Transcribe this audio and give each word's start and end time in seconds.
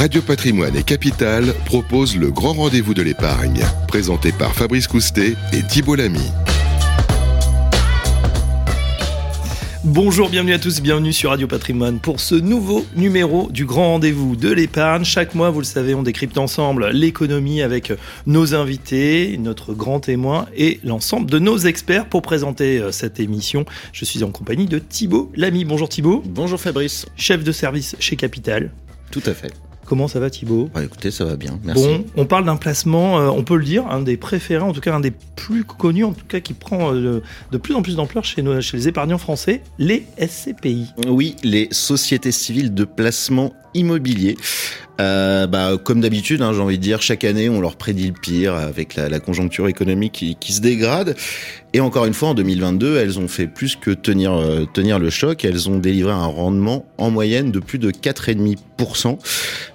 Radio 0.00 0.22
Patrimoine 0.22 0.74
et 0.76 0.82
Capital 0.82 1.52
proposent 1.66 2.16
le 2.16 2.30
grand 2.30 2.54
rendez-vous 2.54 2.94
de 2.94 3.02
l'épargne, 3.02 3.60
présenté 3.86 4.32
par 4.32 4.54
Fabrice 4.54 4.88
Coustet 4.88 5.34
et 5.52 5.62
Thibault 5.62 5.94
Lamy. 5.94 6.26
Bonjour, 9.84 10.30
bienvenue 10.30 10.54
à 10.54 10.58
tous, 10.58 10.80
bienvenue 10.80 11.12
sur 11.12 11.28
Radio 11.28 11.46
Patrimoine 11.46 11.98
pour 11.98 12.18
ce 12.18 12.34
nouveau 12.34 12.86
numéro 12.96 13.50
du 13.50 13.66
grand 13.66 13.88
rendez-vous 13.88 14.36
de 14.36 14.50
l'épargne. 14.50 15.04
Chaque 15.04 15.34
mois, 15.34 15.50
vous 15.50 15.58
le 15.58 15.66
savez, 15.66 15.94
on 15.94 16.02
décrypte 16.02 16.38
ensemble 16.38 16.88
l'économie 16.92 17.60
avec 17.60 17.92
nos 18.24 18.54
invités, 18.54 19.36
notre 19.36 19.74
grand 19.74 20.00
témoin 20.00 20.46
et 20.56 20.80
l'ensemble 20.82 21.30
de 21.30 21.38
nos 21.38 21.58
experts 21.58 22.08
pour 22.08 22.22
présenter 22.22 22.78
euh, 22.78 22.90
cette 22.90 23.20
émission. 23.20 23.66
Je 23.92 24.06
suis 24.06 24.24
en 24.24 24.30
compagnie 24.30 24.64
de 24.64 24.78
Thibault 24.78 25.30
Lamy. 25.34 25.66
Bonjour 25.66 25.90
Thibault. 25.90 26.22
Bonjour 26.24 26.58
Fabrice. 26.58 27.04
Chef 27.16 27.44
de 27.44 27.52
service 27.52 27.96
chez 28.00 28.16
Capital. 28.16 28.70
Tout 29.10 29.22
à 29.26 29.34
fait. 29.34 29.52
Comment 29.90 30.06
ça 30.06 30.20
va 30.20 30.30
Thibaut 30.30 30.70
bah, 30.72 30.84
Écoutez, 30.84 31.10
ça 31.10 31.24
va 31.24 31.34
bien, 31.34 31.58
merci. 31.64 31.82
Bon, 31.82 32.04
on 32.16 32.24
parle 32.24 32.44
d'un 32.44 32.54
placement, 32.54 33.18
euh, 33.18 33.26
on 33.26 33.42
peut 33.42 33.56
le 33.56 33.64
dire, 33.64 33.88
un 33.88 34.02
des 34.02 34.16
préférés, 34.16 34.62
en 34.62 34.72
tout 34.72 34.80
cas 34.80 34.94
un 34.94 35.00
des 35.00 35.10
plus 35.10 35.64
connus, 35.64 36.04
en 36.04 36.12
tout 36.12 36.26
cas 36.28 36.38
qui 36.38 36.52
prend 36.52 36.94
euh, 36.94 37.24
de 37.50 37.58
plus 37.58 37.74
en 37.74 37.82
plus 37.82 37.96
d'ampleur 37.96 38.24
chez, 38.24 38.44
chez 38.60 38.76
les 38.76 38.86
épargnants 38.86 39.18
français, 39.18 39.62
les 39.80 40.06
SCPI. 40.16 40.92
Oui, 41.08 41.34
les 41.42 41.66
sociétés 41.72 42.30
civiles 42.30 42.72
de 42.72 42.84
placement 42.84 43.52
immobilier. 43.74 44.36
Euh, 45.00 45.46
bah, 45.46 45.72
comme 45.82 46.00
d'habitude, 46.00 46.42
hein, 46.42 46.52
j'ai 46.52 46.60
envie 46.60 46.76
de 46.76 46.82
dire, 46.82 47.00
chaque 47.00 47.24
année, 47.24 47.48
on 47.48 47.60
leur 47.60 47.76
prédit 47.76 48.08
le 48.08 48.12
pire 48.12 48.54
avec 48.54 48.96
la, 48.96 49.08
la 49.08 49.18
conjoncture 49.18 49.66
économique 49.68 50.12
qui, 50.12 50.36
qui, 50.36 50.52
se 50.52 50.60
dégrade. 50.60 51.16
Et 51.72 51.80
encore 51.80 52.04
une 52.04 52.12
fois, 52.12 52.30
en 52.30 52.34
2022, 52.34 52.98
elles 52.98 53.18
ont 53.18 53.28
fait 53.28 53.46
plus 53.46 53.76
que 53.76 53.92
tenir, 53.92 54.32
euh, 54.32 54.66
tenir 54.72 54.98
le 54.98 55.08
choc. 55.08 55.44
Elles 55.44 55.70
ont 55.70 55.78
délivré 55.78 56.12
un 56.12 56.26
rendement 56.26 56.84
en 56.98 57.10
moyenne 57.10 57.50
de 57.50 57.60
plus 57.60 57.78
de 57.78 57.90
4,5%. 57.90 59.18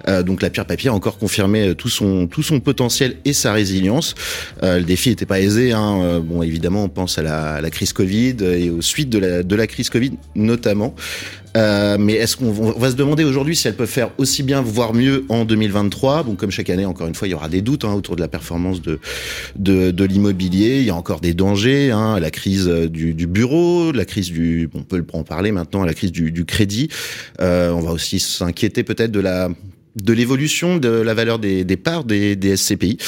Euh, 0.06 0.22
donc 0.22 0.42
la 0.42 0.50
pierre 0.50 0.66
papier 0.66 0.90
a 0.90 0.94
encore 0.94 1.18
confirmé 1.18 1.74
tout 1.74 1.88
son, 1.88 2.28
tout 2.28 2.42
son 2.42 2.60
potentiel 2.60 3.16
et 3.24 3.32
sa 3.32 3.52
résilience. 3.52 4.14
Euh, 4.62 4.78
le 4.78 4.84
défi 4.84 5.08
n'était 5.08 5.26
pas 5.26 5.40
aisé. 5.40 5.72
Hein. 5.72 6.20
Bon, 6.22 6.42
évidemment, 6.42 6.84
on 6.84 6.88
pense 6.88 7.18
à 7.18 7.22
la, 7.22 7.54
à 7.54 7.60
la, 7.60 7.70
crise 7.70 7.92
Covid 7.92 8.36
et 8.42 8.70
aux 8.70 8.82
suites 8.82 9.10
de 9.10 9.18
la, 9.18 9.42
de 9.42 9.56
la 9.56 9.66
crise 9.66 9.90
Covid 9.90 10.12
notamment. 10.34 10.94
Euh, 11.56 11.96
mais 11.98 12.14
est-ce 12.14 12.36
qu'on 12.36 12.50
va 12.52 12.90
se 12.90 12.96
demander 12.96 13.24
aujourd'hui 13.24 13.56
si 13.56 13.66
elles 13.66 13.76
peuvent 13.76 13.88
faire 13.88 14.10
aussi 14.18 14.42
bien, 14.42 14.60
voire 14.60 14.94
mieux 14.94 15.24
en 15.28 15.44
2023 15.44 16.24
Bon, 16.24 16.34
comme 16.34 16.50
chaque 16.50 16.70
année, 16.70 16.84
encore 16.84 17.06
une 17.06 17.14
fois, 17.14 17.28
il 17.28 17.30
y 17.30 17.34
aura 17.34 17.48
des 17.48 17.62
doutes 17.62 17.84
hein, 17.84 17.94
autour 17.94 18.14
de 18.16 18.20
la 18.20 18.28
performance 18.28 18.82
de 18.82 18.98
de, 19.56 19.90
de 19.90 20.04
l'immobilier. 20.04 20.78
Il 20.80 20.84
y 20.84 20.90
a 20.90 20.94
encore 20.94 21.20
des 21.20 21.34
dangers, 21.34 21.90
hein, 21.90 22.20
la 22.20 22.30
crise 22.30 22.66
du, 22.66 23.14
du, 23.14 23.26
bureau, 23.26 23.92
la 23.92 24.04
crise 24.04 24.30
du, 24.30 24.68
on 24.74 24.82
peut 24.82 25.04
en 25.12 25.22
parler 25.22 25.52
maintenant, 25.52 25.84
la 25.84 25.94
crise 25.94 26.12
du, 26.12 26.30
du 26.30 26.44
crédit. 26.44 26.88
Euh, 27.40 27.70
on 27.70 27.80
va 27.80 27.92
aussi 27.92 28.20
s'inquiéter 28.20 28.84
peut-être 28.84 29.12
de 29.12 29.20
la 29.20 29.48
de 29.96 30.12
l'évolution 30.12 30.76
de 30.76 30.88
la 30.88 31.14
valeur 31.14 31.38
des, 31.38 31.64
des 31.64 31.76
parts 31.76 32.04
des, 32.04 32.36
des 32.36 32.56
SCPI. 32.56 32.98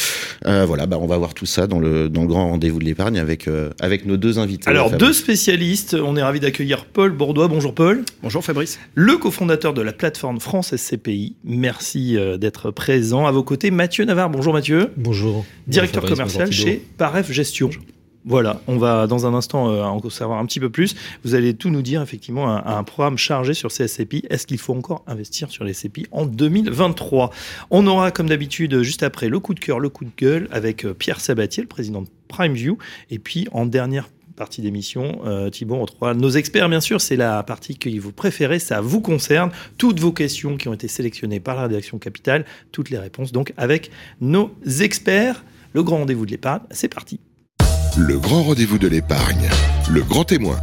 Euh, 0.46 0.64
voilà, 0.66 0.86
bah 0.86 0.98
on 1.00 1.06
va 1.06 1.18
voir 1.18 1.34
tout 1.34 1.46
ça 1.46 1.66
dans 1.66 1.78
le, 1.78 2.08
dans 2.08 2.22
le 2.22 2.28
grand 2.28 2.48
rendez-vous 2.50 2.78
de 2.78 2.84
l'épargne 2.84 3.18
avec, 3.18 3.48
euh, 3.48 3.70
avec 3.80 4.06
nos 4.06 4.16
deux 4.16 4.38
invités. 4.38 4.68
Alors, 4.68 4.90
deux 4.90 5.12
spécialistes. 5.12 5.94
On 5.94 6.16
est 6.16 6.22
ravi 6.22 6.40
d'accueillir 6.40 6.86
Paul 6.86 7.12
Bourdois. 7.12 7.48
Bonjour 7.48 7.74
Paul. 7.74 8.04
Bonjour 8.22 8.44
Fabrice. 8.44 8.78
Le 8.94 9.16
cofondateur 9.16 9.74
de 9.74 9.82
la 9.82 9.92
plateforme 9.92 10.40
France 10.40 10.74
SCPI. 10.74 11.36
Merci 11.44 12.16
euh, 12.16 12.38
d'être 12.38 12.70
présent. 12.70 13.26
À 13.26 13.32
vos 13.32 13.42
côtés, 13.42 13.70
Mathieu 13.70 14.04
Navarre. 14.04 14.30
Bonjour 14.30 14.52
Mathieu. 14.52 14.90
Bonjour. 14.96 15.44
Directeur 15.66 16.02
bonjour 16.02 16.16
commercial 16.16 16.46
bonjour 16.48 16.66
chez 16.66 16.82
Paref 16.96 17.30
Gestion. 17.30 17.66
Bonjour. 17.66 17.82
Voilà, 18.24 18.60
on 18.66 18.78
va 18.78 19.06
dans 19.06 19.26
un 19.26 19.34
instant 19.34 19.70
euh, 19.70 19.82
en 19.82 20.10
savoir 20.10 20.38
un 20.38 20.46
petit 20.46 20.60
peu 20.60 20.70
plus. 20.70 20.94
Vous 21.24 21.34
allez 21.34 21.54
tout 21.54 21.70
nous 21.70 21.82
dire, 21.82 22.02
effectivement, 22.02 22.50
un, 22.50 22.64
un 22.64 22.84
programme 22.84 23.16
chargé 23.16 23.54
sur 23.54 23.70
ces 23.70 23.86
SCPI. 23.88 24.24
Est-ce 24.28 24.46
qu'il 24.46 24.58
faut 24.58 24.74
encore 24.74 25.02
investir 25.06 25.50
sur 25.50 25.64
les 25.64 25.72
SCPI 25.72 26.06
en 26.10 26.26
2023 26.26 27.30
On 27.70 27.86
aura, 27.86 28.10
comme 28.10 28.28
d'habitude, 28.28 28.82
juste 28.82 29.02
après, 29.02 29.28
le 29.28 29.40
coup 29.40 29.54
de 29.54 29.60
cœur, 29.60 29.78
le 29.78 29.88
coup 29.88 30.04
de 30.04 30.10
gueule 30.16 30.48
avec 30.50 30.84
euh, 30.84 30.94
Pierre 30.94 31.20
Sabatier, 31.20 31.62
le 31.62 31.68
président 31.68 32.02
de 32.02 32.08
PrimeView. 32.28 32.76
Et 33.10 33.18
puis, 33.18 33.46
en 33.52 33.66
dernière 33.66 34.08
partie 34.36 34.62
d'émission, 34.62 35.20
euh, 35.26 35.50
Thibault, 35.50 35.76
on 35.76 35.82
retrouvera 35.82 36.14
nos 36.14 36.30
experts, 36.30 36.68
bien 36.68 36.80
sûr. 36.80 37.00
C'est 37.00 37.16
la 37.16 37.42
partie 37.42 37.76
que 37.76 37.88
vous 37.98 38.12
préférez, 38.12 38.58
ça 38.58 38.80
vous 38.80 39.00
concerne. 39.00 39.50
Toutes 39.76 40.00
vos 40.00 40.12
questions 40.12 40.56
qui 40.56 40.68
ont 40.68 40.74
été 40.74 40.88
sélectionnées 40.88 41.40
par 41.40 41.56
la 41.56 41.62
rédaction 41.62 41.98
Capital, 41.98 42.44
toutes 42.72 42.90
les 42.90 42.98
réponses, 42.98 43.32
donc, 43.32 43.52
avec 43.56 43.90
nos 44.20 44.50
experts. 44.80 45.44
Le 45.74 45.82
grand 45.82 45.98
rendez-vous 45.98 46.24
de 46.24 46.30
l'épargne, 46.30 46.62
c'est 46.70 46.88
parti. 46.88 47.20
Le 47.96 48.18
grand 48.18 48.42
rendez-vous 48.42 48.78
de 48.78 48.88
l'épargne, 48.88 49.48
le 49.88 50.02
grand 50.02 50.24
témoin. 50.24 50.58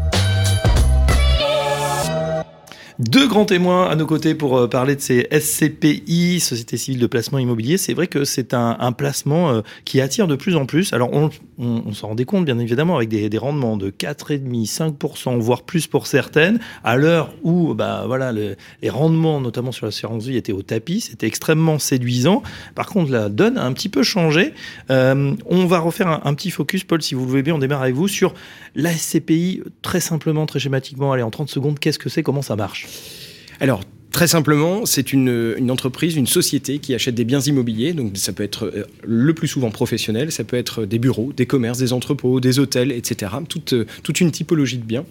Deux 2.97 3.27
grands 3.27 3.43
témoins 3.43 3.89
à 3.89 3.95
nos 3.95 4.05
côtés 4.05 4.35
pour 4.35 4.57
euh, 4.57 4.69
parler 4.69 4.95
de 4.95 5.01
ces 5.01 5.27
SCPI, 5.29 6.39
Société 6.39 6.77
Civile 6.77 7.01
de 7.01 7.07
Placement 7.07 7.39
Immobilier. 7.39 7.77
C'est 7.77 7.93
vrai 7.93 8.07
que 8.07 8.23
c'est 8.23 8.53
un, 8.53 8.91
placement 8.93 9.49
euh, 9.49 9.61
qui 9.83 9.99
attire 9.99 10.27
de 10.27 10.37
plus 10.37 10.55
en 10.55 10.65
plus. 10.65 10.93
Alors, 10.93 11.09
on, 11.11 11.93
s'en 11.93 12.07
rendait 12.07 12.23
compte, 12.23 12.45
bien 12.45 12.57
évidemment, 12.57 12.95
avec 12.95 13.09
des, 13.09 13.37
rendements 13.37 13.75
de 13.75 13.89
4,5%, 13.89 14.97
5%, 14.97 15.37
voire 15.39 15.63
plus 15.63 15.87
pour 15.87 16.07
certaines, 16.07 16.59
à 16.85 16.95
l'heure 16.95 17.33
où 17.43 17.73
bah, 17.73 18.05
voilà, 18.07 18.31
le, 18.31 18.55
les 18.81 18.89
rendements, 18.89 19.41
notamment 19.41 19.73
sur 19.73 19.85
l'assurance 19.85 20.25
vie, 20.25 20.37
étaient 20.37 20.53
au 20.53 20.61
tapis. 20.61 21.01
C'était 21.01 21.27
extrêmement 21.27 21.79
séduisant. 21.79 22.43
Par 22.75 22.85
contre, 22.85 23.11
la 23.11 23.27
donne 23.27 23.57
a 23.57 23.65
un 23.65 23.73
petit 23.73 23.89
peu 23.89 24.03
changé. 24.03 24.53
Euh, 24.89 25.33
on 25.47 25.65
va 25.65 25.79
refaire 25.79 26.25
un, 26.25 26.33
petit 26.33 26.49
focus, 26.49 26.85
Paul, 26.85 27.01
si 27.01 27.13
vous 27.13 27.25
le 27.25 27.29
voulez 27.29 27.43
bien, 27.43 27.55
on 27.55 27.59
démarre 27.59 27.81
avec 27.81 27.95
vous, 27.95 28.07
sur 28.07 28.33
la 28.73 28.93
SCPI, 28.93 29.63
très 29.81 29.99
simplement, 29.99 30.45
très 30.45 30.59
schématiquement. 30.59 31.11
Allez, 31.11 31.23
en 31.23 31.31
30 31.31 31.49
secondes, 31.49 31.77
qu'est-ce 31.77 31.99
que 31.99 32.07
c'est? 32.07 32.23
Comment 32.23 32.41
ça 32.41 32.55
marche? 32.55 32.84
Alors, 33.59 33.81
Très 34.15 34.27
simplement, 34.27 34.85
c'est 34.85 35.11
une, 35.11 35.69
entreprise, 35.69 36.15
une 36.15 36.25
société 36.25 36.79
qui 36.79 36.95
achète 36.95 37.15
des 37.15 37.25
biens 37.25 37.41
immobiliers. 37.41 37.91
Donc, 37.91 38.15
ça 38.15 38.31
peut 38.31 38.43
être 38.43 38.63
euh, 38.63 38.85
le 39.03 39.33
plus 39.33 39.49
souvent 39.49 39.71
professionnel, 39.71 40.31
ça 40.31 40.45
peut 40.45 40.55
être 40.55 40.85
des 40.85 40.99
bureaux, 40.99 41.33
des 41.35 41.45
commerces, 41.45 41.79
des 41.79 41.91
entrepôts, 41.91 42.39
des 42.39 42.57
hôtels, 42.57 42.93
etc. 42.93 43.33
Toute, 43.49 43.75
toute 44.03 44.21
une 44.21 44.31
typologie 44.31 44.77
de 44.77 44.85
biens. 44.85 45.03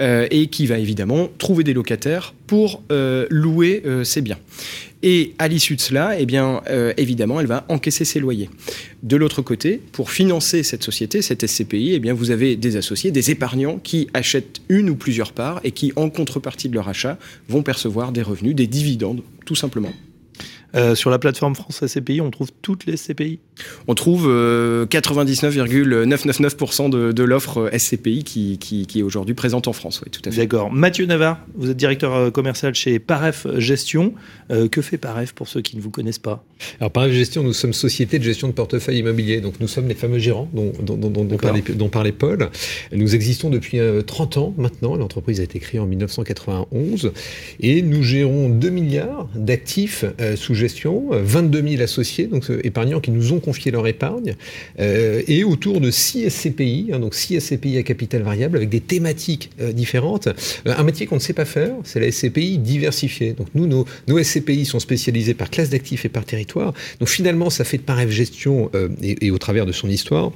Euh, 0.00 0.26
et 0.32 0.48
qui 0.48 0.66
va 0.66 0.78
évidemment 0.78 1.28
trouver 1.38 1.62
des 1.62 1.72
locataires 1.72 2.34
pour 2.48 2.82
euh, 2.90 3.26
louer 3.30 3.82
euh, 3.84 4.04
ces 4.04 4.20
biens. 4.20 4.38
Et 5.02 5.34
à 5.38 5.46
l'issue 5.46 5.76
de 5.76 5.80
cela, 5.80 6.18
eh 6.18 6.26
euh, 6.32 6.92
évidemment, 6.96 7.40
elle 7.40 7.46
va 7.46 7.64
encaisser 7.68 8.04
ses 8.04 8.18
loyers. 8.18 8.50
De 9.02 9.16
l'autre 9.16 9.42
côté, 9.42 9.80
pour 9.92 10.10
financer 10.10 10.64
cette 10.64 10.82
société, 10.82 11.22
cette 11.22 11.46
SCPI, 11.46 12.00
eh 12.02 12.12
vous 12.12 12.30
avez 12.32 12.56
des 12.56 12.76
associés, 12.76 13.12
des 13.12 13.30
épargnants 13.30 13.78
qui 13.78 14.08
achètent 14.12 14.60
une 14.68 14.90
ou 14.90 14.96
plusieurs 14.96 15.32
parts 15.32 15.60
et 15.62 15.70
qui, 15.70 15.92
en 15.94 16.10
contrepartie 16.10 16.68
de 16.68 16.74
leur 16.74 16.88
achat, 16.88 17.16
vont 17.48 17.62
percevoir 17.62 18.10
des 18.10 18.22
revenus, 18.22 18.56
des 18.56 18.66
dividendes, 18.66 19.22
tout 19.46 19.54
simplement. 19.54 19.92
Euh, 20.74 20.94
sur 20.94 21.08
la 21.08 21.18
plateforme 21.18 21.54
France 21.54 21.86
SCPI, 21.86 22.20
on 22.20 22.30
trouve 22.30 22.48
toutes 22.60 22.84
les 22.84 22.98
SCPI 22.98 23.38
On 23.86 23.94
trouve 23.94 24.26
euh, 24.28 24.84
99,999% 24.86 26.90
de, 26.90 27.12
de 27.12 27.22
l'offre 27.22 27.70
SCPI 27.74 28.22
qui, 28.22 28.58
qui, 28.58 28.86
qui 28.86 29.00
est 29.00 29.02
aujourd'hui 29.02 29.34
présente 29.34 29.66
en 29.66 29.72
France. 29.72 30.02
Oui, 30.04 30.10
tout 30.10 30.20
à 30.26 30.30
fait. 30.30 30.42
D'accord. 30.42 30.70
Mathieu 30.70 31.06
Navarre, 31.06 31.40
vous 31.54 31.70
êtes 31.70 31.76
directeur 31.76 32.30
commercial 32.32 32.74
chez 32.74 32.98
Paref 32.98 33.46
Gestion. 33.56 34.12
Euh, 34.50 34.68
que 34.68 34.82
fait 34.82 34.98
Paref 34.98 35.32
pour 35.32 35.48
ceux 35.48 35.62
qui 35.62 35.76
ne 35.76 35.80
vous 35.80 35.90
connaissent 35.90 36.18
pas? 36.18 36.44
Alors 36.80 36.90
Paref 36.90 37.12
Gestion, 37.12 37.42
nous 37.42 37.54
sommes 37.54 37.72
société 37.72 38.18
de 38.18 38.24
gestion 38.24 38.48
de 38.48 38.52
portefeuille 38.52 38.98
immobilier. 38.98 39.40
Donc 39.40 39.54
nous 39.60 39.68
sommes 39.68 39.88
les 39.88 39.94
fameux 39.94 40.18
gérants 40.18 40.50
dont, 40.52 40.72
dont, 40.82 40.96
dont, 40.96 41.24
dont 41.24 41.36
parlait, 41.38 41.62
dont, 41.62 41.88
parlait, 41.88 42.12
Paul. 42.12 42.50
Nous 42.92 43.14
existons 43.14 43.48
depuis 43.48 43.78
30 44.06 44.36
ans 44.36 44.54
maintenant. 44.58 44.96
L'entreprise 44.96 45.40
a 45.40 45.44
été 45.44 45.60
créée 45.60 45.80
en 45.80 45.86
1991 45.86 47.12
et 47.60 47.80
nous 47.80 48.02
gérons 48.02 48.50
2 48.50 48.68
milliards 48.68 49.28
d'actifs 49.34 50.04
sous 50.36 50.57
gestion, 50.58 51.08
22 51.10 51.68
000 51.70 51.82
associés, 51.82 52.26
donc 52.26 52.50
euh, 52.50 52.60
épargnants 52.64 53.00
qui 53.00 53.10
nous 53.10 53.32
ont 53.32 53.40
confié 53.40 53.70
leur 53.70 53.86
épargne, 53.86 54.34
euh, 54.80 55.22
et 55.26 55.44
autour 55.44 55.80
de 55.80 55.90
6 55.90 56.28
SCPI, 56.30 56.90
hein, 56.92 56.98
donc 56.98 57.14
6 57.14 57.40
SCPI 57.40 57.78
à 57.78 57.82
capital 57.82 58.22
variable 58.22 58.56
avec 58.56 58.68
des 58.68 58.80
thématiques 58.80 59.50
euh, 59.60 59.72
différentes. 59.72 60.26
Euh, 60.26 60.74
un 60.76 60.82
métier 60.82 61.06
qu'on 61.06 61.16
ne 61.16 61.20
sait 61.20 61.32
pas 61.32 61.44
faire, 61.44 61.74
c'est 61.84 62.00
la 62.00 62.10
SCPI 62.10 62.58
diversifiée. 62.58 63.32
Donc 63.32 63.48
nous, 63.54 63.66
nos, 63.66 63.84
nos 64.06 64.22
SCPI 64.22 64.64
sont 64.64 64.80
spécialisés 64.80 65.34
par 65.34 65.50
classe 65.50 65.70
d'actifs 65.70 66.04
et 66.04 66.08
par 66.08 66.24
territoire. 66.24 66.72
Donc 67.00 67.08
finalement, 67.08 67.50
ça 67.50 67.64
fait 67.64 67.78
de 67.78 67.82
Paref 67.82 68.10
Gestion 68.10 68.70
euh, 68.74 68.88
et 69.00 69.30
au 69.30 69.38
travers 69.38 69.66
de 69.66 69.72
son 69.72 69.88
histoire 69.88 70.32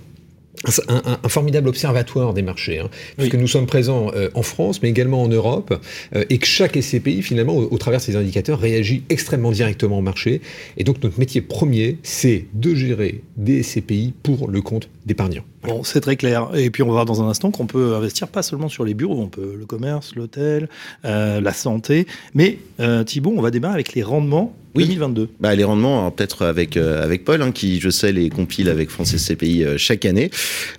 un, 0.88 0.94
un, 0.94 1.18
un, 1.22 1.28
formidable 1.28 1.68
observatoire 1.68 2.34
des 2.34 2.42
marchés, 2.42 2.78
hein, 2.78 2.90
puisque 3.16 3.34
oui. 3.34 3.40
nous 3.40 3.48
sommes 3.48 3.66
présents 3.66 4.10
euh, 4.14 4.30
en 4.34 4.42
France, 4.42 4.82
mais 4.82 4.90
également 4.90 5.22
en 5.22 5.28
Europe, 5.28 5.74
euh, 6.14 6.24
et 6.30 6.38
que 6.38 6.46
chaque 6.46 6.80
SCPI, 6.80 7.22
finalement, 7.22 7.56
au, 7.56 7.68
au, 7.70 7.78
travers 7.78 8.00
de 8.00 8.04
ces 8.04 8.16
indicateurs, 8.16 8.58
réagit 8.58 9.02
extrêmement 9.08 9.50
directement 9.50 9.98
au 9.98 10.02
marché. 10.02 10.40
Et 10.76 10.84
donc, 10.84 11.02
notre 11.02 11.18
métier 11.18 11.40
premier, 11.40 11.98
c'est 12.02 12.46
de 12.54 12.74
gérer 12.74 13.22
des 13.36 13.62
SCPI 13.62 14.14
pour 14.22 14.48
le 14.48 14.60
compte 14.60 14.88
d'épargnants. 15.06 15.44
Bon, 15.62 15.84
c'est 15.84 16.00
très 16.00 16.16
clair. 16.16 16.50
Et 16.54 16.70
puis, 16.70 16.82
on 16.82 16.86
va 16.86 16.92
voir 16.92 17.04
dans 17.04 17.22
un 17.22 17.28
instant 17.28 17.50
qu'on 17.50 17.66
peut 17.66 17.94
investir 17.94 18.28
pas 18.28 18.42
seulement 18.42 18.68
sur 18.68 18.84
les 18.84 18.94
bureaux, 18.94 19.20
on 19.20 19.28
peut 19.28 19.54
le 19.58 19.64
commerce, 19.64 20.14
l'hôtel, 20.16 20.68
euh, 21.04 21.40
la 21.40 21.52
santé. 21.52 22.06
Mais, 22.34 22.58
euh, 22.80 23.04
Thibault, 23.04 23.34
on 23.36 23.42
va 23.42 23.50
démarrer 23.50 23.74
avec 23.74 23.94
les 23.94 24.02
rendements 24.02 24.54
oui. 24.74 24.84
2022. 24.84 25.28
Bah, 25.40 25.54
les 25.54 25.64
rendements, 25.64 26.10
peut-être 26.10 26.46
avec, 26.46 26.76
euh, 26.76 27.04
avec 27.04 27.24
Paul, 27.24 27.42
hein, 27.42 27.52
qui, 27.52 27.78
je 27.80 27.90
sais, 27.90 28.12
les 28.12 28.30
compile 28.30 28.68
avec 28.68 28.90
France 28.90 29.16
SCPI 29.16 29.64
euh, 29.64 29.76
chaque 29.76 30.04
année. 30.04 30.30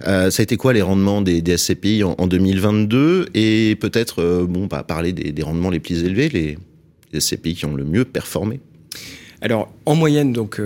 Euh, 0.08 0.32
ça 0.32 0.42
a 0.42 0.44
été 0.44 0.58
quoi 0.58 0.74
les 0.74 0.82
rendements 0.82 1.22
des, 1.22 1.42
des 1.42 1.58
SCPI 1.58 2.04
en, 2.04 2.16
en, 2.18 2.28
2022 2.28 3.28
Et 3.36 3.78
peut-être, 3.80 4.22
euh, 4.22 4.46
bon, 4.48 4.66
bah, 4.66 4.84
parler 4.84 5.14
des, 5.14 5.32
des, 5.32 5.44
rendements 5.44 5.70
les 5.70 5.80
plus 5.80 6.04
élevés, 6.04 6.30
les, 6.30 6.58
les 7.12 7.20
SCPI 7.20 7.56
qui 7.56 7.66
ont 7.66 7.76
le 7.76 7.84
mieux 7.84 8.06
performé 8.06 8.60
Alors, 9.42 9.72
en 9.86 9.96
moyenne, 9.96 10.34
donc, 10.34 10.60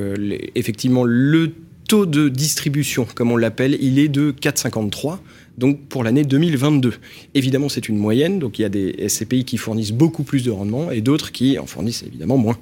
effectivement, 0.55 1.03
le 1.03 1.51
taux 1.87 2.05
de 2.05 2.29
distribution, 2.29 3.07
comme 3.15 3.31
on 3.31 3.37
l'appelle, 3.37 3.77
il 3.81 3.99
est 3.99 4.09
de 4.09 4.31
4,53 4.31 5.19
donc 5.57 5.79
pour 5.89 6.03
l'année 6.03 6.23
2022. 6.23 6.93
Évidemment, 7.33 7.67
c'est 7.67 7.89
une 7.89 7.97
moyenne, 7.97 8.39
donc 8.39 8.59
il 8.59 8.61
y 8.61 8.65
a 8.65 8.69
des 8.69 9.07
SCPI 9.07 9.43
qui 9.43 9.57
fournissent 9.57 9.91
beaucoup 9.91 10.23
plus 10.23 10.43
de 10.43 10.51
rendement 10.51 10.91
et 10.91 11.01
d'autres 11.01 11.31
qui 11.31 11.57
en 11.57 11.65
fournissent 11.65 12.03
évidemment 12.03 12.37
moins. 12.37 12.57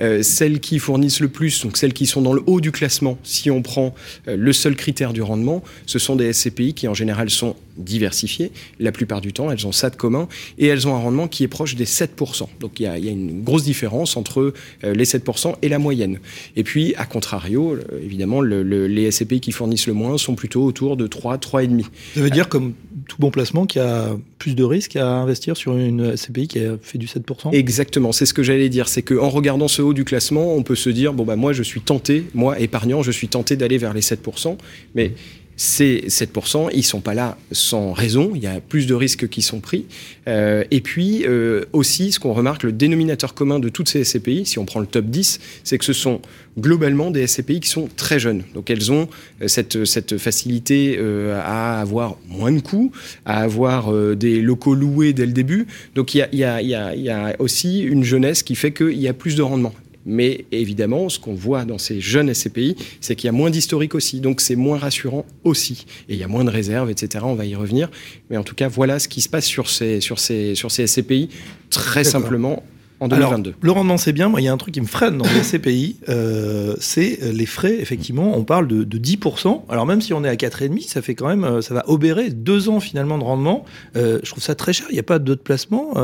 Euh, 0.00 0.22
celles 0.22 0.60
qui 0.60 0.78
fournissent 0.78 1.20
le 1.20 1.28
plus, 1.28 1.62
donc 1.62 1.76
celles 1.76 1.94
qui 1.94 2.06
sont 2.06 2.20
dans 2.20 2.34
le 2.34 2.42
haut 2.46 2.60
du 2.60 2.70
classement, 2.70 3.18
si 3.22 3.50
on 3.50 3.62
prend 3.62 3.94
euh, 4.28 4.36
le 4.36 4.52
seul 4.52 4.76
critère 4.76 5.12
du 5.12 5.22
rendement, 5.22 5.62
ce 5.86 5.98
sont 5.98 6.16
des 6.16 6.32
SCPI 6.32 6.74
qui 6.74 6.86
en 6.86 6.94
général 6.94 7.30
sont 7.30 7.56
diversifiées. 7.78 8.52
La 8.78 8.92
plupart 8.92 9.20
du 9.20 9.32
temps, 9.32 9.50
elles 9.50 9.66
ont 9.66 9.72
ça 9.72 9.90
de 9.90 9.96
commun 9.96 10.28
et 10.58 10.66
elles 10.66 10.86
ont 10.86 10.94
un 10.94 11.00
rendement 11.00 11.28
qui 11.28 11.44
est 11.44 11.48
proche 11.48 11.74
des 11.76 11.86
7%. 11.86 12.46
Donc 12.60 12.78
il 12.78 12.82
y 12.82 12.86
a, 12.86 12.98
une 12.98 13.42
grosse 13.42 13.64
différence 13.64 14.16
entre 14.16 14.52
euh, 14.84 14.94
les 14.94 15.04
7% 15.04 15.54
et 15.62 15.68
la 15.68 15.78
moyenne. 15.78 16.18
Et 16.56 16.62
puis, 16.62 16.94
à 16.96 17.06
contrario, 17.06 17.78
évidemment, 18.02 18.42
le, 18.42 18.62
les 18.64 19.10
SCPI 19.10 19.40
qui 19.40 19.52
fournissent 19.52 19.86
le 19.86 19.92
moins 19.92 20.18
sont 20.18 20.34
plutôt 20.34 20.64
autour 20.64 20.96
de 20.96 21.06
3, 21.06 21.38
3,5 21.38 22.30
dire, 22.30 22.48
comme 22.48 22.74
tout 23.08 23.16
bon 23.18 23.30
placement, 23.30 23.66
qu'il 23.66 23.82
y 23.82 23.84
a 23.84 24.16
plus 24.38 24.54
de 24.54 24.64
risques 24.64 24.96
à 24.96 25.08
investir 25.08 25.56
sur 25.56 25.76
une 25.76 26.16
SCPI 26.16 26.48
qui 26.48 26.58
a 26.60 26.76
fait 26.80 26.98
du 26.98 27.06
7% 27.06 27.54
Exactement, 27.54 28.12
c'est 28.12 28.26
ce 28.26 28.34
que 28.34 28.42
j'allais 28.42 28.68
dire. 28.68 28.88
C'est 28.88 29.02
qu'en 29.02 29.28
regardant 29.28 29.68
ce 29.68 29.82
haut 29.82 29.94
du 29.94 30.04
classement, 30.04 30.54
on 30.54 30.62
peut 30.62 30.74
se 30.74 30.90
dire, 30.90 31.12
bon, 31.12 31.24
bah, 31.24 31.36
moi, 31.36 31.52
je 31.52 31.62
suis 31.62 31.80
tenté, 31.80 32.26
moi, 32.34 32.58
épargnant, 32.58 33.02
je 33.02 33.10
suis 33.10 33.28
tenté 33.28 33.56
d'aller 33.56 33.78
vers 33.78 33.94
les 33.94 34.00
7%. 34.00 34.56
Mais 34.94 35.12
ces 35.56 36.04
7%, 36.08 36.70
ils 36.72 36.82
sont 36.82 37.00
pas 37.00 37.14
là 37.14 37.36
sans 37.52 37.92
raison, 37.92 38.32
il 38.34 38.42
y 38.42 38.46
a 38.46 38.60
plus 38.60 38.86
de 38.86 38.94
risques 38.94 39.28
qui 39.28 39.42
sont 39.42 39.60
pris. 39.60 39.86
Euh, 40.26 40.64
et 40.70 40.80
puis 40.80 41.24
euh, 41.26 41.64
aussi, 41.72 42.12
ce 42.12 42.18
qu'on 42.18 42.32
remarque, 42.32 42.62
le 42.62 42.72
dénominateur 42.72 43.34
commun 43.34 43.58
de 43.58 43.68
toutes 43.68 43.88
ces 43.88 44.04
SCPI, 44.04 44.46
si 44.46 44.58
on 44.58 44.64
prend 44.64 44.80
le 44.80 44.86
top 44.86 45.06
10, 45.06 45.40
c'est 45.62 45.78
que 45.78 45.84
ce 45.84 45.92
sont 45.92 46.20
globalement 46.58 47.10
des 47.10 47.26
SCPI 47.26 47.60
qui 47.60 47.68
sont 47.68 47.88
très 47.96 48.18
jeunes. 48.18 48.42
Donc 48.54 48.70
elles 48.70 48.90
ont 48.90 49.08
euh, 49.42 49.48
cette, 49.48 50.18
facilité 50.18 50.98
à 51.32 51.80
avoir 51.80 52.16
moins 52.28 52.52
de 52.52 52.60
coûts, 52.60 52.92
à 53.24 53.40
avoir 53.40 53.92
des 54.14 54.40
locaux 54.40 54.74
loués 54.74 55.12
dès 55.12 55.26
le 55.26 55.32
début. 55.32 55.66
Donc 55.94 56.14
il 56.14 56.26
y 56.32 56.36
y 56.38 56.44
a, 56.44 57.36
aussi 57.38 57.80
une 57.80 58.04
jeunesse 58.04 58.42
qui 58.42 58.54
fait 58.54 58.72
qu'il 58.72 59.00
y 59.00 59.08
a 59.08 59.12
plus 59.12 59.34
de 59.34 59.42
rendement. 59.42 59.74
Mais 60.06 60.44
évidemment, 60.52 61.08
ce 61.08 61.18
qu'on 61.18 61.34
voit 61.34 61.64
dans 61.64 61.78
ces 61.78 62.00
jeunes 62.00 62.32
SCPI, 62.32 62.76
c'est 63.00 63.16
qu'il 63.16 63.26
y 63.26 63.28
a 63.28 63.32
moins 63.32 63.50
d'historique 63.50 63.94
aussi. 63.94 64.20
Donc 64.20 64.40
c'est 64.40 64.56
moins 64.56 64.78
rassurant 64.78 65.24
aussi. 65.44 65.86
Et 66.08 66.14
il 66.14 66.18
y 66.18 66.24
a 66.24 66.28
moins 66.28 66.44
de 66.44 66.50
réserves, 66.50 66.90
etc. 66.90 67.24
On 67.26 67.34
va 67.34 67.46
y 67.46 67.54
revenir. 67.54 67.90
Mais 68.30 68.36
en 68.36 68.44
tout 68.44 68.54
cas, 68.54 68.68
voilà 68.68 68.98
ce 68.98 69.08
qui 69.08 69.20
se 69.20 69.28
passe 69.28 69.46
sur 69.46 69.68
ces, 69.70 70.00
sur 70.00 70.18
ces, 70.18 70.54
sur 70.54 70.70
ces 70.70 70.86
SCPI, 70.86 71.28
très 71.70 72.04
simplement. 72.04 72.62
En 73.00 73.08
2022. 73.08 73.50
Alors, 73.50 73.58
le 73.60 73.70
rendement, 73.72 73.96
c'est 73.98 74.12
bien. 74.12 74.28
Moi, 74.28 74.40
il 74.40 74.44
y 74.44 74.48
a 74.48 74.52
un 74.52 74.56
truc 74.56 74.72
qui 74.72 74.80
me 74.80 74.86
freine 74.86 75.18
dans 75.18 75.24
les 75.24 75.42
SCPI, 75.42 75.96
euh, 76.08 76.76
c'est 76.78 77.18
les 77.32 77.44
frais. 77.44 77.76
Effectivement, 77.80 78.38
on 78.38 78.44
parle 78.44 78.68
de, 78.68 78.84
10%. 78.84 79.62
Alors, 79.68 79.84
même 79.84 80.00
si 80.00 80.14
on 80.14 80.24
est 80.24 80.28
à 80.28 80.36
4,5, 80.36 80.88
ça 80.88 81.02
fait 81.02 81.16
quand 81.16 81.26
même, 81.26 81.42
euh, 81.42 81.60
ça 81.60 81.74
va 81.74 81.82
obérer 81.88 82.30
deux 82.30 82.68
ans 82.68 82.78
finalement 82.78 83.18
de 83.18 83.24
rendement. 83.24 83.64
Euh, 83.96 84.20
je 84.22 84.30
trouve 84.30 84.42
ça 84.42 84.54
très 84.54 84.72
cher. 84.72 84.86
Il 84.90 84.94
n'y 84.94 85.00
a 85.00 85.04
pas 85.04 85.18
d'autres 85.18 85.42
placements 85.42 85.94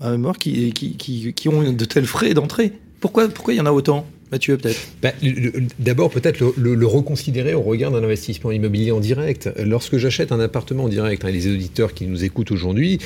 à 0.00 0.10
mémoire 0.10 0.38
qui, 0.38 0.72
qui, 0.72 0.96
qui, 0.96 1.32
qui 1.32 1.48
ont 1.48 1.72
de 1.72 1.84
tels 1.84 2.06
frais 2.06 2.34
d'entrée. 2.34 2.72
Pourquoi, 3.00 3.28
pourquoi 3.28 3.54
il 3.54 3.58
y 3.58 3.60
en 3.60 3.66
a 3.66 3.72
autant? 3.72 4.06
Mathieu, 4.30 4.58
peut-être 4.58 4.78
bah, 5.02 5.12
D'abord, 5.78 6.10
peut-être 6.10 6.40
le, 6.56 6.86
reconsidérer 6.86 7.54
au 7.54 7.62
regard 7.62 7.90
d'un 7.90 8.02
investissement 8.02 8.50
immobilier 8.50 8.92
en 8.92 9.00
direct. 9.00 9.50
Lorsque 9.58 9.96
j'achète 9.96 10.32
un 10.32 10.40
appartement 10.40 10.84
en 10.84 10.88
direct, 10.88 11.24
hein, 11.24 11.30
les 11.30 11.46
auditeurs 11.46 11.94
qui 11.94 12.06
nous 12.06 12.24
écoutent 12.24 12.50
aujourd'hui 12.50 12.98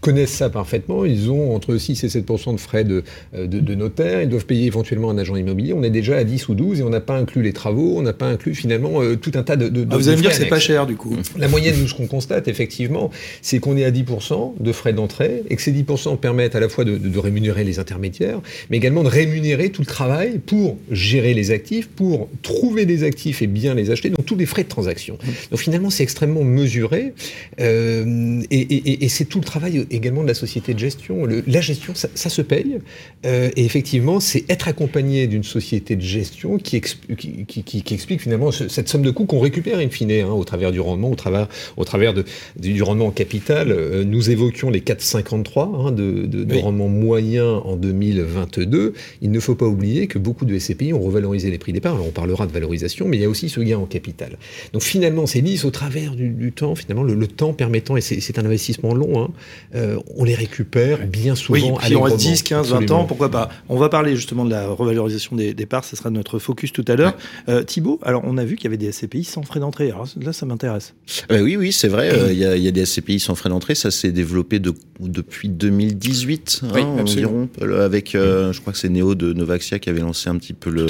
connaissent 0.00 0.32
ça 0.32 0.50
parfaitement. 0.50 1.04
Ils 1.04 1.30
ont 1.30 1.54
entre 1.54 1.76
6 1.76 2.04
et 2.04 2.08
7 2.08 2.24
de 2.24 2.56
frais 2.56 2.84
de, 2.84 3.02
de, 3.34 3.74
notaire. 3.74 4.22
Ils 4.22 4.28
doivent 4.28 4.46
payer 4.46 4.66
éventuellement 4.66 5.10
un 5.10 5.18
agent 5.18 5.36
immobilier. 5.36 5.72
On 5.72 5.82
est 5.82 5.90
déjà 5.90 6.16
à 6.16 6.24
10 6.24 6.48
ou 6.48 6.54
12 6.54 6.80
et 6.80 6.82
on 6.82 6.90
n'a 6.90 7.00
pas 7.00 7.16
inclus 7.16 7.42
les 7.42 7.52
travaux. 7.52 7.94
On 7.96 8.02
n'a 8.02 8.12
pas 8.12 8.26
inclus 8.26 8.54
finalement 8.54 9.02
euh, 9.02 9.16
tout 9.16 9.32
un 9.34 9.42
tas 9.42 9.56
de. 9.56 9.66
Ah, 9.90 9.96
vous 9.96 10.08
allez 10.08 10.16
me 10.16 10.22
dire 10.22 10.30
que 10.30 10.36
c'est 10.36 10.46
pas 10.46 10.58
cher 10.58 10.86
du 10.86 10.96
coup. 10.96 11.16
La 11.38 11.48
moyenne, 11.48 11.76
nous, 11.80 11.88
ce 11.88 11.94
qu'on 11.94 12.06
constate 12.06 12.48
effectivement, 12.48 13.10
c'est 13.42 13.58
qu'on 13.58 13.76
est 13.76 13.84
à 13.84 13.90
10% 13.90 14.54
de 14.60 14.72
frais 14.72 14.92
d'entrée 14.92 15.42
et 15.48 15.56
que 15.56 15.62
ces 15.62 15.72
10% 15.72 16.18
permettent 16.18 16.56
à 16.56 16.60
la 16.60 16.68
fois 16.68 16.84
de, 16.84 16.96
de 16.96 17.18
rémunérer 17.18 17.64
les 17.64 17.78
intermédiaires, 17.78 18.40
mais 18.70 18.76
également 18.76 19.02
de 19.02 19.08
rémunérer 19.08 19.70
tout 19.70 19.82
le 19.82 19.86
travail 19.86 20.38
pour 20.38 20.57
pour 20.58 20.76
gérer 20.90 21.34
les 21.34 21.52
actifs, 21.52 21.88
pour 21.88 22.28
trouver 22.42 22.84
des 22.84 23.04
actifs 23.04 23.42
et 23.42 23.46
bien 23.46 23.74
les 23.74 23.92
acheter, 23.92 24.10
donc 24.10 24.26
tous 24.26 24.34
les 24.34 24.44
frais 24.44 24.64
de 24.64 24.68
transaction. 24.68 25.16
Donc 25.52 25.60
finalement, 25.60 25.88
c'est 25.88 26.02
extrêmement 26.02 26.42
mesuré 26.42 27.14
euh, 27.60 28.42
et, 28.50 29.08
c'est 29.08 29.26
tout 29.26 29.38
le 29.38 29.44
travail 29.44 29.86
également 29.92 30.22
de 30.24 30.26
la 30.26 30.34
société 30.34 30.74
de 30.74 30.80
gestion. 30.80 31.26
la 31.26 31.60
gestion, 31.60 31.94
ça, 31.94 32.28
se 32.28 32.42
paye 32.42 32.78
euh, 33.24 33.50
et 33.56 33.64
effectivement, 33.64 34.18
c'est 34.18 34.50
être 34.50 34.66
accompagné 34.66 35.28
d'une 35.28 35.44
société 35.44 35.94
de 35.94 36.02
gestion 36.02 36.58
qui, 36.58 36.80
qui, 36.80 37.94
explique 37.94 38.20
finalement 38.20 38.50
cette 38.50 38.88
somme 38.88 39.02
de 39.02 39.12
coûts 39.12 39.26
qu'on 39.26 39.38
récupère 39.38 39.78
in 39.78 39.90
fine 39.90 40.10
hein, 40.10 40.30
au 40.30 40.44
travers 40.44 40.72
du 40.72 40.80
rendement, 40.80 41.12
au 41.12 41.14
travers, 41.14 41.46
au 41.76 41.84
travers 41.84 42.14
de, 42.14 42.24
du 42.56 42.82
rendement 42.82 43.06
en 43.06 43.12
capital. 43.12 43.70
Euh, 43.70 44.02
nous 44.02 44.30
évoquions 44.30 44.70
les 44.70 44.80
4,53 44.80 45.86
hein, 45.86 45.92
de, 45.92 46.26
de 46.26 46.56
rendement 46.56 46.88
moyen 46.88 47.46
en 47.46 47.76
2022. 47.76 48.94
Il 49.22 49.30
ne 49.30 49.38
faut 49.38 49.54
pas 49.54 49.66
oublier 49.66 50.08
que 50.08 50.18
beaucoup 50.18 50.47
de 50.48 50.58
SCPI 50.58 50.92
ont 50.92 51.00
revalorisé 51.00 51.50
les 51.50 51.58
prix 51.58 51.72
départ. 51.72 51.94
Alors 51.94 52.06
on 52.06 52.10
parlera 52.10 52.46
de 52.46 52.52
valorisation, 52.52 53.06
mais 53.06 53.16
il 53.16 53.20
y 53.20 53.24
a 53.24 53.28
aussi 53.28 53.48
ce 53.48 53.60
gain 53.60 53.78
en 53.78 53.86
capital. 53.86 54.36
Donc 54.72 54.82
finalement, 54.82 55.26
c'est 55.26 55.40
lisse 55.40 55.64
au 55.64 55.70
travers 55.70 56.14
du, 56.14 56.52
temps, 56.52 56.74
finalement, 56.74 57.04
le, 57.04 57.26
temps 57.26 57.52
permettant, 57.52 57.96
et 57.96 58.00
c'est 58.00 58.38
un 58.38 58.44
investissement 58.44 58.94
long, 58.94 59.22
hein, 59.22 59.30
euh, 59.74 59.98
on 60.16 60.24
les 60.24 60.34
récupère 60.34 61.06
bien 61.06 61.34
souvent. 61.34 61.58
Oui, 61.58 61.86
si 61.86 61.94
on 61.94 62.02
reste 62.02 62.16
10, 62.16 62.42
15, 62.42 62.70
20 62.70 62.90
ans, 62.90 63.04
pourquoi 63.04 63.30
pas 63.30 63.48
On 63.68 63.76
va 63.76 63.88
parler 63.88 64.16
justement 64.16 64.44
de 64.44 64.50
la 64.50 64.68
revalorisation 64.68 65.36
des 65.36 65.54
départs, 65.54 65.84
ce 65.84 65.96
sera 65.96 66.10
notre 66.10 66.38
focus 66.38 66.72
tout 66.72 66.84
à 66.88 66.96
l'heure. 66.96 67.16
Euh, 67.48 67.62
Thibault, 67.62 68.00
alors 68.02 68.22
on 68.24 68.38
a 68.38 68.44
vu 68.44 68.56
qu'il 68.56 68.64
y 68.64 68.68
avait 68.68 68.76
des 68.76 68.92
SCPI 68.92 69.24
sans 69.24 69.42
frais 69.42 69.60
d'entrée. 69.60 69.90
Alors 69.90 70.08
là, 70.20 70.32
ça 70.32 70.46
m'intéresse. 70.46 70.94
Euh, 71.30 71.42
oui, 71.42 71.56
oui, 71.56 71.72
c'est 71.72 71.88
vrai. 71.88 72.32
Il 72.32 72.38
y, 72.38 72.68
a 72.68 72.70
des 72.70 72.86
SCPI 72.86 73.20
sans 73.20 73.34
frais 73.34 73.48
d'entrée. 73.50 73.74
Ça 73.74 73.90
s'est 73.90 74.12
développé 74.12 74.58
depuis 74.58 75.48
2018 75.48 76.62
hein, 76.62 76.80
environ, 76.98 77.48
avec, 77.60 78.12
je 78.14 78.60
crois 78.60 78.72
que 78.72 78.78
c'est 78.78 78.88
Néo 78.88 79.14
de 79.14 79.32
Novaxia 79.32 79.78
qui 79.78 79.90
avait 79.90 80.00
lancé 80.00 80.30
un 80.30 80.37
petit 80.38 80.54
peu 80.54 80.70
le, 80.70 80.86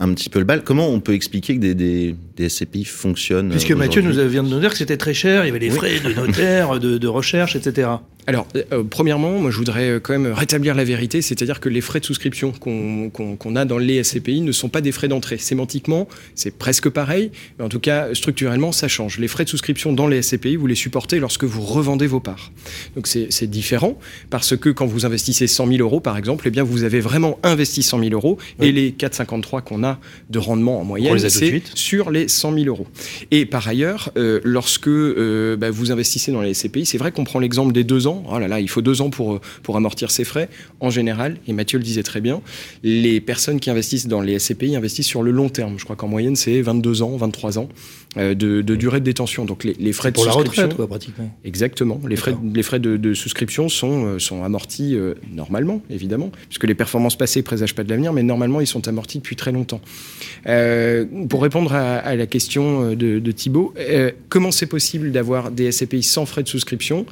un 0.00 0.12
petit 0.14 0.30
peu 0.30 0.38
le 0.38 0.46
bal. 0.46 0.64
Comment 0.64 0.88
on 0.88 1.00
peut 1.00 1.14
expliquer 1.14 1.54
que 1.54 1.60
des, 1.60 1.74
des, 1.74 2.16
des 2.36 2.48
SCPI 2.48 2.84
fonctionnent 2.84 3.50
Puisque 3.50 3.72
Mathieu 3.72 4.00
nous 4.02 4.12
vient 4.28 4.42
de 4.42 4.48
nous 4.48 4.60
dire 4.60 4.70
que 4.70 4.78
c'était 4.78 4.96
très 4.96 5.14
cher, 5.14 5.44
il 5.44 5.48
y 5.48 5.50
avait 5.50 5.58
des 5.58 5.70
frais 5.70 6.00
de 6.00 6.12
notaire, 6.12 6.80
de, 6.80 6.98
de 6.98 7.06
recherche, 7.06 7.54
etc. 7.54 7.88
Alors, 8.26 8.46
euh, 8.54 8.84
premièrement, 8.88 9.38
moi, 9.38 9.50
je 9.50 9.56
voudrais 9.56 9.90
euh, 9.90 10.00
quand 10.00 10.12
même 10.12 10.32
rétablir 10.32 10.74
la 10.74 10.84
vérité, 10.84 11.22
c'est-à-dire 11.22 11.58
que 11.58 11.68
les 11.68 11.80
frais 11.80 12.00
de 12.00 12.04
souscription 12.04 12.52
qu'on 12.52 13.56
a 13.56 13.64
dans 13.64 13.78
les 13.78 14.04
SCPI 14.04 14.42
ne 14.42 14.52
sont 14.52 14.68
pas 14.68 14.80
des 14.80 14.92
frais 14.92 15.08
d'entrée. 15.08 15.38
Sémantiquement, 15.38 16.06
c'est 16.34 16.56
presque 16.56 16.88
pareil, 16.88 17.30
mais 17.58 17.64
en 17.64 17.68
tout 17.68 17.80
cas, 17.80 18.14
structurellement, 18.14 18.72
ça 18.72 18.88
change. 18.88 19.18
Les 19.18 19.28
frais 19.28 19.44
de 19.44 19.48
souscription 19.48 19.92
dans 19.92 20.06
les 20.06 20.22
SCPI, 20.22 20.56
vous 20.56 20.66
les 20.66 20.74
supportez 20.74 21.18
lorsque 21.18 21.44
vous 21.44 21.62
revendez 21.62 22.06
vos 22.06 22.20
parts. 22.20 22.52
Donc, 22.94 23.06
c'est 23.06 23.50
différent, 23.50 23.98
parce 24.28 24.56
que 24.56 24.68
quand 24.68 24.86
vous 24.86 25.06
investissez 25.06 25.46
100 25.46 25.66
000 25.66 25.78
euros, 25.80 26.00
par 26.00 26.16
exemple, 26.16 26.44
eh 26.46 26.50
bien, 26.50 26.62
vous 26.62 26.84
avez 26.84 27.00
vraiment 27.00 27.38
investi 27.42 27.82
100 27.82 28.00
000 28.00 28.12
euros, 28.12 28.38
et 28.60 28.70
les 28.70 28.92
4,53 28.92 29.62
qu'on 29.62 29.82
a 29.82 29.89
de 30.28 30.38
rendement 30.38 30.80
en 30.80 30.84
moyenne, 30.84 31.18
c'est 31.18 31.62
sur 31.74 32.10
les 32.10 32.28
100 32.28 32.54
000 32.54 32.66
euros. 32.66 32.86
Et 33.30 33.46
par 33.46 33.66
ailleurs, 33.66 34.12
euh, 34.16 34.40
lorsque 34.44 34.88
bah, 34.88 35.70
vous 35.70 35.90
investissez 35.90 36.32
dans 36.32 36.42
les 36.42 36.54
SCPI, 36.54 36.86
c'est 36.86 36.98
vrai 36.98 37.12
qu'on 37.12 37.24
prend 37.24 37.38
l'exemple 37.38 37.72
des 37.72 37.84
deux 37.84 38.06
ans, 38.06 38.24
Oh 38.28 38.38
là 38.38 38.48
là, 38.48 38.60
il 38.60 38.68
faut 38.68 38.82
deux 38.82 39.02
ans 39.02 39.10
pour, 39.10 39.34
euh, 39.34 39.40
pour 39.62 39.76
amortir 39.76 40.10
ses 40.10 40.24
frais. 40.24 40.48
En 40.80 40.90
général, 40.90 41.36
et 41.46 41.52
Mathieu 41.52 41.78
le 41.78 41.84
disait 41.84 42.02
très 42.02 42.20
bien, 42.20 42.40
les 42.82 43.20
personnes 43.20 43.60
qui 43.60 43.70
investissent 43.70 44.06
dans 44.06 44.20
les 44.20 44.38
SCPI 44.38 44.76
investissent 44.76 45.06
sur 45.06 45.22
le 45.22 45.30
long 45.30 45.48
terme. 45.48 45.78
Je 45.78 45.84
crois 45.84 45.96
qu'en 45.96 46.08
moyenne, 46.08 46.36
c'est 46.36 46.60
22 46.60 47.02
ans, 47.02 47.16
23 47.16 47.58
ans 47.58 47.68
euh, 48.16 48.34
de, 48.34 48.62
durée 48.62 49.00
de 49.00 49.04
détention. 49.04 49.44
Donc 49.44 49.64
les, 49.64 49.92
frais 49.92 50.10
de 50.10 50.14
pour 50.14 50.24
souscription. 50.24 50.62
la 50.62 50.68
retraite, 50.68 50.86
pratiquement. 50.88 51.30
Exactement. 51.44 52.00
Les 52.08 52.16
frais, 52.16 52.34
les 52.54 52.62
frais 52.62 52.80
de, 52.80 53.14
souscription 53.14 53.68
sont, 53.68 54.04
euh, 54.04 54.18
sont 54.18 54.42
amortis 54.42 54.96
normalement, 55.32 55.82
évidemment, 55.90 56.30
puisque 56.48 56.64
les 56.64 56.74
performances 56.74 57.16
passées 57.16 57.42
présagent 57.42 57.74
pas 57.74 57.84
de 57.84 57.90
l'avenir, 57.90 58.12
mais 58.12 58.22
normalement, 58.22 58.60
ils 58.60 58.66
sont 58.66 58.88
amortis 58.88 59.18
depuis 59.18 59.36
très 59.36 59.52
longtemps. 59.52 59.80
pour 60.44 61.42
répondre 61.42 61.72
à, 61.72 62.16
la 62.16 62.26
question 62.26 62.90
de, 62.90 63.18
de 63.18 63.32
Thibault, 63.32 63.74
comment 64.28 64.50
c'est 64.50 64.66
possible 64.66 65.12
d'avoir 65.12 65.50
des 65.50 65.70
SCPI 65.70 66.02
sans 66.02 66.26
frais 66.26 66.42
de 66.42 66.48
souscription? 66.48 67.06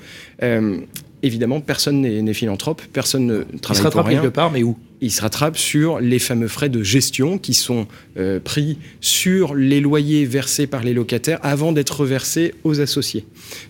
Évidemment, 1.23 1.61
personne 1.61 2.01
n'est 2.03 2.35
philanthrope, 2.35 2.83
personne 2.93 3.27
ne 3.27 3.59
travaille 3.59 3.83
Il 3.83 3.87
se 3.87 3.89
pour 3.93 4.05
rien. 4.05 4.21
quelque 4.21 4.33
part, 4.33 4.51
mais 4.51 4.63
où? 4.63 4.77
Il 5.01 5.11
se 5.11 5.23
rattrape 5.23 5.57
sur 5.57 6.01
les 6.01 6.19
fameux 6.19 6.49
frais 6.49 6.69
de 6.69 6.83
gestion 6.83 7.39
qui 7.39 7.55
sont 7.55 7.87
euh, 8.17 8.41
pris 8.41 8.79
sur 9.01 9.55
les 9.55 9.81
loyers 9.81 10.25
versés 10.25 10.67
par 10.67 10.83
les 10.83 10.95
locataires 10.95 11.39
avant 11.43 11.73
d'être 11.73 12.01
reversés 12.01 12.55
aux 12.65 12.81
associés. 12.81 13.25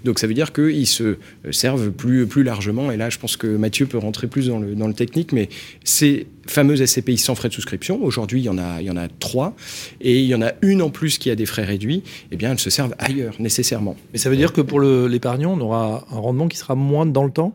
Donc 0.04 0.18
ça 0.18 0.26
veut 0.26 0.35
dire 0.35 0.52
qu'ils 0.52 0.87
se 0.87 1.02
euh, 1.02 1.16
servent 1.52 1.90
plus, 1.90 2.26
plus 2.26 2.42
largement, 2.42 2.90
et 2.90 2.97
là 2.97 3.11
je 3.11 3.18
pense 3.18 3.37
que 3.37 3.47
Mathieu 3.47 3.87
peut 3.87 3.99
rentrer 3.99 4.26
plus 4.26 4.49
dans 4.49 4.58
le, 4.58 4.75
dans 4.75 4.88
le 4.88 4.94
technique, 4.94 5.32
mais 5.32 5.49
ces 5.85 6.26
fameuses 6.47 6.85
SCPI 6.85 7.18
sans 7.18 7.35
frais 7.35 7.49
de 7.49 7.54
souscription, 7.54 8.02
aujourd'hui 8.02 8.40
il, 8.40 8.44
y 8.44 8.49
en 8.49 8.58
a, 8.58 8.80
il 8.80 8.87
y 8.87 8.90
en 8.90 8.97
a 8.97 9.08
trois, 9.08 9.54
et 10.00 10.20
il 10.20 10.26
y 10.26 10.35
en 10.35 10.42
a 10.42 10.52
une 10.62 10.82
en 10.82 10.90
plus 10.90 11.18
qui 11.18 11.30
a 11.30 11.35
des 11.35 11.47
frais 11.47 11.64
réduits, 11.64 12.02
eh 12.30 12.37
bien 12.37 12.52
elles 12.52 12.58
se 12.58 12.70
servent 12.70 12.94
ailleurs 12.99 13.35
nécessairement. 13.38 13.97
Mais 14.12 14.18
ça 14.18 14.30
veut 14.30 14.37
dire 14.37 14.52
que 14.52 14.61
pour 14.61 14.80
l'épargnant, 14.80 15.54
on 15.58 15.61
aura 15.61 16.06
un 16.11 16.18
rendement 16.18 16.49
qui 16.49 16.56
sera 16.56 16.75
moins 16.75 17.06
dans 17.06 17.25
le 17.25 17.30
temps? 17.30 17.54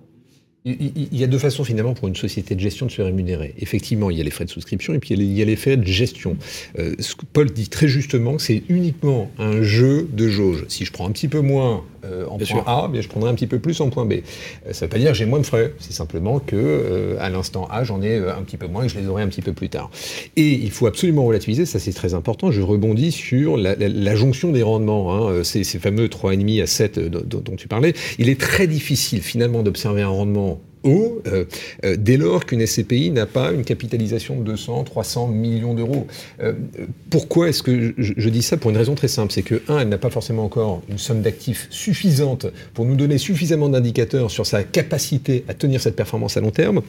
Il 0.66 1.18
y 1.18 1.24
a 1.26 1.28
deux 1.28 1.40
façons 1.40 1.66
finalement 1.66 1.94
pour 1.94 2.08
une 2.08 2.16
société 2.16 2.56
de 2.56 2.60
gestion 2.62 2.86
de 2.86 2.92
se 2.92 3.02
rémunérer. 3.02 3.54
Effectivement, 3.60 4.10
il 4.10 4.18
y 4.18 4.22
a 4.22 4.24
les 4.24 4.32
frais 4.32 4.46
de 4.46 4.50
souscription 4.50 4.94
et 4.94 5.00
puis 5.00 5.14
il 5.14 5.34
y 5.34 5.42
a 5.42 5.46
les 5.46 5.58
frais 5.58 5.76
de 5.76 5.86
gestion. 5.86 6.38
Euh, 6.80 6.96
Paul 7.34 7.52
dit 7.52 7.68
très 7.68 7.90
justement 7.90 8.36
que 8.38 8.42
c'est 8.42 8.64
uniquement 8.70 9.30
un 9.38 9.62
jeu 9.62 10.08
de 10.12 10.30
jauge. 10.30 10.64
Si 10.70 10.86
je 10.86 10.94
prends 10.94 11.06
un 11.06 11.12
petit 11.12 11.28
peu 11.28 11.42
moins 11.42 11.84
euh, 12.06 12.26
en 12.28 12.38
point 12.38 12.64
A, 12.66 12.88
bien 12.88 13.02
je 13.02 13.10
prendrai 13.10 13.30
un 13.30 13.34
petit 13.34 13.48
peu 13.48 13.60
plus 13.60 13.82
en 13.82 13.90
point 13.90 14.06
B. 14.06 14.14
Euh, 14.14 14.72
ça 14.72 14.86
ne 14.86 14.88
veut 14.88 14.94
pas 14.94 15.00
dire 15.00 15.12
que 15.12 15.18
j'ai 15.18 15.26
moins 15.26 15.40
de 15.40 15.46
frais. 15.46 15.74
C'est 15.80 15.92
simplement 15.92 16.40
que 16.40 17.18
à 17.20 17.30
l'instant 17.30 17.68
A, 17.70 17.84
j'en 17.84 18.02
ai 18.02 18.18
un 18.18 18.42
petit 18.44 18.58
peu 18.58 18.68
moins 18.68 18.84
et 18.84 18.88
que 18.88 18.94
je 18.94 19.00
les 19.00 19.08
aurai 19.08 19.24
un 19.24 19.28
petit 19.28 19.42
peu 19.42 19.52
plus 19.52 19.68
tard. 19.68 19.92
Et 20.38 20.50
il 20.50 20.72
faut 20.72 20.88
absolument 20.88 21.26
relativiser, 21.26 21.66
ça 21.66 21.78
c'est 21.80 21.94
très 21.94 22.14
important. 22.14 22.52
Je 22.52 22.62
rebondis 22.62 23.12
sur 23.12 23.58
la, 23.58 24.16
jonction 24.16 24.52
des 24.52 24.64
rendements, 24.64 25.14
hein, 25.14 25.44
ces, 25.44 25.64
ces, 25.66 25.80
fameux 25.80 26.08
3,5 26.08 26.64
à 26.64 26.68
7 26.68 27.00
dont 27.00 27.56
tu 27.58 27.68
parlais. 27.68 27.94
Il 28.18 28.30
est 28.30 28.40
très 28.40 28.68
difficile 28.68 29.22
finalement 29.22 29.64
d'observer 29.64 30.04
un 30.04 30.08
rendement 30.08 30.53
haut 30.84 31.22
euh, 31.28 31.46
euh, 31.86 31.96
dès 31.98 32.18
lors 32.18 32.46
qu'une 32.46 32.66
SCPI 32.66 33.12
n'a 33.12 33.26
pas 33.26 33.52
une 33.52 33.64
capitalisation 33.64 34.38
de 34.38 34.44
200, 34.44 34.84
300 34.84 35.28
millions 35.28 35.74
d'euros. 35.74 36.08
Euh, 36.42 36.54
pourquoi 37.10 37.50
est-ce 37.50 37.64
que 37.64 37.94
je, 37.98 38.30
dis 38.30 38.42
ça? 38.42 38.58
Pour 38.58 38.72
une 38.72 38.78
raison 38.78 38.96
très 38.96 39.08
simple, 39.08 39.32
c'est 39.32 39.44
que, 39.44 39.62
un, 39.68 39.80
elle 39.80 39.90
n'a 39.90 39.98
pas 39.98 40.10
forcément 40.10 40.44
encore 40.44 40.82
une 40.90 40.98
somme 40.98 41.22
d'actifs 41.22 41.68
suffisante 41.70 42.48
pour 42.74 42.86
nous 42.86 42.96
donner 42.96 43.18
suffisamment 43.18 43.70
d'indicateurs 43.70 44.32
sur 44.32 44.46
sa 44.46 44.64
capacité 44.64 45.44
à 45.48 45.54
tenir 45.54 45.82
cette 45.82 45.96
performance 45.96 46.38
à 46.38 46.42
long 46.42 46.52
terme. 46.52 46.82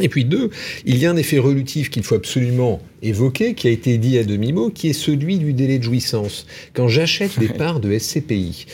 Et 0.00 0.08
puis 0.08 0.24
deux, 0.24 0.48
il 0.86 0.96
y 0.96 1.04
a 1.04 1.10
un 1.10 1.16
effet 1.16 1.38
relutif 1.38 1.90
qu'il 1.90 2.02
faut 2.02 2.14
absolument 2.14 2.80
évoquer, 3.02 3.52
qui 3.52 3.68
a 3.68 3.70
été 3.70 3.98
dit 3.98 4.16
à 4.16 4.24
demi-mot, 4.24 4.70
qui 4.70 4.88
est 4.88 4.94
celui 4.94 5.36
du 5.36 5.52
délai 5.52 5.78
de 5.78 5.84
jouissance. 5.84 6.46
Quand 6.72 6.88
j'achète 6.88 7.38
des 7.38 7.48
parts 7.48 7.78
de 7.78 7.98
SCPI, 7.98 8.64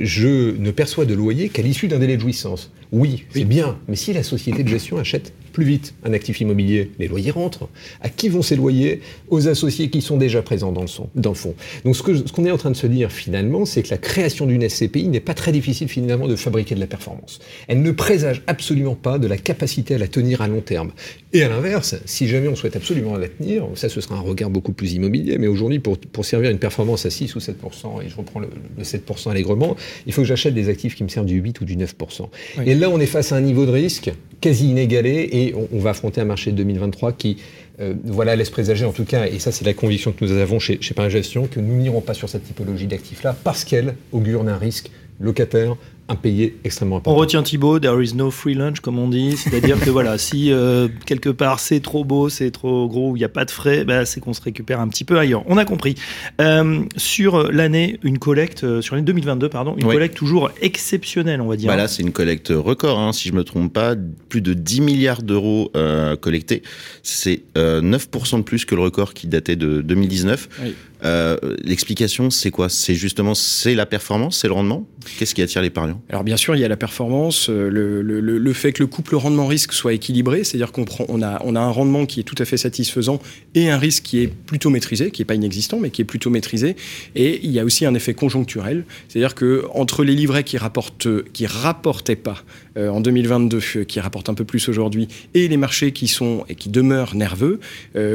je 0.00 0.56
ne 0.56 0.70
perçois 0.70 1.04
de 1.04 1.12
loyer 1.12 1.50
qu'à 1.50 1.60
l'issue 1.60 1.86
d'un 1.86 1.98
délai 1.98 2.16
de 2.16 2.22
jouissance. 2.22 2.70
Oui, 2.94 3.24
c'est 3.30 3.42
bien, 3.42 3.76
mais 3.88 3.96
si 3.96 4.12
la 4.12 4.22
société 4.22 4.62
de 4.62 4.68
gestion 4.68 4.98
achète 4.98 5.32
plus 5.52 5.64
vite 5.64 5.94
un 6.04 6.12
actif 6.12 6.40
immobilier, 6.40 6.90
les 6.98 7.08
loyers 7.08 7.30
rentrent. 7.30 7.68
À 8.00 8.08
qui 8.08 8.28
vont 8.28 8.42
ces 8.42 8.54
loyers? 8.56 9.00
Aux 9.28 9.48
associés 9.48 9.90
qui 9.90 10.00
sont 10.00 10.16
déjà 10.16 10.42
présents 10.42 10.70
dans 10.70 10.82
le, 10.82 10.86
son, 10.86 11.08
dans 11.14 11.30
le 11.30 11.36
fond. 11.36 11.54
Donc 11.84 11.96
ce 11.96 12.02
qu'on 12.02 12.14
ce 12.14 12.48
est 12.48 12.50
en 12.52 12.56
train 12.56 12.70
de 12.70 12.76
se 12.76 12.86
dire 12.86 13.10
finalement, 13.10 13.64
c'est 13.64 13.82
que 13.82 13.90
la 13.90 13.98
création 13.98 14.46
d'une 14.46 14.68
SCPI 14.68 15.08
n'est 15.08 15.20
pas 15.20 15.34
très 15.34 15.50
difficile 15.50 15.88
finalement 15.88 16.28
de 16.28 16.36
fabriquer 16.36 16.76
de 16.76 16.80
la 16.80 16.86
performance. 16.86 17.40
Elle 17.66 17.82
ne 17.82 17.90
présage 17.90 18.42
absolument 18.46 18.94
pas 18.94 19.18
de 19.18 19.26
la 19.26 19.36
capacité 19.36 19.96
à 19.96 19.98
la 19.98 20.06
tenir 20.06 20.40
à 20.40 20.46
long 20.46 20.60
terme. 20.60 20.92
Et 21.32 21.42
à 21.42 21.48
l'inverse, 21.48 21.96
si 22.04 22.28
jamais 22.28 22.46
on 22.46 22.54
souhaite 22.54 22.76
absolument 22.76 23.16
la 23.16 23.28
tenir, 23.28 23.66
ça 23.74 23.88
ce 23.88 24.00
sera 24.00 24.16
un 24.16 24.20
regard 24.20 24.50
beaucoup 24.50 24.72
plus 24.72 24.92
immobilier, 24.94 25.38
mais 25.38 25.48
aujourd'hui 25.48 25.80
pour, 25.80 25.98
pour 25.98 26.24
servir 26.24 26.50
une 26.50 26.58
performance 26.58 27.06
à 27.06 27.10
6 27.10 27.34
ou 27.34 27.38
7%, 27.38 28.04
et 28.04 28.08
je 28.08 28.16
reprends 28.16 28.40
le, 28.40 28.48
7% 28.82 29.30
allègrement, 29.30 29.76
il 30.06 30.12
faut 30.12 30.22
que 30.22 30.28
j'achète 30.28 30.54
des 30.54 30.68
actifs 30.68 30.94
qui 30.94 31.04
me 31.04 31.08
servent 31.08 31.26
du 31.26 31.40
8 31.40 31.60
ou 31.60 31.64
du 31.64 31.76
9%. 31.76 32.28
Et 32.66 32.74
là 32.74 32.83
on 32.86 33.00
est 33.00 33.06
face 33.06 33.32
à 33.32 33.36
un 33.36 33.40
niveau 33.40 33.66
de 33.66 33.70
risque 33.70 34.12
quasi 34.40 34.68
inégalé 34.70 35.28
et 35.32 35.54
on, 35.72 35.78
va 35.78 35.90
affronter 35.90 36.20
un 36.20 36.26
marché 36.26 36.52
de 36.52 36.56
2023 36.56 37.12
qui 37.12 37.38
euh, 37.80 37.94
voilà, 38.04 38.36
laisse 38.36 38.50
présager 38.50 38.84
en 38.84 38.92
tout 38.92 39.04
cas, 39.04 39.26
et 39.26 39.38
ça 39.38 39.52
c'est 39.52 39.64
la 39.64 39.72
conviction 39.72 40.12
que 40.12 40.24
nous 40.24 40.32
avons 40.32 40.58
chez, 40.58 40.78
chez 40.80 40.94
Gestion, 41.08 41.46
que 41.46 41.60
nous 41.60 41.74
n'irons 41.76 42.02
pas 42.02 42.14
sur 42.14 42.28
cette 42.28 42.44
typologie 42.44 42.86
d'actifs-là 42.86 43.34
parce 43.42 43.64
qu'elle 43.64 43.94
augure 44.12 44.44
d'un 44.44 44.58
risque 44.58 44.90
locataire 45.18 45.76
impayé 46.08 46.58
extrêmement 46.64 46.96
important. 46.96 47.16
On 47.16 47.18
retient 47.18 47.42
Thibaut, 47.42 47.78
there 47.78 48.02
is 48.02 48.14
no 48.14 48.30
free 48.30 48.54
lunch 48.54 48.80
comme 48.80 48.98
on 48.98 49.08
dit, 49.08 49.36
c'est-à-dire 49.36 49.80
que 49.80 49.90
voilà, 49.90 50.18
si 50.18 50.52
euh, 50.52 50.88
quelque 51.06 51.30
part 51.30 51.60
c'est 51.60 51.80
trop 51.80 52.04
beau, 52.04 52.28
c'est 52.28 52.50
trop 52.50 52.86
gros, 52.88 53.16
il 53.16 53.20
n'y 53.20 53.24
a 53.24 53.28
pas 53.28 53.44
de 53.44 53.50
frais, 53.50 53.84
bah, 53.84 54.04
c'est 54.04 54.20
qu'on 54.20 54.34
se 54.34 54.42
récupère 54.42 54.80
un 54.80 54.88
petit 54.88 55.04
peu 55.04 55.18
ailleurs. 55.18 55.42
On 55.46 55.56
a 55.56 55.64
compris. 55.64 55.94
Euh, 56.40 56.82
sur 56.96 57.50
l'année, 57.50 57.98
une 58.02 58.18
collecte, 58.18 58.64
euh, 58.64 58.82
sur 58.82 58.94
l'année 58.94 59.06
2022, 59.06 59.48
pardon, 59.48 59.76
une 59.78 59.86
collecte 59.86 60.16
toujours 60.16 60.50
exceptionnelle, 60.60 61.40
on 61.40 61.46
va 61.46 61.56
dire. 61.56 61.68
Voilà, 61.68 61.88
c'est 61.88 62.02
une 62.02 62.12
collecte 62.12 62.52
record, 62.54 62.98
hein, 62.98 63.12
si 63.12 63.28
je 63.28 63.34
me 63.34 63.44
trompe 63.44 63.72
pas, 63.72 63.94
plus 64.28 64.42
de 64.42 64.52
10 64.52 64.80
milliards 64.82 65.22
d'euros 65.22 65.72
collectés. 66.20 66.62
C'est 67.02 67.42
9% 67.56 68.38
de 68.38 68.42
plus 68.42 68.64
que 68.64 68.74
le 68.74 68.82
record 68.82 69.14
qui 69.14 69.26
datait 69.26 69.56
de 69.56 69.80
2019. 69.80 70.48
L'explication, 71.62 72.30
c'est 72.30 72.50
quoi? 72.50 72.68
C'est 72.68 72.94
justement 72.94 73.34
c'est 73.34 73.74
la 73.74 73.86
performance, 73.86 74.38
c'est 74.38 74.48
le 74.48 74.54
rendement? 74.54 74.86
Qu'est-ce 75.18 75.34
qui 75.34 75.42
attire 75.42 75.62
l'épargnant 75.62 76.00
alors 76.08 76.24
bien 76.24 76.36
sûr, 76.36 76.54
il 76.54 76.60
y 76.60 76.64
a 76.64 76.68
la 76.68 76.76
performance, 76.76 77.48
euh, 77.50 77.68
le, 77.68 78.52
fait 78.52 78.72
que 78.72 78.82
le 78.82 78.86
couple 78.86 79.16
rendement-risque 79.16 79.72
soit 79.72 79.92
équilibré, 79.92 80.44
c'est-à-dire 80.44 80.70
qu'on 80.70 80.84
on 81.08 81.22
a, 81.22 81.60
un 81.60 81.70
rendement 81.70 82.06
qui 82.06 82.20
est 82.20 82.22
tout 82.22 82.36
à 82.38 82.44
fait 82.44 82.56
satisfaisant 82.56 83.20
et 83.54 83.68
un 83.70 83.78
risque 83.78 84.04
qui 84.04 84.20
est 84.20 84.28
plutôt 84.28 84.70
maîtrisé, 84.70 85.10
qui 85.10 85.22
n'est 85.22 85.26
pas 85.26 85.34
inexistant, 85.34 85.78
mais 85.80 85.90
qui 85.90 86.02
est 86.02 86.04
plutôt 86.04 86.30
maîtrisé. 86.30 86.76
Et 87.14 87.40
il 87.42 87.50
y 87.50 87.58
a 87.58 87.64
aussi 87.64 87.84
un 87.84 87.94
effet 87.94 88.14
conjoncturel, 88.14 88.84
c'est-à-dire 89.08 89.34
que 89.34 89.64
entre 89.72 90.04
les 90.04 90.14
livrets 90.14 90.44
qui 90.44 90.56
rapportent, 90.56 91.08
qui 91.32 91.46
rapportaient 91.46 92.16
pas 92.16 92.42
euh, 92.76 92.88
en 92.90 93.00
2022, 93.00 93.60
euh, 93.76 93.84
qui 93.84 93.98
rapportent 93.98 94.28
un 94.28 94.34
peu 94.34 94.44
plus 94.44 94.68
aujourd'hui, 94.68 95.08
et 95.34 95.48
les 95.48 95.56
marchés 95.56 95.92
qui 95.92 96.06
sont 96.06 96.44
et 96.48 96.54
qui 96.54 96.68
demeurent 96.68 97.16
nerveux, 97.16 97.60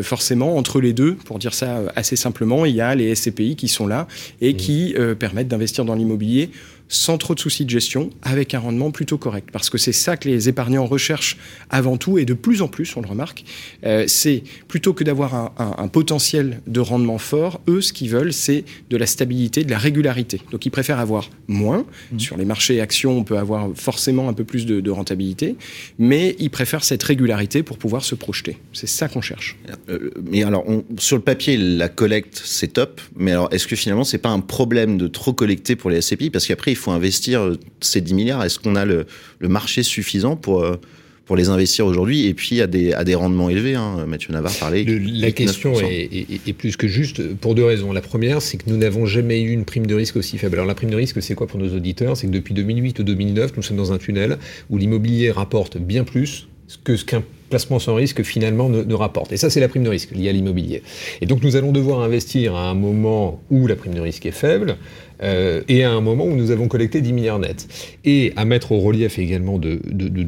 forcément 0.04 0.58
entre 0.58 0.80
les 0.80 0.94
deux, 0.94 1.16
pour 1.16 1.40
dire 1.40 1.54
ça 1.54 1.82
assez 1.96 2.16
simplement, 2.16 2.66
il 2.66 2.76
y 2.76 2.79
a 2.79 2.79
les 2.96 3.14
SCPI 3.16 3.56
qui 3.56 3.68
sont 3.68 3.88
là 3.88 4.08
et 4.42 4.54
mmh. 4.54 4.58
qui 4.58 4.96
permettent 5.18 5.48
d'investir 5.48 5.86
dans 5.86 5.96
l'immobilier 5.96 6.50
sans 6.90 7.20
trop 7.20 7.36
de 7.36 7.40
soucis 7.40 7.66
de 7.66 7.70
gestion, 7.70 8.10
avec 8.24 8.56
un 8.56 8.60
rendement 8.60 8.90
plutôt 8.90 9.20
correct. 9.20 9.50
Parce 9.54 9.70
que 9.70 9.78
c'est 9.78 9.94
ça 9.94 10.18
que 10.18 10.28
les 10.28 10.50
épargnants 10.50 10.88
recherchent 10.88 11.38
avant 11.70 11.98
tout, 11.98 12.18
et 12.18 12.26
de 12.26 12.34
plus 12.34 12.64
en 12.64 12.68
plus, 12.68 12.98
on 12.98 13.02
le 13.02 13.08
remarque, 13.08 13.46
euh, 13.86 14.06
c'est 14.08 14.44
plutôt 14.68 14.94
que 14.94 15.04
d'avoir 15.04 15.54
un, 15.58 15.88
potentiel 15.88 16.62
de 16.68 16.80
rendement 16.80 17.18
fort, 17.18 17.62
eux, 17.68 17.82
ce 17.82 17.94
qu'ils 17.94 18.10
veulent, 18.10 18.34
c'est 18.34 18.64
de 18.90 18.98
la 18.98 19.06
stabilité, 19.06 19.64
de 19.64 19.72
la 19.72 19.78
régularité. 19.78 20.42
Donc 20.52 20.66
ils 20.66 20.72
préfèrent 20.72 21.00
avoir 21.00 21.30
moins. 21.48 21.86
Mmh. 22.12 22.20
Sur 22.20 22.38
les 22.38 22.46
marchés 22.46 22.82
actions, 22.82 23.18
on 23.18 23.24
peut 23.24 23.38
avoir 23.38 23.70
forcément 23.76 24.28
un 24.30 24.34
peu 24.34 24.44
plus 24.44 24.66
de, 24.66 24.90
rentabilité, 24.90 25.56
mais 26.00 26.36
ils 26.40 26.50
préfèrent 26.50 26.84
cette 26.84 27.04
régularité 27.04 27.62
pour 27.62 27.78
pouvoir 27.78 28.04
se 28.04 28.16
projeter. 28.16 28.58
C'est 28.74 28.88
ça 28.88 29.08
qu'on 29.08 29.22
cherche. 29.22 29.56
Euh, 29.90 30.10
mais 30.24 30.44
alors, 30.44 30.66
sur 30.98 31.16
le 31.16 31.22
papier, 31.22 31.58
la 31.58 31.90
collecte, 31.90 32.42
c'est 32.44 32.74
top, 32.74 33.02
mais 33.16 33.32
alors 33.32 33.50
est-ce 33.52 33.68
que 33.68 33.76
finalement, 33.76 34.04
c'est 34.04 34.18
pas 34.18 34.30
un 34.30 34.40
problème 34.40 34.98
de 34.98 35.08
trop 35.08 35.34
collecter 35.34 35.76
pour 35.76 35.92
les 35.92 36.02
SCPI 36.02 36.32
Parce 36.32 36.48
qu'après, 36.48 36.72
faut 36.80 36.92
investir 36.92 37.42
euh, 37.42 37.60
ces 37.82 38.02
10 38.02 38.14
milliards. 38.14 38.44
Est-ce 38.44 38.60
qu'on 38.60 38.76
a 38.76 38.86
le, 38.86 39.06
marché 39.42 39.84
suffisant 39.84 40.36
pour, 40.36 40.64
euh, 40.64 40.78
pour 41.26 41.36
les 41.36 41.50
investir 41.50 41.86
aujourd'hui 41.86 42.26
et 42.26 42.34
puis 42.34 42.60
à 42.60 42.68
des, 42.68 42.94
à 42.94 43.04
des 43.04 43.16
rendements 43.16 43.50
élevés 43.50 43.76
hein. 43.76 44.06
Mathieu 44.08 44.34
Navarre 44.34 44.56
parlait. 44.56 44.84
la 44.84 45.32
question 45.32 45.74
est, 45.80 46.54
plus 46.54 46.76
que 46.76 46.88
juste 46.88 47.36
pour 47.36 47.56
deux 47.56 47.66
raisons. 47.66 47.94
La 47.94 48.02
première, 48.02 48.42
c'est 48.42 48.58
que 48.58 48.68
nous 48.68 48.78
n'avons 48.78 49.06
jamais 49.06 49.42
eu 49.42 49.52
une 49.52 49.66
prime 49.66 49.86
de 49.86 49.96
risque 49.96 50.16
aussi 50.16 50.38
faible. 50.38 50.56
Alors 50.56 50.66
la 50.66 50.76
prime 50.76 50.90
de 50.90 50.96
risque, 50.96 51.22
c'est 51.22 51.36
quoi 51.36 51.48
pour 51.48 51.60
nos 51.60 51.74
auditeurs? 51.76 52.18
C'est 52.18 52.28
que 52.28 52.32
depuis 52.32 52.54
2008 52.54 53.00
ou 53.00 53.04
2009, 53.04 53.52
nous 53.56 53.64
sommes 53.64 53.78
dans 53.78 53.94
un 53.94 53.98
tunnel 53.98 54.38
où 54.70 54.78
l'immobilier 54.78 55.32
rapporte 55.32 55.78
bien 55.78 56.04
plus 56.04 56.49
que 56.84 56.96
ce 56.96 57.06
qu'un 57.06 57.24
placement 57.50 57.80
sans 57.80 57.96
risque 57.96 58.22
finalement 58.24 58.70
ne, 58.70 58.94
rapporte. 58.94 59.32
Et 59.32 59.38
ça, 59.38 59.50
c'est 59.50 59.60
la 59.60 59.68
prime 59.68 59.84
de 59.84 59.90
risque 59.90 60.12
liée 60.12 60.30
à 60.30 60.32
l'immobilier. 60.32 60.84
Et 61.22 61.26
donc 61.26 61.42
nous 61.44 61.56
allons 61.56 61.72
devoir 61.72 62.02
investir 62.02 62.56
à 62.56 62.70
un 62.70 62.76
moment 62.76 63.42
où 63.50 63.66
la 63.68 63.76
prime 63.76 63.96
de 63.96 64.00
risque 64.00 64.26
est 64.26 64.32
faible 64.32 64.78
euh, 65.24 65.62
et 65.68 65.84
à 65.84 65.92
un 65.92 66.02
moment 66.02 66.26
où 66.26 66.36
nous 66.36 66.52
avons 66.52 66.68
collecté 66.68 67.02
10 67.02 67.14
milliards 67.14 67.40
nets. 67.40 67.68
Et 68.06 68.34
à 68.36 68.46
mettre 68.46 68.72
au 68.72 68.80
relief 68.80 69.18
également 69.18 69.58
de, 69.58 69.80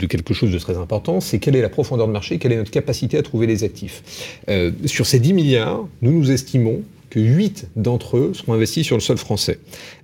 quelque 0.08 0.34
chose 0.34 0.52
de 0.52 0.58
très 0.58 0.78
important, 0.78 1.20
c'est 1.22 1.40
quelle 1.40 1.56
est 1.56 1.62
la 1.62 1.70
profondeur 1.70 2.08
de 2.08 2.14
marché, 2.14 2.40
quelle 2.40 2.54
est 2.54 2.58
notre 2.58 2.72
capacité 2.72 3.18
à 3.18 3.22
trouver 3.22 3.46
les 3.46 3.64
actifs. 3.64 4.40
Euh, 4.50 4.72
sur 4.86 5.06
ces 5.06 5.20
10 5.20 5.34
milliards, 5.34 5.88
nous 6.02 6.12
nous 6.12 6.32
estimons 6.32 6.82
que 7.12 7.20
8 7.20 7.68
d'entre 7.76 8.18
eux 8.18 8.32
seront 8.34 8.54
investis 8.54 8.86
sur 8.86 8.96
le 8.96 9.02
sol 9.02 9.18
français. 9.18 9.60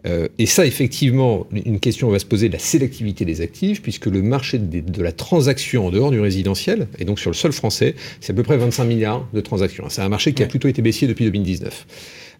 Euh, 0.05 0.27
et 0.37 0.45
ça, 0.45 0.65
effectivement, 0.65 1.47
une 1.51 1.79
question 1.79 2.09
va 2.09 2.19
se 2.19 2.25
poser 2.25 2.49
de 2.49 2.53
la 2.53 2.59
sélectivité 2.59 3.25
des 3.25 3.41
actifs, 3.41 3.81
puisque 3.81 4.05
le 4.05 4.21
marché 4.21 4.59
de, 4.59 5.01
la 5.01 5.13
transaction 5.13 5.87
en 5.87 5.89
dehors 5.89 6.11
du 6.11 6.19
résidentiel, 6.19 6.87
et 6.99 7.05
donc 7.05 7.19
sur 7.19 7.31
le 7.31 7.35
sol 7.35 7.53
français, 7.53 7.95
c'est 8.19 8.33
à 8.33 8.35
peu 8.35 8.43
près 8.43 8.57
25 8.57 8.83
milliards 8.83 9.27
de 9.33 9.41
transactions. 9.41 9.85
C'est 9.89 10.01
un 10.01 10.09
marché 10.09 10.33
qui 10.33 10.43
a 10.43 10.47
plutôt 10.47 10.67
été 10.67 10.81
baissier 10.81 11.07
depuis 11.07 11.25
2019. 11.25 11.87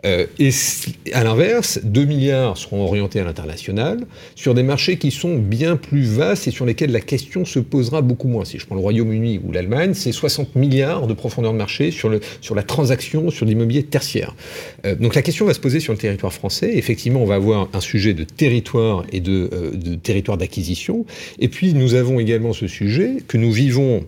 Euh, 0.05 0.25
et 0.39 0.51
à 1.13 1.23
l'inverse, 1.23 1.79
2 1.83 2.05
milliards 2.05 2.57
seront 2.57 2.83
orientés 2.83 3.19
à 3.19 3.23
l'international 3.23 4.05
sur 4.35 4.53
des 4.53 4.63
marchés 4.63 4.97
qui 4.97 5.11
sont 5.11 5.37
bien 5.37 5.75
plus 5.75 6.03
vastes 6.03 6.47
et 6.47 6.51
sur 6.51 6.65
lesquels 6.65 6.91
la 6.91 7.01
question 7.01 7.45
se 7.45 7.59
posera 7.59 8.01
beaucoup 8.01 8.27
moins. 8.27 8.45
Si 8.45 8.59
je 8.59 8.65
prends 8.65 8.75
le 8.75 8.81
Royaume-Uni 8.81 9.41
ou 9.43 9.51
l'Allemagne, 9.51 9.93
c'est 9.93 10.11
60 10.11 10.55
milliards 10.55 11.07
de 11.07 11.13
profondeur 11.13 11.53
de 11.53 11.57
marché 11.57 11.91
sur, 11.91 12.09
le, 12.09 12.19
sur 12.41 12.55
la 12.55 12.63
transaction, 12.63 13.31
sur 13.31 13.45
l'immobilier 13.45 13.83
tertiaire. 13.83 14.35
Euh, 14.85 14.95
donc 14.95 15.15
la 15.15 15.21
question 15.21 15.45
va 15.45 15.53
se 15.53 15.59
poser 15.59 15.79
sur 15.79 15.93
le 15.93 15.99
territoire 15.99 16.33
français. 16.33 16.71
Effectivement, 16.75 17.21
on 17.21 17.25
va 17.25 17.35
avoir 17.35 17.69
un 17.73 17.81
sujet 17.81 18.13
de 18.13 18.23
territoire 18.23 19.03
et 19.11 19.19
de, 19.19 19.49
euh, 19.53 19.71
de 19.71 19.95
territoire 19.95 20.37
d'acquisition. 20.37 21.05
Et 21.39 21.47
puis 21.47 21.73
nous 21.73 21.95
avons 21.95 22.19
également 22.19 22.53
ce 22.53 22.67
sujet 22.67 23.17
que 23.27 23.37
nous 23.37 23.51
vivons 23.51 24.05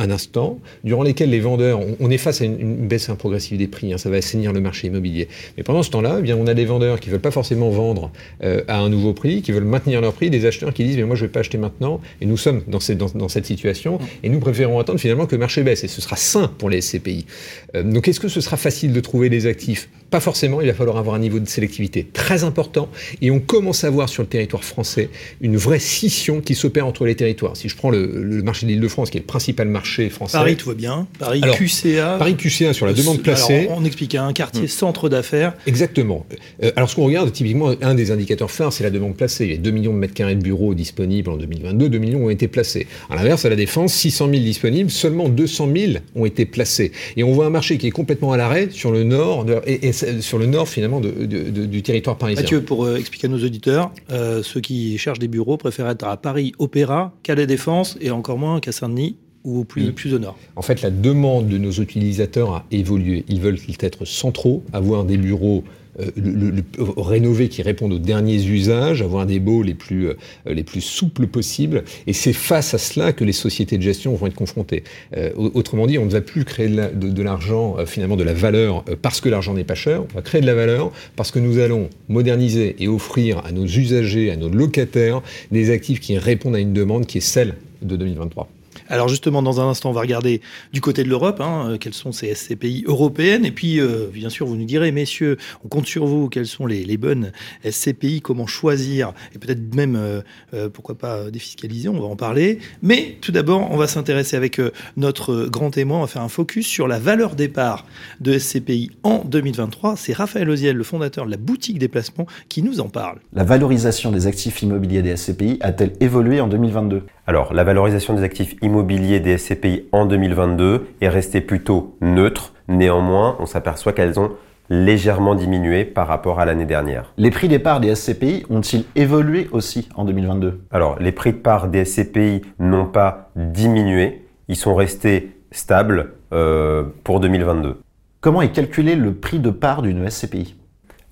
un 0.00 0.10
instant, 0.10 0.58
durant 0.84 1.02
lesquels 1.02 1.30
les 1.30 1.40
vendeurs, 1.40 1.80
on, 2.00 2.10
est 2.10 2.18
face 2.18 2.40
à 2.40 2.44
une, 2.44 2.88
baisse 2.88 3.10
progressive 3.18 3.58
des 3.58 3.66
prix, 3.66 3.92
hein, 3.92 3.98
ça 3.98 4.10
va 4.10 4.16
assainir 4.16 4.52
le 4.52 4.60
marché 4.60 4.88
immobilier. 4.88 5.28
Mais 5.56 5.62
pendant 5.62 5.82
ce 5.82 5.90
temps-là, 5.90 6.16
eh 6.18 6.22
bien, 6.22 6.36
on 6.36 6.46
a 6.46 6.54
des 6.54 6.64
vendeurs 6.64 7.00
qui 7.00 7.10
veulent 7.10 7.20
pas 7.20 7.30
forcément 7.30 7.70
vendre 7.70 8.10
euh, 8.42 8.62
à 8.68 8.78
un 8.78 8.88
nouveau 8.88 9.12
prix, 9.12 9.42
qui 9.42 9.52
veulent 9.52 9.64
maintenir 9.64 10.00
leur 10.00 10.12
prix, 10.12 10.30
des 10.30 10.46
acheteurs 10.46 10.72
qui 10.72 10.84
disent 10.84 10.96
mais 10.96 11.04
moi 11.04 11.16
je 11.16 11.24
vais 11.24 11.30
pas 11.30 11.40
acheter 11.40 11.58
maintenant, 11.58 12.00
et 12.20 12.26
nous 12.26 12.36
sommes 12.36 12.62
dans 12.66 12.80
cette, 12.80 12.98
dans, 12.98 13.28
cette 13.28 13.46
situation, 13.46 13.98
et 14.22 14.28
nous 14.28 14.40
préférons 14.40 14.78
attendre 14.78 15.00
finalement 15.00 15.26
que 15.26 15.34
le 15.34 15.40
marché 15.40 15.62
baisse, 15.62 15.84
et 15.84 15.88
ce 15.88 16.00
sera 16.00 16.16
sain 16.16 16.50
pour 16.58 16.70
les 16.70 16.80
SCPI. 16.80 17.26
Euh, 17.74 17.82
donc 17.82 18.08
est-ce 18.08 18.20
que 18.20 18.28
ce 18.28 18.40
sera 18.40 18.56
facile 18.56 18.92
de 18.92 19.00
trouver 19.00 19.28
des 19.28 19.46
actifs? 19.46 19.88
Pas 20.10 20.20
forcément, 20.20 20.60
il 20.60 20.66
va 20.66 20.74
falloir 20.74 20.96
avoir 20.96 21.14
un 21.14 21.18
niveau 21.18 21.38
de 21.38 21.48
sélectivité 21.48 22.06
très 22.12 22.44
important, 22.44 22.88
et 23.22 23.30
on 23.30 23.38
commence 23.38 23.84
à 23.84 23.90
voir 23.90 24.08
sur 24.08 24.22
le 24.22 24.28
territoire 24.28 24.64
français 24.64 25.08
une 25.40 25.56
vraie 25.56 25.78
scission 25.78 26.40
qui 26.40 26.54
s'opère 26.54 26.86
entre 26.86 27.06
les 27.06 27.14
territoires. 27.14 27.56
Si 27.56 27.68
je 27.68 27.76
prends 27.76 27.90
le, 27.90 28.42
marché 28.42 28.66
de 28.66 28.72
l'Île-de-France, 28.72 29.10
qui 29.10 29.18
est 29.18 29.20
le 29.20 29.26
principal 29.26 29.68
marché 29.68 30.08
français. 30.08 30.38
Paris, 30.38 30.56
tout 30.56 30.68
va 30.68 30.74
bien. 30.74 31.06
Paris 31.18 31.40
QCA. 31.40 32.16
Paris 32.18 32.36
QCA 32.36 32.72
sur 32.72 32.86
la 32.86 32.92
demande 32.92 33.22
placée. 33.22 33.68
on 33.70 33.84
explique 33.84 34.14
un 34.14 34.32
quartier 34.32 34.64
hmm. 34.64 34.68
centre 34.68 35.08
d'affaires. 35.08 35.54
Exactement. 35.66 36.26
Euh, 36.62 36.72
alors 36.76 36.90
ce 36.90 36.96
qu'on 36.96 37.04
regarde, 37.04 37.30
typiquement, 37.32 37.72
un 37.80 37.94
des 37.94 38.10
indicateurs 38.10 38.50
phares, 38.50 38.72
c'est 38.72 38.84
la 38.84 38.90
demande 38.90 39.16
placée. 39.16 39.44
Il 39.44 39.50
y 39.52 39.54
a 39.54 39.58
2 39.58 39.70
millions 39.70 39.92
de 39.92 39.98
mètres 39.98 40.14
carrés 40.14 40.34
de 40.34 40.42
bureaux 40.42 40.74
disponibles 40.74 41.30
en 41.30 41.36
2022, 41.36 41.88
2 41.88 41.98
millions 41.98 42.24
ont 42.26 42.30
été 42.30 42.48
placés. 42.48 42.86
À 43.08 43.16
l'inverse, 43.16 43.44
à 43.44 43.48
la 43.48 43.56
Défense, 43.56 43.92
600 43.94 44.30
000 44.30 44.42
disponibles, 44.42 44.90
seulement 44.90 45.28
200 45.28 45.68
000 45.74 45.92
ont 46.14 46.26
été 46.26 46.46
placés. 46.46 46.92
Et 47.16 47.24
on 47.24 47.32
voit 47.32 47.46
un 47.46 47.50
marché 47.50 47.78
qui 47.78 47.86
est 47.86 47.92
complètement 47.92 48.32
à 48.32 48.36
l'arrêt 48.36 48.68
sur 48.70 48.90
le 48.90 49.04
nord, 49.04 49.46
et, 49.66 49.92
sur 50.20 50.38
le 50.38 50.46
nord 50.46 50.68
finalement 50.68 51.00
du 51.00 51.82
territoire 51.82 52.16
parisien. 52.16 52.42
Mathieu, 52.42 52.62
pour 52.62 52.84
euh, 52.84 52.96
expliquer 52.96 53.26
à 53.26 53.30
nos 53.30 53.42
auditeurs, 53.44 53.92
euh, 54.10 54.42
ceux 54.42 54.60
qui 54.60 54.98
cherchent 54.98 55.18
des 55.18 55.28
bureaux 55.28 55.56
préfèrent 55.56 55.88
être 55.88 56.04
à 56.04 56.16
Paris 56.16 56.52
Opéra 56.58 57.12
qu'à 57.22 57.34
la 57.34 57.46
Défense 57.46 57.96
et 58.00 58.10
encore 58.10 58.38
moins 58.38 58.60
qu'à 58.60 58.72
Saint-Denis 58.72 59.16
ou 59.44 59.64
plus, 59.64 59.88
mm. 59.88 59.92
plus 59.92 60.14
au 60.14 60.18
nord 60.18 60.38
En 60.56 60.62
fait, 60.62 60.82
la 60.82 60.90
demande 60.90 61.48
de 61.48 61.58
nos 61.58 61.72
utilisateurs 61.72 62.52
a 62.52 62.64
évolué. 62.70 63.24
Ils 63.28 63.40
veulent 63.40 63.58
être 63.80 64.04
centraux, 64.04 64.62
avoir 64.72 65.04
des 65.04 65.16
bureaux 65.16 65.64
euh, 65.98 66.10
le, 66.16 66.62
rénovés 66.96 67.48
qui 67.48 67.62
répondent 67.62 67.92
aux 67.92 67.98
derniers 67.98 68.44
usages, 68.44 69.02
avoir 69.02 69.26
des 69.26 69.40
baux 69.40 69.62
les 69.62 69.74
plus, 69.74 70.08
euh, 70.08 70.14
les 70.46 70.62
plus 70.62 70.80
souples 70.80 71.26
possibles. 71.26 71.84
Et 72.06 72.12
c'est 72.12 72.32
face 72.32 72.74
à 72.74 72.78
cela 72.78 73.12
que 73.12 73.24
les 73.24 73.32
sociétés 73.32 73.76
de 73.76 73.82
gestion 73.82 74.14
vont 74.14 74.26
être 74.26 74.34
confrontées. 74.34 74.84
Euh, 75.16 75.30
autrement 75.36 75.86
dit, 75.86 75.98
on 75.98 76.06
ne 76.06 76.10
va 76.10 76.20
plus 76.20 76.44
créer 76.44 76.68
de, 76.68 77.22
l'argent, 77.22 77.76
finalement 77.86 78.16
de 78.16 78.22
la 78.22 78.32
valeur, 78.32 78.84
parce 79.02 79.20
que 79.20 79.28
l'argent 79.28 79.54
n'est 79.54 79.64
pas 79.64 79.74
cher. 79.74 80.04
On 80.12 80.14
va 80.14 80.22
créer 80.22 80.40
de 80.40 80.46
la 80.46 80.54
valeur 80.54 80.92
parce 81.16 81.30
que 81.30 81.38
nous 81.38 81.58
allons 81.58 81.90
moderniser 82.08 82.76
et 82.78 82.88
offrir 82.88 83.44
à 83.44 83.52
nos 83.52 83.64
usagers, 83.66 84.30
à 84.30 84.36
nos 84.36 84.48
locataires, 84.48 85.22
des 85.50 85.70
actifs 85.70 86.00
qui 86.00 86.16
répondent 86.18 86.56
à 86.56 86.60
une 86.60 86.72
demande 86.72 87.06
qui 87.06 87.18
est 87.18 87.22
celle 87.22 87.56
de 87.82 87.96
2023. 87.96 88.48
Alors 88.90 89.06
justement, 89.06 89.40
dans 89.40 89.60
un 89.60 89.68
instant, 89.68 89.90
on 89.90 89.92
va 89.92 90.00
regarder 90.00 90.40
du 90.72 90.80
côté 90.80 91.04
de 91.04 91.08
l'Europe, 91.08 91.40
hein, 91.40 91.70
euh, 91.70 91.78
quelles 91.78 91.94
sont 91.94 92.10
ces 92.10 92.34
SCPI 92.34 92.82
européennes. 92.88 93.44
Et 93.44 93.52
puis, 93.52 93.78
euh, 93.78 94.08
bien 94.12 94.30
sûr, 94.30 94.46
vous 94.46 94.56
nous 94.56 94.64
direz, 94.64 94.90
messieurs, 94.90 95.36
on 95.64 95.68
compte 95.68 95.86
sur 95.86 96.06
vous, 96.06 96.28
quelles 96.28 96.48
sont 96.48 96.66
les, 96.66 96.96
bonnes 96.96 97.30
SCPI, 97.64 98.20
comment 98.20 98.48
choisir, 98.48 99.12
et 99.32 99.38
peut-être 99.38 99.74
même, 99.76 99.96
euh, 99.96 100.68
pourquoi 100.68 100.98
pas, 100.98 101.30
défiscaliser, 101.30 101.88
on 101.88 102.00
va 102.00 102.06
en 102.06 102.16
parler. 102.16 102.58
Mais 102.82 103.16
tout 103.20 103.30
d'abord, 103.30 103.70
on 103.70 103.76
va 103.76 103.86
s'intéresser 103.86 104.36
avec 104.36 104.60
notre 104.96 105.46
grand 105.46 105.70
témoin, 105.70 105.98
on 105.98 106.00
va 106.02 106.06
faire 106.08 106.22
un 106.22 106.28
focus 106.28 106.66
sur 106.66 106.88
la 106.88 106.98
valeur 106.98 107.36
départ 107.36 107.86
de 108.20 108.36
SCPI 108.36 108.90
en 109.04 109.24
2023. 109.24 109.96
C'est 109.96 110.12
Raphaël 110.12 110.50
Oziel, 110.50 110.76
le 110.76 110.84
fondateur 110.84 111.26
de 111.26 111.30
la 111.30 111.36
boutique 111.36 111.78
des 111.78 111.88
placements, 111.88 112.26
qui 112.48 112.62
nous 112.62 112.80
en 112.80 112.88
parle. 112.88 113.20
La 113.32 113.44
valorisation 113.44 114.10
des 114.10 114.26
actifs 114.26 114.62
immobiliers 114.62 115.02
des 115.02 115.16
SCPI 115.16 115.58
a-t-elle 115.60 115.92
évolué 116.00 116.40
en 116.40 116.48
2022 116.48 117.04
alors, 117.26 117.54
la 117.54 117.64
valorisation 117.64 118.14
des 118.14 118.22
actifs 118.22 118.56
immobiliers 118.62 119.20
des 119.20 119.38
SCPI 119.38 119.84
en 119.92 120.06
2022 120.06 120.88
est 121.00 121.08
restée 121.08 121.40
plutôt 121.40 121.96
neutre. 122.00 122.54
Néanmoins, 122.66 123.36
on 123.38 123.46
s'aperçoit 123.46 123.92
qu'elles 123.92 124.18
ont 124.18 124.32
légèrement 124.70 125.34
diminué 125.34 125.84
par 125.84 126.06
rapport 126.06 126.40
à 126.40 126.44
l'année 126.44 126.64
dernière. 126.64 127.12
Les 127.18 127.30
prix 127.30 127.48
des 127.48 127.58
parts 127.58 127.80
des 127.80 127.94
SCPI 127.94 128.46
ont-ils 128.48 128.84
évolué 128.94 129.48
aussi 129.52 129.88
en 129.96 130.04
2022 130.04 130.60
Alors, 130.70 130.96
les 130.98 131.12
prix 131.12 131.32
de 131.32 131.38
parts 131.38 131.68
des 131.68 131.84
SCPI 131.84 132.42
n'ont 132.58 132.86
pas 132.86 133.30
diminué, 133.36 134.24
ils 134.48 134.56
sont 134.56 134.74
restés 134.74 135.32
stables 135.50 136.14
euh, 136.32 136.84
pour 137.04 137.20
2022. 137.20 137.80
Comment 138.20 138.42
est 138.42 138.52
calculé 138.52 138.94
le 138.94 139.14
prix 139.14 139.40
de 139.40 139.50
part 139.50 139.82
d'une 139.82 140.08
SCPI 140.08 140.56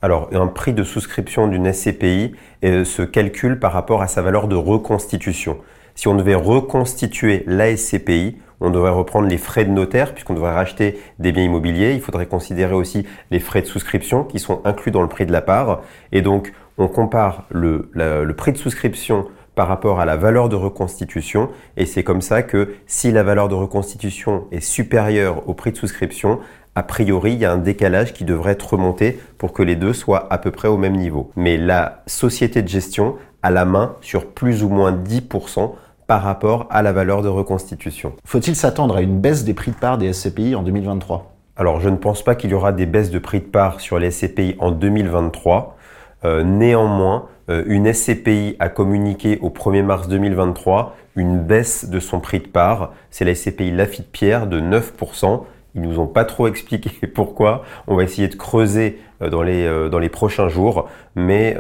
alors, 0.01 0.29
un 0.33 0.47
prix 0.47 0.73
de 0.73 0.85
souscription 0.85 1.49
d'une 1.49 1.73
SCPI 1.73 2.33
euh, 2.65 2.85
se 2.85 3.03
calcule 3.03 3.59
par 3.59 3.73
rapport 3.73 4.01
à 4.01 4.07
sa 4.07 4.23
valeur 4.23 4.47
de 4.47 4.55
reconstitution. 4.55 5.59
Si 5.99 6.07
on 6.07 6.15
devait 6.15 6.37
reconstituer 6.37 7.43
la 7.49 7.77
SCPI, 7.77 8.37
on 8.61 8.71
devrait 8.71 8.93
reprendre 8.93 9.27
les 9.27 9.37
frais 9.37 9.65
de 9.65 9.73
notaire 9.73 10.15
puisqu'on 10.15 10.35
devrait 10.35 10.55
racheter 10.55 10.97
des 11.19 11.33
biens 11.33 11.43
immobiliers. 11.43 11.95
Il 11.95 12.01
faudrait 12.01 12.27
considérer 12.27 12.75
aussi 12.75 13.05
les 13.33 13.41
frais 13.41 13.63
de 13.63 13.67
souscription 13.67 14.23
qui 14.23 14.39
sont 14.39 14.61
inclus 14.65 14.93
dans 14.93 15.03
le 15.03 15.09
prix 15.09 15.27
de 15.27 15.33
la 15.33 15.41
part. 15.41 15.81
Et 16.13 16.23
donc, 16.23 16.53
on 16.77 16.87
compare 16.87 17.49
le 17.51 18.33
prix 18.37 18.53
de 18.53 18.59
souscription 18.59 19.27
par 19.57 19.67
rapport 19.67 19.99
à 19.99 20.05
la 20.05 20.17
valeur 20.17 20.49
de 20.49 20.55
reconstitution. 20.55 21.51
Et 21.77 21.85
c'est 21.85 22.05
comme 22.05 22.23
ça 22.23 22.45
que 22.45 22.77
si 22.87 23.11
la 23.11 23.25
valeur 23.25 23.49
de 23.49 23.57
reconstitution 23.57 24.45
est 24.53 24.61
supérieure 24.61 25.49
au 25.49 25.55
prix 25.55 25.73
de 25.73 25.79
souscription, 25.79 26.39
a 26.77 26.85
priori, 26.85 27.33
il 27.33 27.41
y 27.41 27.45
a 27.45 27.51
un 27.51 27.59
décalage 27.59 28.13
qui 28.13 28.23
devrait 28.23 28.53
être 28.53 28.75
remonté 28.75 29.19
pour 29.37 29.53
que 29.53 29.65
les 29.65 29.75
deux 29.75 29.95
soient 29.95 30.33
à 30.33 30.39
peu 30.39 30.53
près 30.53 30.69
au 30.69 30.77
même 30.77 30.95
niveau. 30.95 31.33
Mais 31.35 31.57
la 31.57 32.05
société 32.07 32.63
de 32.63 32.69
gestion 32.69 33.17
a 33.43 33.51
la 33.51 33.65
main 33.65 33.97
sur 34.01 34.27
plus 34.27 34.63
ou 34.63 34.69
moins 34.69 34.93
10% 34.93 35.73
par 36.09 36.23
rapport 36.23 36.67
à 36.71 36.83
la 36.83 36.91
valeur 36.91 37.21
de 37.21 37.29
reconstitution. 37.29 38.15
Faut-il 38.25 38.57
s'attendre 38.57 38.97
à 38.97 39.03
une 39.03 39.21
baisse 39.21 39.45
des 39.45 39.53
prix 39.53 39.71
de 39.71 39.77
part 39.77 39.99
des 39.99 40.13
SCPI 40.13 40.55
en 40.55 40.63
2023 40.63 41.35
Alors 41.55 41.81
je 41.81 41.91
ne 41.91 41.97
pense 41.97 42.25
pas 42.25 42.35
qu'il 42.35 42.51
y 42.51 42.55
aura 42.55 42.73
des 42.73 42.87
baisses 42.87 43.11
de 43.11 43.19
prix 43.19 43.41
de 43.41 43.45
part 43.45 43.79
sur 43.79 43.99
les 43.99 44.11
SCPI 44.11 44.57
en 44.59 44.71
2023. 44.71 45.77
Euh, 46.25 46.43
néanmoins, 46.43 47.27
euh, 47.51 47.63
une 47.67 47.93
SCPI 47.93 48.57
a 48.59 48.71
communiqué 48.71 49.39
au 49.43 49.51
1er 49.51 49.83
mars 49.83 50.09
2023 50.09 50.97
une 51.15 51.41
baisse 51.41 51.91
de 51.91 52.01
son 52.01 52.21
prix 52.21 52.41
de 52.41 52.49
part. 52.49 52.93
C'est 53.11 53.27
la 53.27 53.35
SCPI 53.35 53.71
Lafitte 53.71 54.11
Pierre 54.11 54.47
de 54.47 54.61
9%. 54.61 55.45
Ils 55.75 55.83
nous 55.83 55.99
ont 55.99 56.07
pas 56.07 56.25
trop 56.25 56.49
expliqué 56.49 57.07
pourquoi. 57.15 57.65
On 57.87 57.97
va 57.97 58.05
essayer 58.05 58.29
de 58.29 58.35
creuser 58.35 58.99
euh, 59.21 59.29
dans 59.29 59.43
les, 59.43 59.91
dans 59.91 59.99
les 59.99 60.09
prochains 60.09 60.49
jours. 60.49 60.89
Mais 61.17 61.55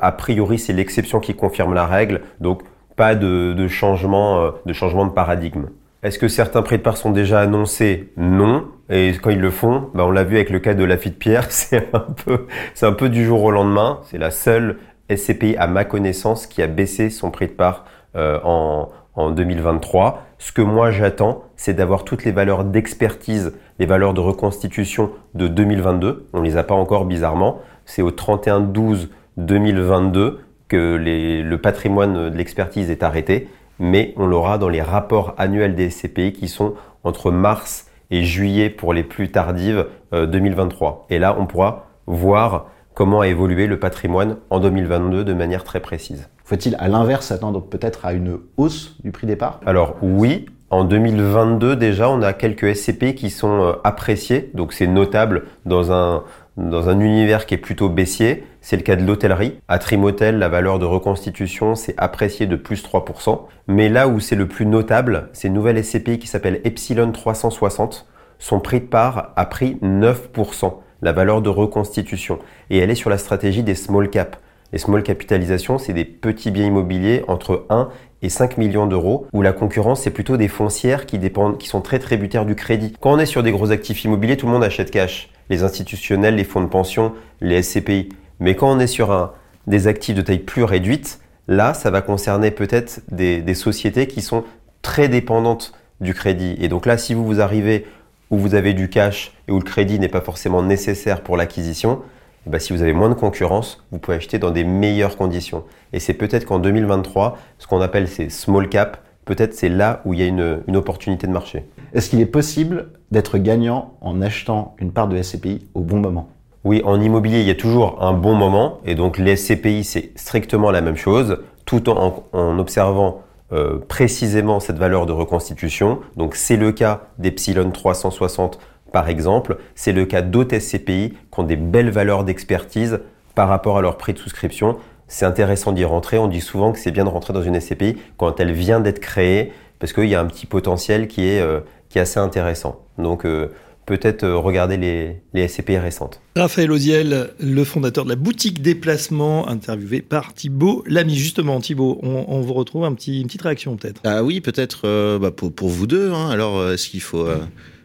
a 0.00 0.12
priori, 0.12 0.58
c'est 0.58 0.72
l'exception 0.72 1.20
qui 1.20 1.34
confirme 1.34 1.74
la 1.74 1.84
règle. 1.84 2.22
Donc 2.40 2.62
pas 3.00 3.14
de, 3.14 3.66
changement, 3.66 4.42
euh, 4.42 4.50
de 4.66 4.74
changement 4.74 5.06
de 5.06 5.12
paradigme. 5.12 5.68
Est-ce 6.02 6.18
que 6.18 6.28
certains 6.28 6.60
prix 6.60 6.76
de 6.76 6.82
part 6.82 6.98
sont 6.98 7.12
déjà 7.12 7.40
annoncés 7.40 8.12
Non. 8.18 8.66
Et 8.90 9.12
quand 9.22 9.30
ils 9.30 9.40
le 9.40 9.50
font, 9.50 9.88
bah, 9.94 10.04
on 10.06 10.10
l'a 10.10 10.22
vu 10.22 10.36
avec 10.36 10.50
le 10.50 10.58
cas 10.58 10.74
de 10.74 10.84
la 10.84 10.96
de 10.96 11.08
Pierre, 11.08 11.46
c'est 11.48 11.88
un 11.94 12.00
peu, 12.24 12.46
c'est 12.74 12.84
un 12.84 12.92
peu 12.92 13.08
du 13.08 13.24
jour 13.24 13.42
au 13.42 13.52
lendemain. 13.52 14.00
C'est 14.02 14.18
la 14.18 14.30
seule 14.30 14.76
SCPI 15.08 15.56
à 15.56 15.66
ma 15.66 15.86
connaissance 15.86 16.46
qui 16.46 16.60
a 16.60 16.66
baissé 16.66 17.08
son 17.08 17.30
prix 17.30 17.46
de 17.46 17.52
part 17.52 17.86
euh, 18.16 18.38
en, 18.44 18.90
en 19.14 19.30
2023. 19.30 20.26
Ce 20.36 20.52
que 20.52 20.60
moi 20.60 20.90
j'attends, 20.90 21.44
c'est 21.56 21.72
d'avoir 21.72 22.04
toutes 22.04 22.26
les 22.26 22.32
valeurs 22.32 22.64
d'expertise, 22.64 23.54
les 23.78 23.86
valeurs 23.86 24.12
de 24.12 24.20
reconstitution 24.20 25.10
de 25.32 25.48
2022. 25.48 26.26
On 26.34 26.42
les 26.42 26.58
a 26.58 26.64
pas 26.64 26.74
encore 26.74 27.06
bizarrement. 27.06 27.60
C'est 27.86 28.02
au 28.02 28.10
31 28.10 28.60
12 28.60 29.08
2022 29.38 30.40
que 30.70 30.96
le 30.96 31.56
patrimoine 31.58 32.30
de 32.30 32.36
l'expertise 32.36 32.90
est 32.90 33.02
arrêté, 33.02 33.48
mais 33.78 34.14
on 34.16 34.26
l'aura 34.26 34.56
dans 34.56 34.68
les 34.68 34.80
rapports 34.80 35.34
annuels 35.36 35.74
des 35.74 35.90
SCPI 35.90 36.32
qui 36.32 36.48
sont 36.48 36.74
entre 37.04 37.30
mars 37.30 37.90
et 38.10 38.22
juillet 38.24 38.70
pour 38.70 38.94
les 38.94 39.02
plus 39.02 39.30
tardives 39.30 39.86
2023. 40.12 41.06
Euh, 41.10 41.14
et 41.14 41.18
là, 41.18 41.36
on 41.38 41.46
pourra 41.46 41.86
voir 42.06 42.66
comment 42.94 43.20
a 43.20 43.28
évolué 43.28 43.66
le 43.66 43.78
patrimoine 43.78 44.36
en 44.50 44.60
2022 44.60 45.24
de 45.24 45.34
manière 45.34 45.64
très 45.64 45.80
précise. 45.80 46.28
Faut-il 46.44 46.76
à 46.78 46.88
l'inverse 46.88 47.26
s'attendre 47.26 47.62
peut-être 47.62 48.06
à 48.06 48.12
une 48.12 48.38
hausse 48.56 48.96
du 49.02 49.12
prix 49.12 49.26
des 49.26 49.36
parts? 49.36 49.60
Alors 49.64 49.96
oui, 50.02 50.46
en 50.70 50.84
2022 50.84 51.76
déjà, 51.76 52.08
on 52.10 52.22
a 52.22 52.32
quelques 52.32 52.76
SCP 52.76 53.14
qui 53.14 53.30
sont 53.30 53.62
euh, 53.62 53.72
appréciés, 53.82 54.50
donc 54.54 54.72
c'est 54.72 54.86
notable 54.86 55.44
dans 55.64 55.92
un, 55.92 56.22
dans 56.56 56.88
un 56.88 57.00
univers 57.00 57.46
qui 57.46 57.54
est 57.54 57.58
plutôt 57.58 57.88
baissier. 57.88 58.44
C'est 58.60 58.76
le 58.76 58.82
cas 58.82 58.96
de 58.96 59.04
l'hôtellerie. 59.04 59.58
À 59.68 59.78
Trimotel, 59.78 60.38
la 60.38 60.48
valeur 60.48 60.78
de 60.78 60.84
reconstitution 60.84 61.74
s'est 61.74 61.94
appréciée 61.96 62.46
de 62.46 62.56
plus 62.56 62.84
3%. 62.84 63.40
Mais 63.68 63.88
là 63.88 64.08
où 64.08 64.20
c'est 64.20 64.36
le 64.36 64.48
plus 64.48 64.66
notable, 64.66 65.28
c'est 65.32 65.48
une 65.48 65.54
nouvelle 65.54 65.82
SCPI 65.82 66.18
qui 66.18 66.26
s'appelle 66.26 66.60
Epsilon 66.64 67.12
360. 67.12 68.06
Son 68.38 68.60
prix 68.60 68.80
de 68.80 68.86
part 68.86 69.32
a 69.36 69.46
pris 69.46 69.76
9%, 69.82 70.74
la 71.02 71.12
valeur 71.12 71.42
de 71.42 71.48
reconstitution. 71.48 72.38
Et 72.70 72.78
elle 72.78 72.90
est 72.90 72.94
sur 72.94 73.10
la 73.10 73.18
stratégie 73.18 73.62
des 73.62 73.74
small 73.74 74.08
cap. 74.10 74.36
Les 74.72 74.78
small 74.78 75.02
capitalisations, 75.02 75.78
c'est 75.78 75.92
des 75.92 76.04
petits 76.04 76.50
biens 76.50 76.66
immobiliers 76.66 77.24
entre 77.26 77.66
1 77.70 77.88
et 78.22 78.28
5 78.28 78.56
millions 78.56 78.86
d'euros, 78.86 79.26
où 79.32 79.42
la 79.42 79.52
concurrence, 79.52 80.02
c'est 80.02 80.10
plutôt 80.10 80.36
des 80.36 80.46
foncières 80.46 81.06
qui, 81.06 81.18
dépendent, 81.18 81.58
qui 81.58 81.66
sont 81.66 81.80
très 81.80 81.98
tributaires 81.98 82.44
du 82.44 82.54
crédit. 82.54 82.94
Quand 83.00 83.12
on 83.12 83.18
est 83.18 83.26
sur 83.26 83.42
des 83.42 83.50
gros 83.50 83.72
actifs 83.72 84.04
immobiliers, 84.04 84.36
tout 84.36 84.46
le 84.46 84.52
monde 84.52 84.62
achète 84.62 84.90
cash. 84.90 85.30
Les 85.50 85.62
institutionnels, 85.62 86.36
les 86.36 86.44
fonds 86.44 86.62
de 86.62 86.68
pension, 86.68 87.12
les 87.40 87.62
SCPI. 87.62 88.08
Mais 88.38 88.54
quand 88.54 88.70
on 88.70 88.78
est 88.78 88.86
sur 88.86 89.34
des 89.66 89.86
actifs 89.86 90.14
de 90.14 90.22
taille 90.22 90.38
plus 90.38 90.64
réduite, 90.64 91.20
là, 91.48 91.74
ça 91.74 91.90
va 91.90 92.00
concerner 92.00 92.50
peut-être 92.50 93.00
des, 93.10 93.54
sociétés 93.54 94.06
qui 94.06 94.22
sont 94.22 94.44
très 94.82 95.08
dépendantes 95.08 95.74
du 96.00 96.14
crédit. 96.14 96.56
Et 96.60 96.68
donc 96.68 96.86
là, 96.86 96.96
si 96.96 97.12
vous 97.12 97.26
vous 97.26 97.40
arrivez 97.40 97.86
où 98.30 98.38
vous 98.38 98.54
avez 98.54 98.72
du 98.72 98.88
cash 98.88 99.32
et 99.48 99.52
où 99.52 99.58
le 99.58 99.64
crédit 99.64 99.98
n'est 99.98 100.08
pas 100.08 100.20
forcément 100.20 100.62
nécessaire 100.62 101.22
pour 101.22 101.36
l'acquisition, 101.36 102.02
eh 102.46 102.50
ben, 102.50 102.58
si 102.58 102.72
vous 102.72 102.80
avez 102.80 102.92
moins 102.94 103.10
de 103.10 103.14
concurrence, 103.14 103.84
vous 103.90 103.98
pouvez 103.98 104.16
acheter 104.16 104.38
dans 104.38 104.50
des 104.50 104.64
meilleures 104.64 105.16
conditions. 105.16 105.64
Et 105.92 105.98
c'est 105.98 106.14
peut-être 106.14 106.46
qu'en 106.46 106.60
2023, 106.60 107.36
ce 107.58 107.66
qu'on 107.66 107.80
appelle 107.80 108.08
ces 108.08 108.30
small 108.30 108.68
caps, 108.68 108.98
peut-être 109.24 109.52
c'est 109.52 109.68
là 109.68 110.00
où 110.04 110.14
il 110.14 110.20
y 110.20 110.22
a 110.22 110.26
une, 110.26 110.62
une 110.68 110.76
opportunité 110.76 111.26
de 111.26 111.32
marché. 111.32 111.64
Est-ce 111.92 112.10
qu'il 112.10 112.20
est 112.20 112.26
possible 112.26 112.88
d'être 113.10 113.38
gagnant 113.38 113.94
en 114.00 114.22
achetant 114.22 114.74
une 114.78 114.92
part 114.92 115.08
de 115.08 115.20
SCPI 115.20 115.66
au 115.74 115.80
bon 115.80 115.98
moment? 115.98 116.28
Oui, 116.64 116.82
en 116.84 117.00
immobilier, 117.00 117.40
il 117.40 117.46
y 117.46 117.50
a 117.50 117.54
toujours 117.54 118.02
un 118.02 118.12
bon 118.12 118.34
moment. 118.34 118.80
Et 118.84 118.94
donc 118.94 119.18
les 119.18 119.36
SCPI, 119.36 119.82
c'est 119.82 120.12
strictement 120.16 120.70
la 120.70 120.82
même 120.82 120.96
chose, 120.96 121.38
tout 121.64 121.88
en, 121.88 122.24
observant 122.58 123.22
euh, 123.52 123.78
précisément 123.88 124.60
cette 124.60 124.78
valeur 124.78 125.06
de 125.06 125.12
reconstitution. 125.12 126.00
Donc 126.16 126.36
c'est 126.36 126.56
le 126.56 126.72
cas 126.72 127.02
d'Epsilon 127.18 127.70
360 127.70 128.58
par 128.92 129.08
exemple, 129.08 129.58
c'est 129.74 129.92
le 129.92 130.04
cas 130.04 130.20
d'autres 130.20 130.58
SCPI 130.58 131.10
qui 131.32 131.40
ont 131.40 131.44
des 131.44 131.56
belles 131.56 131.90
valeurs 131.90 132.24
d'expertise 132.24 133.00
par 133.34 133.48
rapport 133.48 133.78
à 133.78 133.82
leur 133.82 133.96
prix 133.96 134.12
de 134.12 134.18
souscription. 134.18 134.78
C'est 135.06 135.24
intéressant 135.24 135.72
d'y 135.72 135.84
rentrer. 135.84 136.18
On 136.18 136.26
dit 136.26 136.40
souvent 136.40 136.72
que 136.72 136.78
c'est 136.78 136.90
bien 136.90 137.04
de 137.04 137.08
rentrer 137.08 137.32
dans 137.32 137.42
une 137.42 137.58
SCPI 137.60 137.96
quand 138.16 138.40
elle 138.40 138.52
vient 138.52 138.80
d'être 138.80 138.98
créée 138.98 139.52
parce 139.78 139.92
qu'il 139.92 140.06
y 140.06 140.14
a 140.14 140.20
un 140.20 140.26
petit 140.26 140.46
potentiel 140.46 141.08
qui 141.08 141.26
est, 141.28 141.40
euh, 141.40 141.60
qui 141.90 141.98
est 141.98 142.00
assez 142.00 142.18
intéressant. 142.18 142.86
Donc 142.96 143.26
euh, 143.26 143.48
peut-être 143.84 144.24
euh, 144.24 144.36
regarder 144.38 144.78
les, 144.78 145.16
les 145.34 145.46
SCPI 145.46 145.76
récentes. 145.76 146.20
Raphaël 146.36 146.70
Oziel, 146.72 147.30
le 147.38 147.64
fondateur 147.64 148.04
de 148.04 148.10
la 148.10 148.16
boutique 148.16 148.62
déplacement, 148.62 149.48
interviewé 149.48 150.00
par 150.00 150.32
Thibault 150.32 150.82
Lamy. 150.86 151.16
Justement, 151.16 151.60
Thibault, 151.60 151.98
on, 152.02 152.24
on 152.28 152.40
vous 152.40 152.54
retrouve 152.54 152.84
un 152.84 152.94
petit, 152.94 153.20
une 153.20 153.26
petite 153.26 153.42
réaction 153.42 153.76
peut-être. 153.76 154.00
Ah 154.04 154.24
oui, 154.24 154.40
peut-être 154.40 154.82
euh, 154.86 155.18
bah, 155.18 155.30
pour, 155.30 155.52
pour 155.52 155.68
vous 155.68 155.86
deux. 155.86 156.12
Hein. 156.12 156.30
Alors, 156.30 156.70
est-ce 156.70 156.88
qu'il 156.88 157.02
faut, 157.02 157.26
euh, 157.26 157.38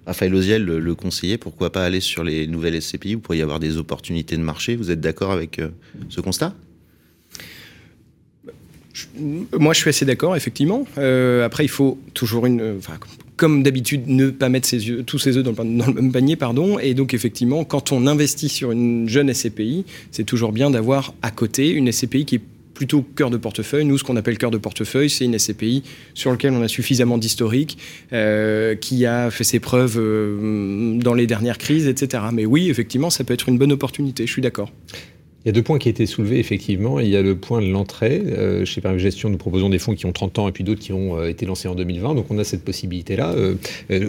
Raphaël 0.06 0.36
Oziel, 0.36 0.64
le, 0.64 0.80
le 0.80 0.96
conseiller 0.96 1.38
Pourquoi 1.38 1.72
pas 1.72 1.84
aller 1.84 2.00
sur 2.00 2.24
les 2.24 2.48
nouvelles 2.48 2.80
SCPI 2.82 3.16
Vous 3.16 3.22
pourriez 3.22 3.40
y 3.40 3.44
avoir 3.44 3.60
des 3.60 3.78
opportunités 3.78 4.38
de 4.38 4.42
marché. 4.42 4.76
Vous 4.76 4.92
êtes 4.92 5.02
d'accord 5.02 5.32
avec 5.32 5.60
euh, 5.60 5.70
ce 6.10 6.22
constat? 6.22 6.54
Moi, 9.18 9.74
je 9.74 9.80
suis 9.80 9.90
assez 9.90 10.06
d'accord, 10.06 10.36
effectivement. 10.36 10.86
Euh, 10.98 11.44
après, 11.44 11.66
il 11.66 11.70
faut 11.70 12.00
toujours 12.14 12.46
une. 12.46 12.78
Enfin, 12.78 12.94
comme 13.38 13.64
d'habitude, 13.64 14.04
ne 14.08 14.30
pas 14.30 14.50
mettre 14.50 14.68
ses 14.68 14.88
yeux, 14.88 15.04
tous 15.04 15.20
ses 15.20 15.38
œufs 15.38 15.44
dans, 15.44 15.52
le- 15.64 15.94
même 15.94 16.12
panier, 16.12 16.36
pardon. 16.36 16.80
Et 16.80 16.94
donc, 16.94 17.14
effectivement, 17.14 17.64
quand 17.64 17.92
on 17.92 18.08
investit 18.08 18.50
sur 18.50 18.72
une 18.72 19.10
jeune 19.10 19.34
SCPI, 19.34 19.86
c'est 20.12 20.24
toujours 20.24 20.52
bien 20.52 20.70
d'avoir 20.72 21.14
à 21.22 21.32
côté 21.32 21.70
une 21.72 21.92
SCPI 21.92 22.26
qui 22.26 22.36
est 22.36 22.42
plutôt 22.74 23.02
cœur 23.16 23.30
de 23.30 23.38
portefeuille. 23.38 23.86
Nous, 23.86 23.98
ce 23.98 24.04
qu'on 24.04 24.18
appelle 24.18 24.38
cœur 24.38 24.52
de 24.52 24.58
portefeuille, 24.58 25.10
c'est 25.10 25.24
une 25.26 25.40
SCPI 25.40 25.84
sur 26.14 26.32
laquelle 26.32 26.52
on 26.54 26.62
a 26.62 26.68
suffisamment 26.68 27.18
d'historique, 27.18 27.78
euh, 28.12 28.76
qui 28.76 29.06
a 29.06 29.32
fait 29.32 29.46
ses 29.46 29.60
preuves 29.60 29.98
euh, 29.98 30.98
dans 31.00 31.14
les 31.14 31.26
dernières 31.26 31.58
crises, 31.58 31.88
etc. 31.88 32.24
Mais 32.34 32.46
oui, 32.46 32.70
effectivement, 32.70 33.10
ça 33.10 33.24
peut 33.24 33.34
être 33.34 33.48
une 33.50 33.58
bonne 33.58 33.72
opportunité. 33.72 34.28
Je 34.28 34.32
suis 34.32 34.42
d'accord. 34.42 34.72
Il 35.46 35.50
y 35.50 35.52
a 35.52 35.54
deux 35.54 35.62
points 35.62 35.78
qui 35.78 35.90
été 35.90 36.08
soulevés, 36.08 36.40
effectivement. 36.40 37.00
Il 37.00 37.08
y 37.08 37.16
a 37.16 37.22
le 37.22 37.36
point 37.36 37.62
de 37.62 37.68
l'entrée. 37.68 38.20
Euh, 38.26 38.66
chez 38.66 38.82
Paris 38.82 38.98
Gestion, 38.98 39.30
nous 39.30 39.38
proposons 39.38 39.70
des 39.70 39.78
fonds 39.78 39.94
qui 39.94 40.08
ont 40.08 40.12
30 40.12 40.40
ans 40.40 40.48
et 40.48 40.52
puis 40.52 40.64
d'autres 40.64 40.82
qui 40.82 40.92
ont 40.92 41.20
euh, 41.20 41.30
été 41.30 41.46
lancés 41.46 41.68
en 41.68 41.76
2020. 41.76 42.16
Donc 42.16 42.26
on 42.32 42.40
a 42.40 42.44
cette 42.44 42.64
possibilité-là. 42.64 43.34
Euh, 43.34 43.54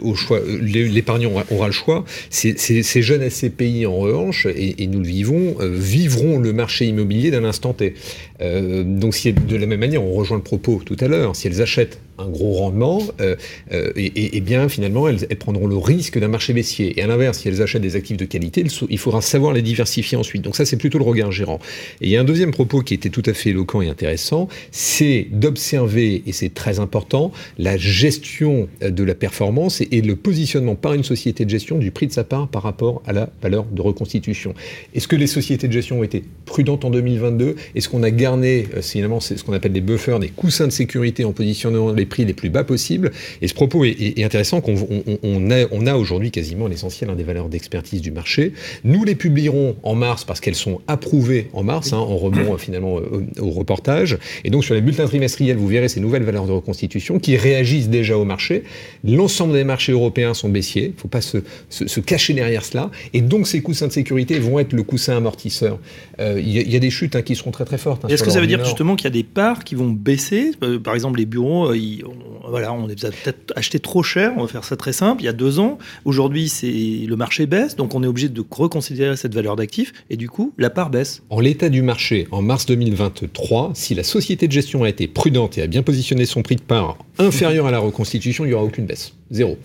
au 0.01 0.14
l'épargnant 0.62 1.31
aura, 1.51 1.66
le 1.66 1.72
choix. 1.75 2.07
Ces, 2.31 3.03
jeunes 3.03 3.29
SCPI, 3.29 3.85
en 3.85 3.96
revanche, 3.96 4.46
et, 4.46 4.87
nous 4.87 5.01
le 5.01 5.07
vivons, 5.07 5.57
vivront 5.61 6.38
le 6.38 6.55
marché 6.55 6.87
immobilier 6.87 7.31
d'un 7.31 7.44
instant 7.44 7.75
T. 7.75 7.92
Donc 8.40 9.14
de 9.14 9.57
la 9.57 9.66
même 9.66 9.81
manière, 9.81 10.03
on 10.03 10.12
rejoint 10.14 10.38
le 10.38 10.42
propos 10.42 10.81
tout 10.87 10.96
à 11.01 11.09
l'heure, 11.09 11.37
si 11.37 11.49
elles 11.49 11.61
achètent 11.61 11.99
un 12.18 12.29
gros 12.29 12.55
rendement, 12.55 13.02
euh, 13.20 13.37
euh, 13.72 13.92
et, 13.96 14.40
bien 14.40 14.68
finalement 14.68 15.09
elles, 15.09 15.26
prendront 15.38 15.66
le 15.66 15.76
risque 15.76 16.18
d'un 16.18 16.29
marché 16.29 16.52
baissier. 16.52 16.98
Et 16.98 17.02
à 17.02 17.07
l'inverse, 17.07 17.38
si 17.38 17.48
elles 17.48 17.62
achètent 17.62 17.83
des 17.83 17.96
actifs 17.96 18.16
de 18.16 18.24
qualité, 18.24 18.64
il 18.88 18.98
faudra 18.98 19.20
savoir 19.20 19.52
les 19.52 19.62
diversifier 19.62 20.16
ensuite. 20.16 20.42
Donc 20.42 20.57
ça, 20.57 20.64
c'est 20.64 20.76
plutôt 20.76 20.98
le 20.98 21.05
regard 21.05 21.33
gérant. 21.33 21.59
Et 22.00 22.07
il 22.07 22.11
y 22.11 22.16
a 22.16 22.20
un 22.20 22.24
deuxième 22.24 22.50
propos 22.50 22.81
qui 22.81 22.94
était 22.94 23.11
tout 23.11 23.22
à 23.26 23.33
fait 23.33 23.50
éloquent 23.50 23.83
et 23.83 23.88
intéressant, 23.88 24.48
c'est 24.70 25.26
d'observer, 25.31 26.22
et 26.26 26.33
c'est 26.33 26.55
très 26.55 26.81
important, 26.81 27.33
la 27.59 27.76
gestion 27.76 28.68
euh, 28.83 28.90
de 28.90 29.05
la 29.05 29.14
performance 29.14 29.81
et, 29.81 30.00
le 30.07 30.14
positionnement 30.14 30.74
par 30.74 30.94
une 30.94 31.05
société 31.05 31.44
de 31.44 31.50
gestion 31.50 31.79
du 31.79 31.90
prix 31.90 32.07
de 32.07 32.12
sa 32.12 32.22
part 32.22 32.48
par 32.48 32.62
rapport 32.62 33.02
à 33.07 33.12
la 33.12 33.29
valeur 33.42 33.64
de 33.64 33.83
reconstitution. 33.83 34.55
Est-ce 34.94 35.09
que 35.09 35.16
les 35.16 35.26
sociétés 35.26 35.68
de 35.68 35.72
gestion 35.72 36.00
ont 36.00 36.02
été 36.02 36.22
prudentes 36.44 36.85
en 36.85 36.90
2022 36.90 37.57
Est-ce 37.74 37.88
qu'on 37.88 38.02
a 38.02 38.11
gardé, 38.11 38.68
euh, 38.74 38.83
finalement, 38.83 39.20
ce 39.20 39.35
qu'on 39.42 39.52
appelle 39.52 39.72
des 39.72 39.81
buffers, 39.81 40.20
des 40.20 40.29
coussins 40.29 40.66
de 40.66 40.72
sécurité 40.72 41.24
en 41.24 41.33
positionnant 41.33 41.92
les 41.92 42.06
prix 42.07 42.25
les 42.25 42.33
plus 42.35 42.51
bas 42.51 42.64
possibles 42.64 43.11
Et 43.42 43.49
ce 43.49 43.55
propos 43.55 43.85
est, 43.85 43.90
est- 43.90 44.19
est 44.21 44.25
intéressant 44.25 44.61
qu'on 44.61 44.75
on, 44.77 45.03
on- 45.07 45.19
on 45.23 45.51
a, 45.51 45.64
on 45.73 45.87
a 45.87 45.95
aujourd'hui 45.97 46.31
quasiment 46.31 46.66
l'essentiel 46.69 47.11
hein, 47.11 47.14
des 47.14 47.25
valeurs 47.25 47.49
d'expertise 47.49 48.01
du 48.01 48.11
marché. 48.12 48.53
Nous 48.85 49.05
les 49.05 49.14
publierons 49.14 49.77
en 49.83 49.95
mars 49.95 50.25
parce 50.25 50.40
qu'elles 50.40 50.55
sont 50.55 50.81
approuvées 50.87 51.49
en 51.53 51.62
mars, 51.62 51.92
hein, 51.92 51.99
en 51.99 52.16
rebond 52.16 52.55
euh, 52.55 52.59
finalement 52.59 52.99
euh, 52.99 53.25
au, 53.40 53.47
au 53.47 53.51
reportage. 53.51 54.19
Et 54.45 54.51
donc 54.51 54.64
sur 54.64 54.75
les 54.75 54.81
bulletins 54.81 55.07
trimestriels, 55.07 55.57
vous 55.57 55.69
verrez 55.69 55.88
ces 55.88 56.01
nouvelles 56.01 56.23
valeurs 56.25 56.47
de 56.47 56.53
reconstitution 56.53 57.19
qui 57.19 57.37
réagissent 57.37 57.88
déjà 57.88 58.16
au 58.16 58.25
marché. 58.25 58.62
L'ensemble 59.05 59.53
des 59.55 59.64
marchés 59.64 59.92
européens 59.92 60.35
sont 60.35 60.49
baissiers, 60.49 60.85
il 60.87 60.95
ne 60.95 61.01
faut 61.01 61.09
pas 61.09 61.21
se, 61.21 61.38
se- 61.69 61.87
se 61.87 62.01
cacher 62.01 62.33
derrière 62.35 62.64
cela. 62.64 62.90
Et 63.12 63.21
donc 63.21 63.47
ces 63.47 63.61
coussins 63.62 63.87
de 63.88 63.92
sécurité 63.92 64.38
vont 64.38 64.59
être 64.59 64.73
le 64.73 64.83
coussin 64.83 65.16
amortisseur. 65.16 65.79
Euh, 66.21 66.40
Il 66.40 66.49
y, 66.51 66.59
a- 66.59 66.62
il 66.62 66.71
y 66.71 66.77
a 66.77 66.81
des 66.81 66.90
chutes 66.90 67.16
hein, 67.16 67.23
qui 67.23 67.35
seront 67.37 67.51
très 67.51 67.64
très 67.64 67.79
fortes. 67.79 68.05
hein, 68.05 68.09
Est-ce 68.09 68.23
que 68.23 68.31
ça 68.31 68.40
veut 68.40 68.47
dire 68.47 68.64
justement 68.64 68.97
qu'il 68.97 69.05
y 69.05 69.09
a 69.09 69.11
des 69.11 69.23
parts 69.25 69.64
qui 69.64 69.75
vont 69.75 69.90
baisser? 69.90 70.51
Par 70.83 70.95
exemple, 70.95 71.19
les 71.19 71.27
bureaux, 71.27 71.71
euh, 71.71 71.77
on, 72.04 72.48
voilà, 72.48 72.72
on 72.72 72.85
a 72.85 72.94
peut-être 72.94 73.52
achetés 73.56 73.80
trop 73.80 74.02
cher. 74.02 74.32
On 74.37 74.42
va 74.42 74.48
faire 74.48 74.64
ça 74.64 74.76
très 74.76 74.92
simple. 74.92 75.22
Il 75.22 75.26
y 75.26 75.28
a 75.28 75.32
deux 75.32 75.59
ans, 75.59 75.78
aujourd'hui, 76.04 76.48
c'est 76.48 76.66
le 76.66 77.16
marché 77.16 77.46
baisse, 77.46 77.76
donc 77.76 77.94
on 77.94 78.02
est 78.02 78.06
obligé 78.06 78.28
de 78.28 78.44
reconsidérer 78.50 79.16
cette 79.16 79.35
valeur 79.35 79.56
d'actif, 79.56 79.92
et 80.11 80.16
du 80.16 80.28
coup, 80.28 80.52
la 80.59 80.70
part 80.70 80.90
baisse. 80.90 81.22
En 81.30 81.40
l'état 81.40 81.68
du 81.68 81.82
marché, 81.82 82.28
en 82.30 82.42
mars 82.42 82.66
2023, 82.66 83.72
si 83.74 83.94
la 83.94 84.02
société 84.02 84.46
de 84.46 84.52
gestion 84.52 84.85
a 84.85 84.88
été 84.88 85.06
prudente 85.06 85.59
et 85.59 85.62
a 85.62 85.66
bien 85.66 85.82
positionné 85.82 86.26
son 86.26 86.42
prix 86.42 86.56
de 86.56 86.62
part 86.62 86.98
inférieur 87.18 87.66
à 87.66 87.70
la 87.70 87.78
reconstitution, 87.78 88.44
il 88.44 88.48
n'y 88.48 88.54
aura 88.54 88.64
aucune 88.64 88.87
baisse. 88.87 89.12
Zéro. 89.30 89.58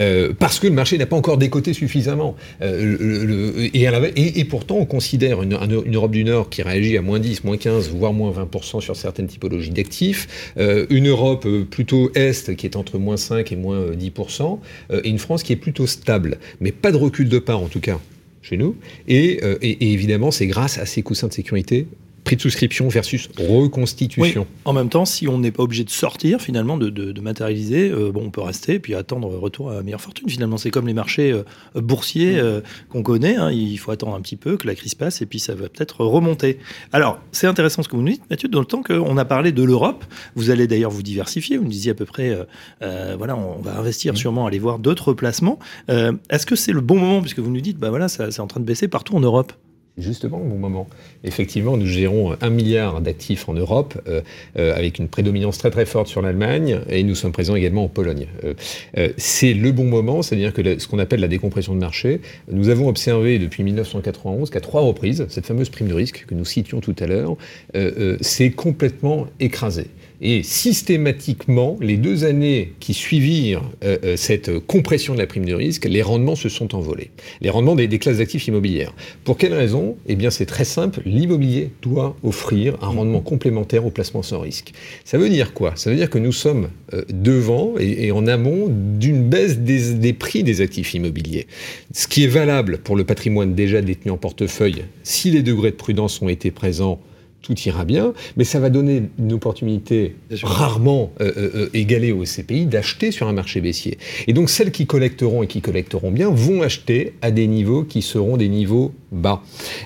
Euh, 0.00 0.32
parce 0.36 0.58
que 0.58 0.66
le 0.66 0.72
marché 0.72 0.98
n'a 0.98 1.06
pas 1.06 1.14
encore 1.16 1.38
décoté 1.38 1.72
suffisamment. 1.72 2.34
Euh, 2.60 2.96
le- 2.98 3.24
le- 3.24 3.76
et, 3.76 3.86
à 3.86 3.92
la- 3.92 4.08
et- 4.08 4.40
et 4.40 4.44
pourtant, 4.44 4.76
on 4.78 4.84
considère 4.84 5.42
une, 5.42 5.54
un- 5.54 5.68
une 5.84 5.94
Europe 5.94 6.10
du 6.10 6.24
Nord 6.24 6.50
qui 6.50 6.62
réagit 6.62 6.96
à 6.96 7.02
moins 7.02 7.20
10, 7.20 7.44
moins 7.44 7.56
15, 7.56 7.88
voire 7.90 8.12
moins 8.12 8.32
20% 8.32 8.80
sur 8.80 8.96
certaines 8.96 9.28
typologies 9.28 9.70
d'actifs, 9.70 10.52
euh, 10.58 10.86
une 10.90 11.08
Europe 11.08 11.46
plutôt 11.70 12.10
Est 12.16 12.56
qui 12.56 12.66
est 12.66 12.74
entre 12.76 12.98
moins 12.98 13.16
5 13.16 13.52
et 13.52 13.56
moins 13.56 13.76
euh, 13.78 13.94
10%, 13.94 14.60
euh, 14.90 15.00
et 15.04 15.08
une 15.08 15.18
France 15.18 15.42
qui 15.44 15.52
est 15.52 15.56
plutôt 15.56 15.86
stable, 15.86 16.38
mais 16.60 16.72
pas 16.72 16.90
de 16.90 16.96
recul 16.96 17.28
de 17.28 17.38
part 17.38 17.60
en 17.60 17.68
tout 17.68 17.80
cas 17.80 18.00
chez 18.42 18.56
nous. 18.56 18.74
Et 19.08 19.40
évidemment, 19.80 20.30
c'est 20.30 20.46
grâce 20.46 20.78
à 20.78 20.86
ces 20.86 21.02
coussins 21.02 21.28
de 21.28 21.32
sécurité, 21.32 21.86
prix 22.26 22.36
de 22.36 22.40
souscription 22.42 22.88
versus 22.88 23.28
reconstitution. 23.38 24.46
En 24.64 24.72
même 24.72 24.88
temps, 24.88 25.04
si 25.04 25.28
on 25.28 25.38
n'est 25.38 25.52
pas 25.52 25.62
obligé 25.62 25.84
de 25.84 25.90
sortir, 25.90 26.40
finalement, 26.40 26.76
de, 26.76 26.90
de- 26.90 27.12
de 27.12 27.20
matérialiser, 27.20 27.88
euh, 27.90 28.10
bon, 28.12 28.24
on 28.26 28.30
peut 28.30 28.40
rester 28.42 28.74
et 28.74 28.78
puis 28.80 28.94
attendre 28.94 29.28
retour 29.28 29.70
à 29.70 29.82
meilleure 29.82 30.00
fortune. 30.00 30.28
Finalement, 30.28 30.56
c'est 30.56 30.70
comme 30.70 30.86
les 30.86 30.92
marchés 30.92 31.30
euh, 31.32 31.44
boursiers 31.80 32.38
euh, 32.38 32.60
qu'on 32.90 33.02
connaît. 33.02 33.36
hein. 33.36 33.50
il 33.52 33.76
faut 33.78 33.92
attendre 33.92 34.14
un 34.14 34.20
petit 34.20 34.36
peu 34.36 34.56
que 34.56 34.66
la 34.66 34.74
crise 34.74 34.94
passe 34.94 35.22
et 35.22 35.26
puis 35.26 35.38
ça 35.38 35.54
va 35.54 35.68
peut-être 35.68 36.04
remonter. 36.04 36.58
Alors, 36.92 37.20
c'est 37.32 37.46
intéressant 37.46 37.82
ce 37.82 37.88
que 37.88 37.96
vous 37.96 38.02
nous 38.02 38.12
dites, 38.12 38.28
Mathieu, 38.28 38.48
dans 38.48 38.60
le 38.60 38.66
temps 38.66 38.82
qu'on 38.82 39.16
a 39.16 39.24
parlé 39.24 39.52
de 39.52 39.62
l'Europe. 39.62 40.04
Vous 40.34 40.50
allez 40.50 40.66
d'ailleurs 40.66 40.90
vous 40.90 41.02
diversifier. 41.02 41.56
Vous 41.58 41.64
me 41.64 41.70
disiez 41.70 41.92
à 41.92 41.94
peu 41.94 42.04
près, 42.06 42.36
voilà, 42.80 43.36
on 43.36 43.60
va 43.62 43.78
investir 43.78 44.16
sûrement, 44.16 44.46
aller 44.46 44.58
voir 44.58 44.78
d'autres 44.78 45.12
placements. 45.12 45.58
Est-ce 45.88 46.44
que 46.46 46.56
c'est 46.56 46.72
le 46.72 46.80
bon 46.80 46.98
moment, 46.98 47.20
puisque 47.20 47.38
vous 47.38 47.50
nous 47.50 47.60
dites, 47.60 47.78
bah 47.78 47.90
voilà, 47.90 48.08
c'est 48.08 48.40
en 48.40 48.46
train 48.46 48.60
de 48.60 48.64
baisser 48.66 48.88
partout 48.88 49.14
en 49.16 49.20
Europe? 49.20 49.52
Justement, 49.98 50.36
au 50.36 50.44
bon 50.44 50.58
moment. 50.58 50.88
Effectivement, 51.24 51.78
nous 51.78 51.86
gérons 51.86 52.36
un 52.42 52.50
milliard 52.50 53.00
d'actifs 53.00 53.48
en 53.48 53.54
Europe, 53.54 53.98
euh, 54.08 54.20
euh, 54.58 54.76
avec 54.76 54.98
une 54.98 55.08
prédominance 55.08 55.56
très 55.56 55.70
très 55.70 55.86
forte 55.86 56.06
sur 56.06 56.20
l'Allemagne, 56.20 56.80
et 56.90 57.02
nous 57.02 57.14
sommes 57.14 57.32
présents 57.32 57.54
également 57.56 57.84
en 57.84 57.88
Pologne. 57.88 58.26
Euh, 58.44 58.52
euh, 58.98 59.08
c'est 59.16 59.54
le 59.54 59.72
bon 59.72 59.84
moment, 59.84 60.20
c'est-à-dire 60.20 60.52
que 60.52 60.78
ce 60.78 60.86
qu'on 60.86 60.98
appelle 60.98 61.20
la 61.20 61.28
décompression 61.28 61.74
de 61.74 61.80
marché, 61.80 62.20
nous 62.52 62.68
avons 62.68 62.88
observé 62.88 63.38
depuis 63.38 63.62
1991 63.62 64.50
qu'à 64.50 64.60
trois 64.60 64.82
reprises, 64.82 65.24
cette 65.30 65.46
fameuse 65.46 65.70
prime 65.70 65.88
de 65.88 65.94
risque 65.94 66.26
que 66.28 66.34
nous 66.34 66.44
citions 66.44 66.80
tout 66.80 66.96
à 66.98 67.06
l'heure, 67.06 67.36
euh, 67.74 67.92
euh, 67.98 68.16
s'est 68.20 68.50
complètement 68.50 69.28
écrasée. 69.40 69.88
Et 70.20 70.42
systématiquement, 70.42 71.76
les 71.80 71.96
deux 71.96 72.24
années 72.24 72.72
qui 72.80 72.94
suivirent 72.94 73.62
euh, 73.84 73.98
euh, 74.04 74.16
cette 74.16 74.58
compression 74.60 75.12
de 75.14 75.18
la 75.18 75.26
prime 75.26 75.44
de 75.44 75.54
risque, 75.54 75.84
les 75.84 76.02
rendements 76.02 76.36
se 76.36 76.48
sont 76.48 76.74
envolés. 76.74 77.10
Les 77.40 77.50
rendements 77.50 77.74
des, 77.74 77.88
classes 77.98 78.18
d'actifs 78.18 78.46
immobilières. 78.48 78.94
Pour 79.24 79.36
quelle 79.36 79.52
raison? 79.54 79.96
Eh 80.06 80.16
bien, 80.16 80.30
c'est 80.30 80.46
très 80.46 80.64
simple. 80.64 81.00
L'immobilier 81.04 81.70
doit 81.82 82.16
offrir 82.22 82.76
un 82.82 82.88
rendement 82.88 83.20
complémentaire 83.20 83.84
au 83.84 83.90
placement 83.90 84.22
sans 84.22 84.40
risque. 84.40 84.72
Ça 85.04 85.18
veut 85.18 85.28
dire 85.28 85.52
quoi? 85.52 85.72
Ça 85.76 85.90
veut 85.90 85.96
dire 85.96 86.10
que 86.10 86.18
nous 86.18 86.32
sommes 86.32 86.68
euh, 86.94 87.04
devant 87.10 87.74
et, 87.78 88.10
en 88.12 88.26
amont 88.26 88.68
d'une 88.70 89.28
baisse 89.28 89.58
des 89.58 90.12
prix 90.12 90.42
des 90.42 90.60
actifs 90.60 90.94
immobiliers. 90.94 91.46
Ce 91.92 92.06
qui 92.06 92.24
est 92.24 92.28
valable 92.28 92.78
pour 92.78 92.96
le 92.96 93.04
patrimoine 93.04 93.54
déjà 93.54 93.82
détenu 93.82 94.12
en 94.12 94.16
portefeuille, 94.16 94.84
si 95.02 95.30
les 95.30 95.42
degrés 95.42 95.70
de 95.70 95.76
prudence 95.76 96.22
ont 96.22 96.28
été 96.28 96.50
présents 96.50 97.00
tout 97.46 97.58
ira 97.60 97.84
bien, 97.84 98.12
mais 98.36 98.44
ça 98.44 98.58
va 98.58 98.70
donner 98.70 99.04
une 99.18 99.32
opportunité 99.32 100.16
rarement 100.42 101.12
euh, 101.20 101.32
euh, 101.36 101.50
euh, 101.54 101.70
égalée 101.74 102.10
aux 102.10 102.24
SCPI 102.24 102.66
d'acheter 102.66 103.12
sur 103.12 103.28
un 103.28 103.32
marché 103.32 103.60
baissier. 103.60 103.98
Et 104.26 104.32
donc 104.32 104.50
celles 104.50 104.72
qui 104.72 104.86
collecteront 104.86 105.44
et 105.44 105.46
qui 105.46 105.60
collecteront 105.60 106.10
bien 106.10 106.28
vont 106.30 106.62
acheter 106.62 107.14
à 107.22 107.30
des 107.30 107.46
niveaux 107.46 107.84
qui 107.84 108.02
seront 108.02 108.36
des 108.36 108.48
niveaux 108.48 108.92
bas. 109.12 109.42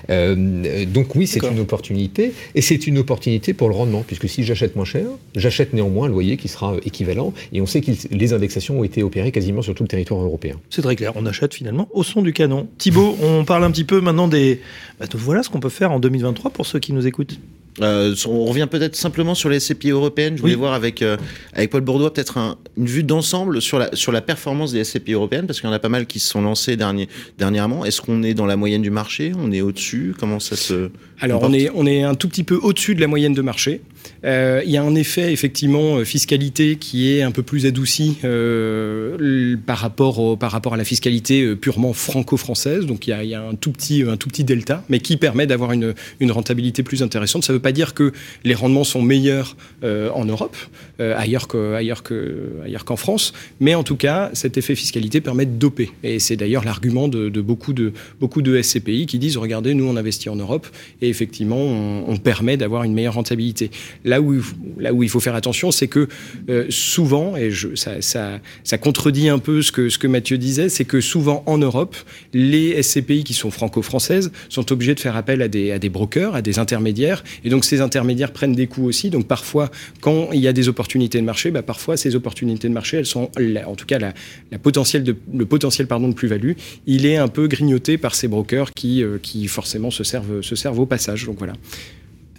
donc 0.09 1.15
oui, 1.15 1.27
c'est 1.27 1.43
une 1.43 1.59
opportunité, 1.59 2.33
et 2.55 2.61
c'est 2.61 2.87
une 2.87 2.97
opportunité 2.97 3.53
pour 3.53 3.69
le 3.69 3.75
rendement, 3.75 4.03
puisque 4.05 4.27
si 4.27 4.43
j'achète 4.43 4.75
moins 4.75 4.85
cher, 4.85 5.05
j'achète 5.35 5.73
néanmoins 5.73 6.07
un 6.07 6.09
loyer 6.09 6.37
qui 6.37 6.47
sera 6.47 6.75
équivalent, 6.85 7.33
et 7.53 7.61
on 7.61 7.65
sait 7.65 7.81
que 7.81 7.91
les 8.11 8.33
indexations 8.33 8.79
ont 8.79 8.83
été 8.83 9.03
opérées 9.03 9.31
quasiment 9.31 9.61
sur 9.61 9.73
tout 9.75 9.83
le 9.83 9.87
territoire 9.87 10.21
européen. 10.21 10.55
C'est 10.69 10.81
très 10.81 10.95
clair, 10.95 11.13
on 11.15 11.25
achète 11.25 11.53
finalement 11.53 11.87
au 11.91 12.03
son 12.03 12.21
du 12.21 12.33
canon. 12.33 12.67
Thibault, 12.77 13.17
on 13.21 13.45
parle 13.45 13.63
un 13.63 13.71
petit 13.71 13.83
peu 13.83 14.01
maintenant 14.01 14.27
des... 14.27 14.61
Bah, 14.99 15.05
voilà 15.13 15.43
ce 15.43 15.49
qu'on 15.49 15.59
peut 15.59 15.69
faire 15.69 15.91
en 15.91 15.99
2023 15.99 16.51
pour 16.51 16.65
ceux 16.65 16.79
qui 16.79 16.93
nous 16.93 17.07
écoutent. 17.07 17.39
Euh, 17.79 18.13
on 18.27 18.45
revient 18.45 18.67
peut-être 18.69 18.95
simplement 18.95 19.35
sur 19.35 19.49
les 19.49 19.59
SCPI 19.59 19.91
européennes. 19.91 20.35
Je 20.35 20.41
voulais 20.41 20.55
voir 20.55 20.73
avec, 20.73 21.01
euh, 21.01 21.17
avec 21.53 21.69
Paul 21.69 21.81
Bourdois 21.81 22.13
peut-être 22.13 22.57
une 22.77 22.85
vue 22.85 23.03
d'ensemble 23.03 23.61
sur 23.61 23.79
la, 23.79 23.95
sur 23.95 24.11
la 24.11 24.21
performance 24.21 24.73
des 24.73 24.83
SCPI 24.83 25.13
européennes, 25.13 25.47
parce 25.47 25.61
qu'il 25.61 25.69
y 25.69 25.71
en 25.71 25.75
a 25.75 25.79
pas 25.79 25.89
mal 25.89 26.05
qui 26.05 26.19
se 26.19 26.27
sont 26.27 26.41
lancés 26.41 26.75
dernier, 26.75 27.07
dernièrement. 27.37 27.85
Est-ce 27.85 28.01
qu'on 28.01 28.23
est 28.23 28.33
dans 28.33 28.45
la 28.45 28.57
moyenne 28.57 28.81
du 28.81 28.91
marché? 28.91 29.31
On 29.37 29.51
est 29.51 29.61
au-dessus? 29.61 30.13
Comment 30.19 30.39
ça 30.39 30.55
se. 30.55 30.89
Alors, 31.19 31.43
on 31.43 31.53
est, 31.53 31.69
on 31.73 31.85
est 31.85 32.03
un 32.03 32.15
tout 32.15 32.27
petit 32.27 32.43
peu 32.43 32.55
au-dessus 32.55 32.95
de 32.95 33.01
la 33.01 33.07
moyenne 33.07 33.33
de 33.33 33.41
marché. 33.41 33.81
Euh, 34.23 34.61
il 34.65 34.71
y 34.71 34.77
a 34.77 34.83
un 34.83 34.93
effet 34.93 35.33
effectivement 35.33 35.97
euh, 35.97 36.05
fiscalité 36.05 36.75
qui 36.75 37.11
est 37.11 37.23
un 37.23 37.31
peu 37.31 37.41
plus 37.41 37.65
adouci 37.65 38.17
euh, 38.23 39.57
par, 39.65 39.79
rapport 39.79 40.37
par 40.37 40.51
rapport 40.51 40.75
à 40.75 40.77
la 40.77 40.83
fiscalité 40.83 41.55
purement 41.55 41.93
franco-française. 41.93 42.85
Donc 42.85 43.07
il 43.07 43.11
y, 43.23 43.33
a, 43.33 43.41
un, 43.41 43.55
tout 43.55 43.71
petit, 43.71 44.03
un 44.03 44.17
tout 44.17 44.29
petit 44.29 44.43
delta, 44.43 44.83
mais 44.89 44.99
qui 44.99 45.17
permet 45.17 45.47
d'avoir 45.47 45.71
une, 45.71 45.93
une, 46.19 46.31
rentabilité 46.31 46.83
plus 46.83 47.01
intéressante. 47.03 47.43
Ça 47.43 47.53
ne 47.53 47.57
veut 47.57 47.61
pas 47.61 47.71
dire 47.71 47.93
que 47.93 48.11
les 48.43 48.53
rendements 48.53 48.83
sont 48.83 49.01
meilleurs 49.01 49.57
en 49.83 50.25
Europe, 50.25 50.55
ailleurs 50.99 51.47
qu'en 51.47 51.73
ailleurs 51.73 52.03
que, 52.03 52.51
ailleurs 52.63 52.85
qu'en 52.85 52.95
France, 52.95 53.33
mais 53.59 53.75
en 53.75 53.83
tout 53.83 53.95
cas 53.95 54.29
cet 54.33 54.57
effet 54.57 54.75
fiscalité 54.75 55.21
permet 55.21 55.45
de 55.45 55.51
doper. 55.51 55.91
Et 56.03 56.19
c'est 56.19 56.35
d'ailleurs 56.35 56.63
l'argument 56.63 57.07
de, 57.07 57.29
beaucoup, 57.41 57.73
de, 57.73 57.93
beaucoup 58.19 58.41
de 58.41 58.61
SCPI 58.61 59.05
qui 59.05 59.19
disent 59.19 59.37
regardez, 59.37 59.73
nous 59.73 59.85
on 59.85 59.97
investit 59.97 60.29
en 60.29 60.35
Europe 60.35 60.67
et 61.01 61.09
effectivement 61.09 61.57
on 61.57 62.17
permet 62.17 62.57
d'avoir 62.57 62.83
une 62.83 62.93
meilleure 62.93 63.15
rentabilité. 63.15 63.71
Là 64.11 64.19
où, 64.19 64.35
là 64.77 64.91
où 64.91 65.03
il 65.03 65.09
faut 65.09 65.21
faire 65.21 65.35
attention, 65.35 65.71
c'est 65.71 65.87
que 65.87 66.09
euh, 66.49 66.65
souvent, 66.67 67.37
et 67.37 67.49
je, 67.49 67.75
ça, 67.75 68.01
ça, 68.01 68.41
ça, 68.65 68.77
contredit 68.77 69.29
un 69.29 69.39
peu 69.39 69.61
ce 69.61 69.71
que, 69.71 69.87
ce 69.87 69.97
que 69.97 70.05
Mathieu 70.05 70.37
disait, 70.37 70.67
c'est 70.67 70.83
que 70.83 70.99
souvent 70.99 71.43
en 71.45 71.57
Europe, 71.57 71.95
les 72.33 72.83
SCPI 72.83 73.23
qui 73.23 73.33
sont 73.33 73.51
franco-françaises 73.51 74.33
sont 74.49 74.69
obligés 74.73 74.95
de 74.95 74.99
faire 74.99 75.15
appel 75.15 75.41
à 75.41 75.47
des, 75.47 75.71
à 75.71 75.79
des 75.79 75.87
brokers, 75.87 76.35
à 76.35 76.41
des 76.41 76.59
intermédiaires, 76.59 77.23
et 77.45 77.49
donc 77.49 77.63
ces 77.63 77.79
intermédiaires 77.79 78.33
prennent 78.33 78.51
des 78.51 78.67
coûts 78.67 78.83
aussi. 78.83 79.09
Donc 79.11 79.27
parfois, 79.27 79.71
quand 80.01 80.31
il 80.33 80.41
y 80.41 80.47
a 80.49 80.53
des 80.53 80.67
opportunités 80.67 81.21
de 81.21 81.25
marché, 81.25 81.49
bah, 81.49 81.61
parfois 81.61 81.95
ces 81.95 82.13
opportunités 82.17 82.67
de 82.67 82.73
marché, 82.73 82.97
elles 82.97 83.05
sont, 83.05 83.31
en 83.65 83.75
tout 83.75 83.85
cas, 83.85 83.97
la, 83.97 84.13
la 84.51 84.59
potentiel 84.59 85.05
de, 85.05 85.15
le 85.33 85.45
potentiel 85.45 85.87
pardon, 85.87 86.09
de 86.09 86.13
plus-value, 86.13 86.51
il 86.85 87.05
est 87.05 87.15
un 87.15 87.29
peu 87.29 87.47
grignoté 87.47 87.97
par 87.97 88.13
ces 88.13 88.27
brokers 88.27 88.73
qui, 88.73 89.03
euh, 89.03 89.19
qui 89.21 89.47
forcément 89.47 89.89
se 89.89 90.03
servent, 90.03 90.41
se 90.41 90.57
servent 90.57 90.79
au 90.79 90.85
passage. 90.85 91.25
Donc 91.25 91.37
voilà. 91.37 91.53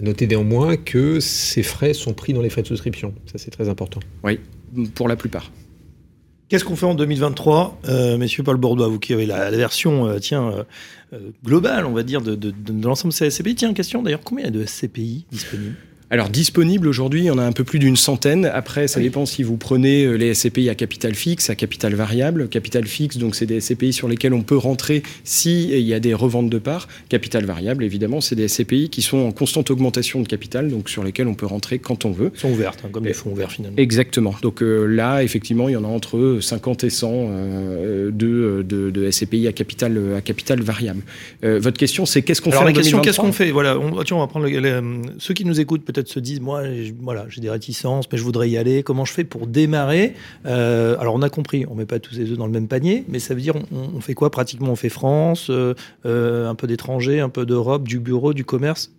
Notez 0.01 0.27
néanmoins 0.27 0.77
que 0.77 1.21
ces 1.21 1.63
frais 1.63 1.95
sont 1.95 2.13
pris 2.13 2.33
dans 2.33 2.43
les 2.43 2.51
frais 2.51 2.63
de 2.63 2.67
souscription. 2.67 3.15
Ça, 3.27 3.39
c'est 3.39 3.51
très 3.51 3.69
important. 3.69 4.01
Oui, 4.25 4.41
pour 4.95 5.09
la 5.09 5.17
plupart. 5.17 5.51
Qu'est-ce 6.49 6.65
qu'on 6.65 6.77
fait 6.77 6.87
en 6.87 6.95
2023, 6.95 7.81
euh, 7.89 8.19
messieurs 8.19 8.43
Paul 8.43 8.59
Bourdois, 8.59 8.89
vous 8.89 8.99
qui 8.99 9.15
avez 9.15 9.25
la, 9.25 9.51
version 9.51 10.07
euh, 10.07 10.19
tiens, 10.19 10.67
euh, 11.15 11.31
globale, 11.45 11.87
on 11.87 11.93
va 11.93 12.03
dire, 12.03 12.21
de, 12.21 12.35
de, 12.35 12.51
de 12.51 12.87
l'ensemble 12.87 13.13
de 13.13 13.17
ces 13.17 13.31
SCPI 13.31 13.55
Tiens, 13.55 13.73
question 13.73 14.03
d'ailleurs, 14.03 14.21
combien 14.23 14.45
il 14.45 14.55
y 14.55 14.59
a 14.59 14.61
de 14.61 14.67
SCPI 14.67 15.25
disponibles? 15.31 15.77
Alors 16.13 16.29
disponible 16.29 16.89
aujourd'hui, 16.89 17.31
on 17.31 17.39
a 17.39 17.43
un 17.43 17.53
peu 17.53 17.65
plus 17.65 17.79
d'une 17.79 17.97
centaine. 17.97 18.45
Après, 18.45 18.87
ça 18.87 19.01
dépend 19.01 19.25
si 19.25 19.43
vous 19.43 19.57
prenez 19.57 20.05
euh, 20.05 20.13
les 20.13 20.35
SCPI 20.35 20.69
à 20.69 20.75
capital 20.75 21.15
fixe, 21.15 21.49
à 21.49 21.55
capital 21.55 21.95
variable. 21.95 22.51
Capital 22.51 22.87
fixe, 22.87 23.17
donc 23.17 23.35
c'est 23.35 23.47
des 23.47 23.63
SCPI 23.63 23.95
sur 23.95 24.09
lesquels 24.09 24.35
on 24.35 24.43
peut 24.43 24.59
rentrer 24.59 25.03
s'il 25.25 25.71
y 25.71 25.95
a 25.95 26.01
des 26.01 26.13
reventes 26.13 26.51
de 26.51 26.59
parts. 26.59 26.87
Capital 27.09 27.47
variable, 27.47 27.83
évidemment, 27.83 28.21
c'est 28.21 28.37
des 28.37 28.47
SCPI 28.47 28.91
qui 28.91 29.01
sont 29.01 29.21
en 29.21 29.33
constante 29.33 29.71
augmentation 29.71 30.21
de 30.21 30.29
capital, 30.29 30.69
donc 30.69 30.91
sur 30.91 31.03
lesquels 31.03 31.29
on 31.29 31.35
peut 31.35 31.47
rentrer 31.47 31.79
quand 31.79 32.05
on 32.05 32.11
veut. 32.11 32.31
Ils 32.35 32.41
sont 32.41 32.51
ouvertes, 32.51 32.81
hein, 32.85 32.91
comme 32.93 33.07
les 33.07 33.15
fonds 33.15 33.31
ouverts 33.31 33.53
finalement. 33.53 33.79
Exactement. 33.79 34.35
Donc 34.43 34.63
euh, 34.63 34.85
là, 34.85 35.23
effectivement, 35.23 35.71
il 35.71 35.73
y 35.73 35.77
en 35.77 35.85
a 35.85 35.89
entre 35.89 36.41
50 36.43 36.85
et 36.85 36.91
100 36.91 37.11
euh, 37.11 38.11
de, 38.13 38.63
de, 38.69 39.11
SCPI 39.11 39.49
à 39.49 39.53
capital, 39.53 39.99
à 40.15 40.21
capital 40.21 40.61
variable. 40.61 41.01
votre 41.43 41.79
question, 41.79 42.05
c'est 42.05 42.21
qu'est-ce 42.21 42.43
qu'on 42.43 42.51
fait 42.51 42.57
Alors, 42.59 42.69
la 42.69 42.75
question, 42.75 43.01
qu'est-ce 43.01 43.19
qu'on 43.19 43.33
fait? 43.33 43.51
Voilà, 43.51 43.79
on, 43.79 43.93
on 43.97 44.19
va 44.19 44.27
prendre 44.27 44.47
ceux 45.17 45.33
qui 45.33 45.47
nous 45.47 45.59
écoutent 45.59 45.87
peut-être 45.87 46.02
se 46.09 46.21
disent, 46.21 46.41
moi, 46.41 46.63
voilà, 47.01 47.27
j'ai 47.29 47.41
des 47.41 47.51
réticences, 47.51 48.07
mais 48.11 48.19
je 48.19 48.23
voudrais 48.23 48.49
y 48.49 48.57
aller. 48.57 48.83
Comment 48.83 49.05
je 49.05 49.13
fais 49.13 49.25
pour 49.25 49.47
démarrer 49.47 50.15
euh, 50.47 50.97
Alors, 50.99 51.15
on 51.15 51.23
a 51.23 51.31
compris, 51.31 51.65
on 51.69 51.75
met 51.75 51.87
pas 51.87 51.99
tous 51.99 52.15
les 52.15 52.31
œufs 52.31 52.39
dans 52.39 52.47
le 52.47 52.53
même 52.53 52.69
panier, 52.69 53.05
mais 53.09 53.19
ça 53.19 53.35
veut 53.35 53.41
dire, 53.41 53.55
on, 53.73 54.01
fait 54.01 54.15
quoi 54.15 54.31
pratiquement? 54.31 54.71
On 54.71 54.77
fait 54.77 54.89
France, 54.89 55.49
euh, 55.51 55.75
euh, 56.07 56.49
un 56.49 56.55
peu 56.55 56.67
d'étrangers, 56.67 57.21
un 57.21 57.29
peu 57.29 57.47
d'Europe, 57.47 57.87
du 57.87 57.99
bureau, 57.99 58.33
du 58.33 58.45
commerce? 58.45 58.93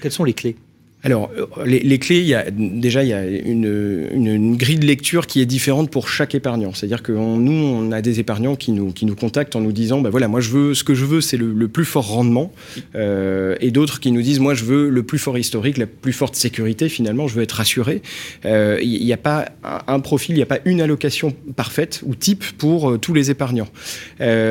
Quelles 0.00 0.12
sont 0.12 0.24
les 0.24 0.34
clés? 0.34 0.56
Alors, 1.02 1.30
euh, 1.38 1.64
les, 1.64 1.98
clés, 1.98 2.36
déjà, 2.56 3.04
il 3.04 3.08
y 3.08 3.12
a 3.12 3.24
une, 3.24 4.56
grille 4.56 4.78
de 4.78 4.86
lecture 4.86 5.26
qui 5.26 5.40
est 5.40 5.46
différente 5.46 5.90
pour 5.90 6.08
chaque 6.08 6.34
épargnant. 6.34 6.72
C'est-à-dire 6.74 7.02
que 7.02 7.12
nous, 7.12 7.52
on 7.52 7.92
a 7.92 8.02
des 8.02 8.18
épargnants 8.18 8.56
qui 8.56 8.72
nous, 8.72 8.90
qui 8.92 9.06
nous 9.06 9.14
contactent 9.14 9.54
en 9.54 9.60
nous 9.60 9.72
disant, 9.72 10.00
bah 10.00 10.10
voilà, 10.10 10.26
moi, 10.26 10.40
je 10.40 10.50
veux, 10.50 10.74
ce 10.74 10.82
que 10.82 10.94
je 10.94 11.04
veux, 11.04 11.20
c'est 11.20 11.36
le, 11.36 11.68
plus 11.68 11.84
fort 11.84 12.08
rendement. 12.08 12.52
Euh, 12.94 13.56
et 13.60 13.70
d'autres 13.70 14.00
qui 14.00 14.10
nous 14.10 14.22
disent, 14.22 14.40
moi, 14.40 14.54
je 14.54 14.64
veux 14.64 14.88
le 14.88 15.02
plus 15.02 15.18
fort 15.18 15.38
historique, 15.38 15.78
la 15.78 15.86
plus 15.86 16.12
forte 16.12 16.34
sécurité, 16.34 16.88
finalement, 16.88 17.28
je 17.28 17.36
veux 17.36 17.42
être 17.42 17.52
rassuré. 17.52 18.02
Euh, 18.44 18.78
il 18.82 19.04
n'y 19.04 19.12
a 19.12 19.18
pas 19.18 19.50
un, 19.86 20.00
profil, 20.00 20.34
il 20.34 20.38
n'y 20.38 20.42
a 20.42 20.46
pas 20.46 20.58
une 20.64 20.80
allocation 20.80 21.34
parfaite 21.54 22.02
ou 22.04 22.14
type 22.14 22.44
pour 22.58 22.98
tous 22.98 23.14
les 23.14 23.30
épargnants. 23.30 23.68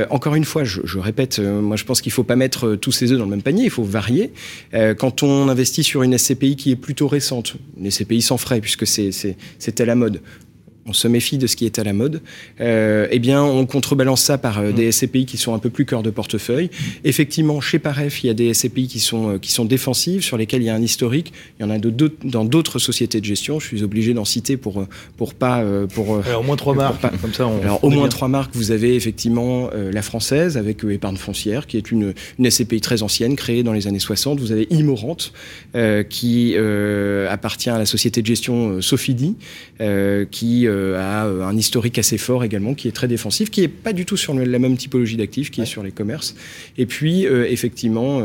encore 0.10 0.36
une 0.36 0.46
fois, 0.46 0.64
je, 0.64 0.82
je 0.86 1.00
répète, 1.00 1.40
moi, 1.40 1.76
je 1.76 1.84
pense 1.84 2.02
qu'il 2.02 2.12
ne 2.12 2.16
faut 2.16 2.24
pas 2.24 2.36
mettre 2.38 2.76
tous 2.76 2.92
ses 2.92 3.12
œufs 3.12 3.18
dans 3.18 3.26
le 3.26 3.32
même 3.32 3.42
panier, 3.42 3.66
il 3.66 3.70
faut 3.70 3.84
varier. 3.84 4.32
quand 4.98 5.24
on 5.24 5.50
investit 5.50 5.84
sur 5.84 6.04
une 6.04 6.18
SCP 6.18 6.35
qui 6.36 6.72
est 6.72 6.76
plutôt 6.76 7.08
récente, 7.08 7.56
les 7.80 7.90
CPI 7.90 8.22
sans 8.22 8.38
frais, 8.38 8.62
puisque 8.62 8.86
c'était 8.88 9.86
la 9.86 9.96
mode 9.96 10.22
on 10.88 10.94
se 10.94 11.08
méfie 11.08 11.40
de 11.40 11.48
ce 11.48 11.56
qui 11.56 11.66
est 11.66 11.80
à 11.80 11.84
la 11.84 11.94
mode, 11.94 12.22
euh, 12.62 13.08
eh 13.10 13.18
bien, 13.18 13.44
on 13.44 13.66
contrebalance 13.66 14.22
ça 14.22 14.38
par 14.38 14.60
euh, 14.60 14.72
des 14.72 14.92
SCPI 14.92 15.26
qui 15.26 15.38
sont 15.38 15.56
un 15.56 15.60
peu 15.60 15.72
plus 15.72 15.86
cœur 15.86 16.04
de 16.04 16.12
portefeuille. 16.12 16.70
Effectivement, 17.04 17.60
chez 17.60 17.80
Paref, 17.80 18.24
il 18.24 18.28
y 18.28 18.30
a 18.30 18.36
des 18.36 18.54
SCPI 18.54 18.88
qui 18.88 19.00
sont, 19.00 19.32
euh, 19.32 19.38
qui 19.40 19.52
sont 19.52 19.66
défensives, 19.66 20.22
sur 20.22 20.38
lesquelles 20.38 20.62
il 20.62 20.66
y 20.66 20.70
a 20.70 20.76
un 20.76 20.82
historique. 20.82 21.34
Il 21.60 21.64
y 21.64 21.66
en 21.66 21.72
a 21.72 21.80
de, 21.80 22.14
dans 22.24 22.46
d'autres 22.46 22.78
sociétés 22.78 23.20
de 23.20 23.26
gestion. 23.26 23.60
Je 23.60 23.66
suis 23.66 23.84
obligé 23.84 24.14
d'en 24.14 24.26
citer 24.26 24.58
pour, 24.58 24.86
pour 25.18 25.34
pas. 25.34 25.64
Pour, 25.94 26.20
alors, 26.24 26.42
au 26.42 26.44
moins 26.44 26.56
trois 26.56 26.76
marques. 26.76 27.02
comme 27.22 27.34
ça, 27.34 27.48
alors, 27.64 27.84
au 27.84 27.90
moins 27.90 28.08
trois 28.08 28.28
marques. 28.28 28.52
Vous 28.54 28.72
avez 28.72 28.96
effectivement 28.96 29.70
la 29.74 30.02
française 30.02 30.58
avec 30.58 30.84
Épargne 30.84 31.18
foncière, 31.18 31.66
qui 31.66 31.78
est 31.78 31.92
une, 31.92 32.14
une 32.38 32.50
SCPI 32.50 32.82
très 32.82 33.02
ancienne, 33.02 33.36
créée 33.36 33.64
dans 33.64 33.74
les 33.74 33.88
années 33.88 34.00
60. 34.00 34.40
Vous 34.40 34.52
avez 34.52 34.68
Immorante, 34.70 35.34
qui 36.10 36.56
appartient 37.30 37.70
à 37.70 37.80
la 37.80 37.86
société 37.86 38.22
de 38.22 38.28
gestion 38.28 38.82
Sofidi, 38.82 39.36
qui 40.32 40.68
euh, 40.75 40.75
a 40.98 41.26
euh, 41.26 41.44
un 41.44 41.56
historique 41.58 41.98
assez 41.98 42.18
fort 42.18 42.44
également, 42.44 42.74
qui 42.74 42.88
est 42.88 42.92
très 42.92 43.08
défensif, 43.08 43.50
qui 43.50 43.62
n'est 43.62 43.68
pas 43.68 43.94
du 43.94 44.06
tout 44.06 44.18
sur 44.18 44.34
la 44.34 44.60
même 44.60 44.78
typologie 44.78 45.18
d'actifs, 45.18 45.52
qui 45.52 45.62
est 45.62 45.66
sur 45.66 45.84
les 45.84 45.92
commerces. 45.92 46.36
Et 46.78 46.86
puis, 46.86 47.26
euh, 47.26 47.48
effectivement, 47.50 48.22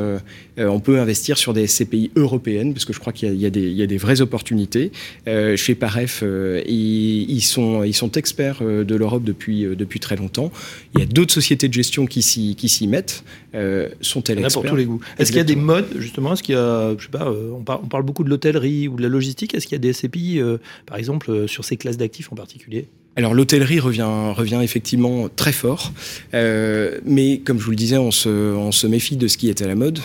on 0.58 0.80
peut 0.80 1.00
investir 1.00 1.38
sur 1.38 1.54
des 1.54 1.66
SCPI 1.66 2.10
européennes, 2.16 2.72
parce 2.72 2.84
que 2.84 2.92
je 2.92 3.00
crois 3.00 3.12
qu'il 3.12 3.34
y, 3.34 3.42
y, 3.42 3.82
a 3.82 3.86
des 3.86 3.96
vraies 3.96 4.20
opportunités. 4.20 4.92
chez 5.26 5.74
Paref, 5.74 6.22
ils, 6.22 7.30
ils, 7.30 7.40
sont, 7.40 7.82
ils 7.84 7.94
sont 7.94 8.12
experts 8.12 8.62
de 8.62 8.94
l'Europe 8.94 9.24
depuis, 9.24 9.64
depuis 9.76 10.00
très 10.00 10.16
longtemps. 10.16 10.52
Il 10.94 11.00
y 11.00 11.02
a 11.02 11.06
d'autres 11.06 11.32
sociétés 11.32 11.68
de 11.68 11.74
gestion 11.74 12.06
qui 12.06 12.22
s'y 12.22 12.86
mettent. 12.86 13.24
Sont-elles 14.00 14.38
experts 14.38 14.62
pour 14.62 14.70
tous 14.70 14.76
les 14.76 14.84
goûts. 14.84 15.00
Est-ce 15.18 15.30
qu'il 15.30 15.38
y 15.38 15.40
a 15.40 15.44
des 15.44 15.56
modes, 15.56 15.88
justement 15.96 16.32
Est-ce 16.32 16.42
qu'il 16.42 16.54
y 16.54 16.58
a, 16.58 16.94
je 16.96 17.04
sais 17.04 17.10
pas, 17.10 17.30
on 17.30 17.62
parle, 17.62 17.80
on 17.84 17.88
parle 17.88 18.02
beaucoup 18.02 18.24
de 18.24 18.30
l'hôtellerie 18.30 18.88
ou 18.88 18.96
de 18.96 19.02
la 19.02 19.08
logistique. 19.08 19.54
Est-ce 19.54 19.66
qu'il 19.66 19.74
y 19.74 19.76
a 19.76 19.78
des 19.80 19.92
SCPI, 19.92 20.40
par 20.86 20.98
exemple, 20.98 21.48
sur 21.48 21.64
ces 21.64 21.76
classes 21.76 21.96
d'actifs 21.96 22.32
en 22.32 22.36
particulier? 22.36 22.88
Alors 23.16 23.34
l'hôtellerie 23.34 23.80
revient, 23.80 24.06
revient 24.36 24.60
effectivement 24.62 25.28
très 25.28 25.52
fort, 25.52 25.92
euh, 26.32 27.00
mais 27.04 27.38
comme 27.38 27.58
je 27.58 27.64
vous 27.64 27.70
le 27.70 27.76
disais, 27.76 27.98
on 27.98 28.12
se, 28.12 28.28
on 28.28 28.70
se 28.70 28.86
méfie 28.86 29.16
de 29.16 29.26
ce 29.26 29.36
qui 29.36 29.48
est 29.48 29.62
à 29.62 29.66
la 29.66 29.74
mode. 29.74 29.98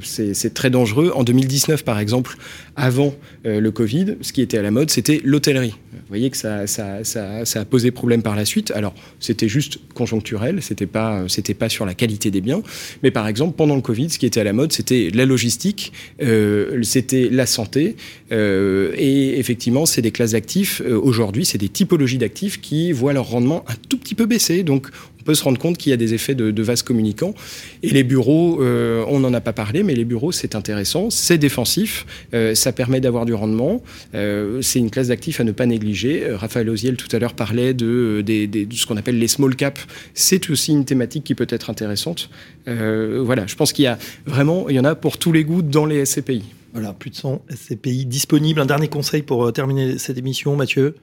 C'est 0.00 0.54
très 0.54 0.70
dangereux. 0.70 1.12
En 1.14 1.24
2019, 1.24 1.84
par 1.84 1.98
exemple, 1.98 2.36
avant 2.74 3.14
euh, 3.44 3.60
le 3.60 3.70
Covid, 3.70 4.16
ce 4.22 4.32
qui 4.32 4.40
était 4.40 4.56
à 4.56 4.62
la 4.62 4.70
mode, 4.70 4.88
c'était 4.88 5.20
l'hôtellerie. 5.24 5.74
Vous 5.92 6.08
voyez 6.08 6.30
que 6.30 6.38
ça, 6.38 6.66
ça, 6.66 7.04
ça, 7.04 7.44
ça, 7.44 7.60
a 7.60 7.64
posé 7.66 7.90
problème 7.90 8.22
par 8.22 8.34
la 8.34 8.46
suite. 8.46 8.70
Alors 8.70 8.94
c'était 9.20 9.48
juste 9.48 9.78
conjoncturel, 9.92 10.62
c'était 10.62 10.86
pas, 10.86 11.26
pas 11.58 11.68
sur 11.68 11.84
la 11.84 11.92
qualité 11.92 12.30
des 12.30 12.40
biens, 12.40 12.62
mais 13.02 13.10
par 13.10 13.28
exemple 13.28 13.56
pendant 13.56 13.76
le 13.76 13.82
Covid, 13.82 14.08
ce 14.08 14.18
qui 14.18 14.24
était 14.24 14.40
à 14.40 14.44
la 14.44 14.54
mode, 14.54 14.72
c'était 14.72 15.10
la 15.12 15.26
logistique, 15.26 15.92
euh, 16.22 16.82
c'était 16.82 17.28
la 17.30 17.44
santé, 17.44 17.96
et 18.30 19.38
effectivement, 19.38 19.86
c'est 19.86 20.02
des 20.02 20.10
classes 20.10 20.32
d'actifs. 20.32 20.80
Aujourd'hui, 20.80 21.44
c'est 21.44 21.58
des 21.58 21.68
typologies 21.68 22.18
d'actifs 22.18 22.37
qui 22.38 22.92
voient 22.92 23.12
leur 23.12 23.28
rendement 23.28 23.64
un 23.68 23.74
tout 23.88 23.98
petit 23.98 24.14
peu 24.14 24.26
baisser. 24.26 24.62
Donc 24.62 24.90
peut 25.28 25.34
se 25.34 25.44
rendre 25.44 25.58
compte 25.58 25.76
qu'il 25.76 25.90
y 25.90 25.92
a 25.92 25.98
des 25.98 26.14
effets 26.14 26.34
de, 26.34 26.62
vase 26.62 26.82
communicant. 26.82 27.34
Et 27.82 27.90
les 27.90 28.02
bureaux, 28.02 28.62
euh, 28.62 29.04
on 29.08 29.20
n'en 29.20 29.34
a 29.34 29.42
pas 29.42 29.52
parlé, 29.52 29.82
mais 29.82 29.94
les 29.94 30.06
bureaux, 30.06 30.32
c'est 30.32 30.54
intéressant, 30.54 31.10
c'est 31.10 31.36
défensif, 31.36 32.06
euh, 32.32 32.54
ça 32.54 32.72
permet 32.72 32.98
d'avoir 33.02 33.26
du 33.26 33.34
rendement. 33.34 33.82
Euh, 34.14 34.62
c'est 34.62 34.78
une 34.78 34.90
classe 34.90 35.08
d'actifs 35.08 35.38
à 35.38 35.44
ne 35.44 35.52
pas 35.52 35.66
négliger. 35.66 36.32
Raphaël 36.32 36.70
Oziel 36.70 36.96
tout 36.96 37.14
à 37.14 37.18
l'heure 37.18 37.34
parlait 37.34 37.74
de, 37.74 38.24
ce 38.72 38.86
qu'on 38.86 38.96
appelle 38.96 39.18
les 39.18 39.28
small 39.28 39.54
caps. 39.54 39.86
C'est 40.14 40.48
aussi 40.48 40.72
une 40.72 40.86
thématique 40.86 41.24
qui 41.24 41.34
peut 41.34 41.46
être 41.50 41.68
intéressante. 41.68 42.30
Voilà, 42.66 43.46
je 43.46 43.54
pense 43.54 43.74
qu'il 43.74 43.84
y 43.84 43.88
a 43.88 43.98
vraiment, 44.24 44.70
il 44.70 44.76
y 44.76 44.80
en 44.80 44.84
a 44.84 44.94
pour 44.94 45.18
tous 45.18 45.32
les 45.32 45.44
goûts 45.44 45.60
dans 45.60 45.84
les 45.84 46.06
SCPI. 46.06 46.42
Voilà, 46.72 46.94
plus 46.94 47.10
de 47.10 47.16
100 47.16 47.42
SCPI 47.50 48.06
disponibles. 48.06 48.60
Un 48.60 48.66
dernier 48.66 48.88
conseil 48.88 49.20
pour 49.20 49.52
terminer 49.52 49.98
cette 49.98 50.16
émission, 50.16 50.56
Mathieu? 50.56 50.94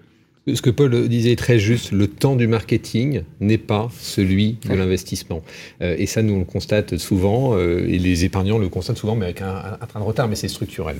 Ce 0.53 0.61
que 0.61 0.69
Paul 0.69 1.07
disait 1.07 1.31
est 1.31 1.37
très 1.37 1.57
juste, 1.57 1.91
le 1.91 2.05
temps 2.05 2.35
du 2.35 2.45
marketing 2.45 3.23
n'est 3.39 3.57
pas 3.57 3.89
celui 3.99 4.57
de 4.69 4.75
l'investissement. 4.75 5.41
Euh, 5.81 5.95
et 5.97 6.05
ça, 6.05 6.21
nous, 6.21 6.35
on 6.35 6.39
le 6.39 6.45
constate 6.45 6.97
souvent, 6.97 7.55
euh, 7.57 7.83
et 7.87 7.97
les 7.97 8.25
épargnants 8.25 8.59
le 8.59 8.69
constatent 8.69 8.99
souvent, 8.99 9.15
mais 9.15 9.25
avec 9.25 9.41
un, 9.41 9.79
train 9.87 9.99
de 9.99 10.05
retard, 10.05 10.27
mais 10.27 10.35
c'est 10.35 10.47
structurel. 10.47 10.97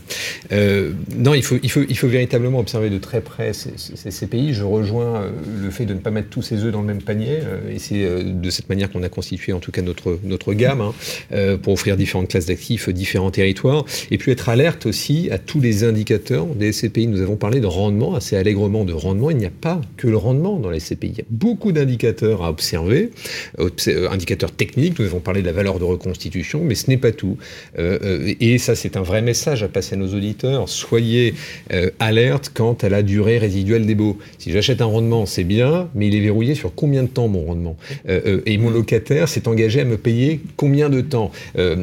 Euh, 0.52 0.94
non, 1.16 1.36
il 1.36 1.44
faut, 1.44 1.58
il, 1.62 1.70
faut, 1.70 1.84
il 1.88 1.96
faut 1.96 2.08
véritablement 2.08 2.58
observer 2.58 2.90
de 2.90 2.98
très 2.98 3.22
près 3.22 3.54
ces, 3.54 3.74
ces- 3.76 4.10
ces 4.10 4.26
pays. 4.28 4.52
Je 4.56 4.64
rejoins 4.64 5.28
le 5.62 5.70
fait 5.70 5.86
de 5.86 5.94
ne 5.94 6.00
pas 6.00 6.10
mettre 6.10 6.30
tous 6.30 6.42
ses 6.42 6.64
œufs 6.64 6.72
dans 6.72 6.82
le 6.82 6.88
même 6.88 7.04
panier, 7.04 7.38
et 7.72 7.78
c'est 7.78 8.24
de 8.24 8.50
cette 8.50 8.68
manière 8.68 8.92
qu'on 8.92 9.04
a 9.04 9.10
constitué 9.10 9.54
en 9.54 9.60
tout 9.60 9.72
cas 9.72 9.84
notre, 9.84 10.18
notre 10.24 10.54
gamme, 10.56 10.82
hein, 10.82 11.58
pour 11.62 11.74
offrir 11.74 11.98
différentes 11.98 12.30
classes 12.30 12.48
d'actifs, 12.48 12.90
différents 12.90 13.30
territoires, 13.30 13.86
et 14.10 14.18
puis 14.18 14.32
être 14.32 14.50
alerte 14.50 14.88
aussi 14.88 15.30
à 15.30 15.38
tous 15.38 15.60
les 15.62 15.84
indicateurs 15.84 16.48
des 16.48 16.72
SCPI. 16.72 17.06
Nous 17.06 17.22
avons 17.22 17.36
parlé 17.36 17.60
de 17.60 17.68
rendement, 17.68 18.16
assez 18.16 18.36
allègrement 18.36 18.86
de 18.86 18.94
rendement. 18.94 19.30
Il 19.36 19.40
n'y 19.40 19.46
a 19.46 19.52
pas 19.52 19.82
que 19.98 20.08
le 20.08 20.16
rendement 20.16 20.60
dans 20.60 20.70
les 20.70 20.80
SCPI. 20.80 21.08
Il 21.12 21.18
y 21.18 21.22
a 21.22 21.26
beaucoup 21.30 21.74
d'indicateurs 21.74 22.42
à 22.44 22.50
observer, 22.50 23.12
obs- 23.58 23.90
euh, 23.90 24.10
indicateurs 24.10 24.54
techniques. 24.54 24.98
Nous 24.98 25.06
avons 25.06 25.20
parlé 25.20 25.42
de 25.42 25.46
la 25.46 25.52
valeur 25.52 25.78
de 25.78 25.84
reconstitution, 25.84 26.62
mais 26.64 26.74
ce 26.74 26.90
n'est 26.90 26.98
pas 26.98 27.12
tout. 27.12 27.38
Euh, 27.78 28.00
euh, 28.02 28.34
et 28.40 28.58
ça, 28.58 28.76
c'est 28.76 28.96
un 28.96 29.02
vrai 29.02 29.22
message 29.22 29.62
à 29.62 29.68
passer 29.68 29.96
à 29.96 29.98
nos 29.98 30.14
auditeurs. 30.14 30.70
Soyez 30.70 31.34
alerte 32.00 32.52
quant 32.54 32.78
à 32.82 32.88
la 32.88 33.04
durée 33.04 33.38
résiduelle 33.38 33.86
des 33.86 33.96
baux. 33.96 34.18
Si 34.40 34.52
j'achète 34.52 34.82
un 34.82 34.86
rendement, 34.86 35.26
c'est 35.26 35.44
bien, 35.44 35.90
mais 35.96 36.08
il 36.08 36.16
est 36.16 36.22
verrouillé 36.22 36.56
sur 36.56 36.74
combien 36.74 37.04
de 37.04 37.10
temps 37.10 37.28
mon 37.28 37.44
rendement? 37.46 37.76
Et 38.08 38.58
mon 38.58 38.70
locataire 38.70 39.28
s'est 39.28 39.48
engagé 39.48 39.82
à 39.82 39.86
me 39.86 39.98
payer 39.98 40.40
combien 40.56 40.90
de 40.90 41.02
temps? 41.02 41.32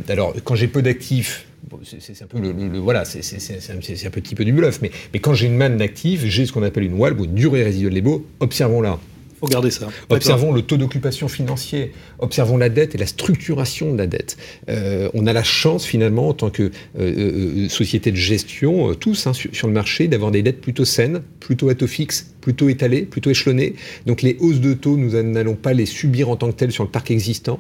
Alors, 0.09 0.35
quand 0.45 0.55
j'ai 0.55 0.69
peu 0.69 0.83
d'actifs, 0.83 1.47
c'est- 1.85 2.23
un 2.23 2.27
peu 2.27 2.39
le, 2.39 2.53
le- 2.53 2.69
le- 2.69 2.79
voilà, 2.79 3.05
c'est 3.05 3.19
un, 3.21 4.11
petit 4.11 4.35
peu 4.35 4.45
du 4.45 4.53
bluff, 4.53 4.81
mais, 4.83 4.91
mais 5.13 5.19
quand 5.21 5.35
j'ai 5.35 5.47
une 5.47 5.57
manne 5.57 5.77
d'actifs, 5.77 6.25
j'ai 6.25 6.47
ce 6.47 6.53
qu'on 6.53 6.63
appelle 6.63 6.85
une 6.85 6.95
WALB 6.95 7.21
ou 7.21 7.25
une 7.25 7.35
durée 7.35 7.63
résiduelle 7.65 7.95
des 7.95 8.01
baux. 8.03 8.25
Observons-la. 8.41 8.99
faut 9.41 9.49
garder 9.49 9.71
ça. 9.73 9.89
Observons 10.09 10.53
le 10.53 10.63
taux 10.63 10.77
d'occupation 10.77 11.27
financier, 11.27 11.91
observons 12.21 12.57
la 12.57 12.69
dette 12.69 12.95
et 12.95 12.99
la 12.99 13.07
structuration 13.07 13.93
de 13.93 13.99
la 13.99 14.07
dette. 14.07 14.37
Euh, 14.69 15.09
on 15.15 15.27
a 15.27 15.33
la 15.33 15.43
chance 15.43 15.85
finalement 15.85 16.29
en 16.29 16.35
tant 16.35 16.51
que 16.51 16.63
euh, 16.65 16.71
euh, 17.01 17.69
société 17.69 18.13
de 18.13 18.17
gestion, 18.17 18.95
tous 18.95 19.27
hein, 19.27 19.33
sur, 19.33 19.53
sur 19.53 19.67
le 19.67 19.73
marché, 19.73 20.07
d'avoir 20.07 20.31
des 20.31 20.43
dettes 20.43 20.61
plutôt 20.61 20.85
saines, 20.85 21.23
plutôt 21.41 21.69
à 21.71 21.75
taux 21.75 21.89
fixe, 21.89 22.33
plutôt 22.41 22.69
étalées, 22.69 23.03
plutôt 23.03 23.31
échelonnées. 23.31 23.75
Donc 24.07 24.23
les 24.23 24.37
hausses 24.39 24.61
de 24.61 24.75
taux, 24.75 24.97
nous 24.97 25.21
n'allons 25.23 25.57
pas 25.57 25.73
les 25.73 25.87
subir 25.87 26.29
en 26.31 26.37
tant 26.37 26.47
que 26.53 26.57
telles 26.57 26.71
sur 26.73 26.85
le 26.85 26.91
parc 26.91 27.11
existant. 27.11 27.59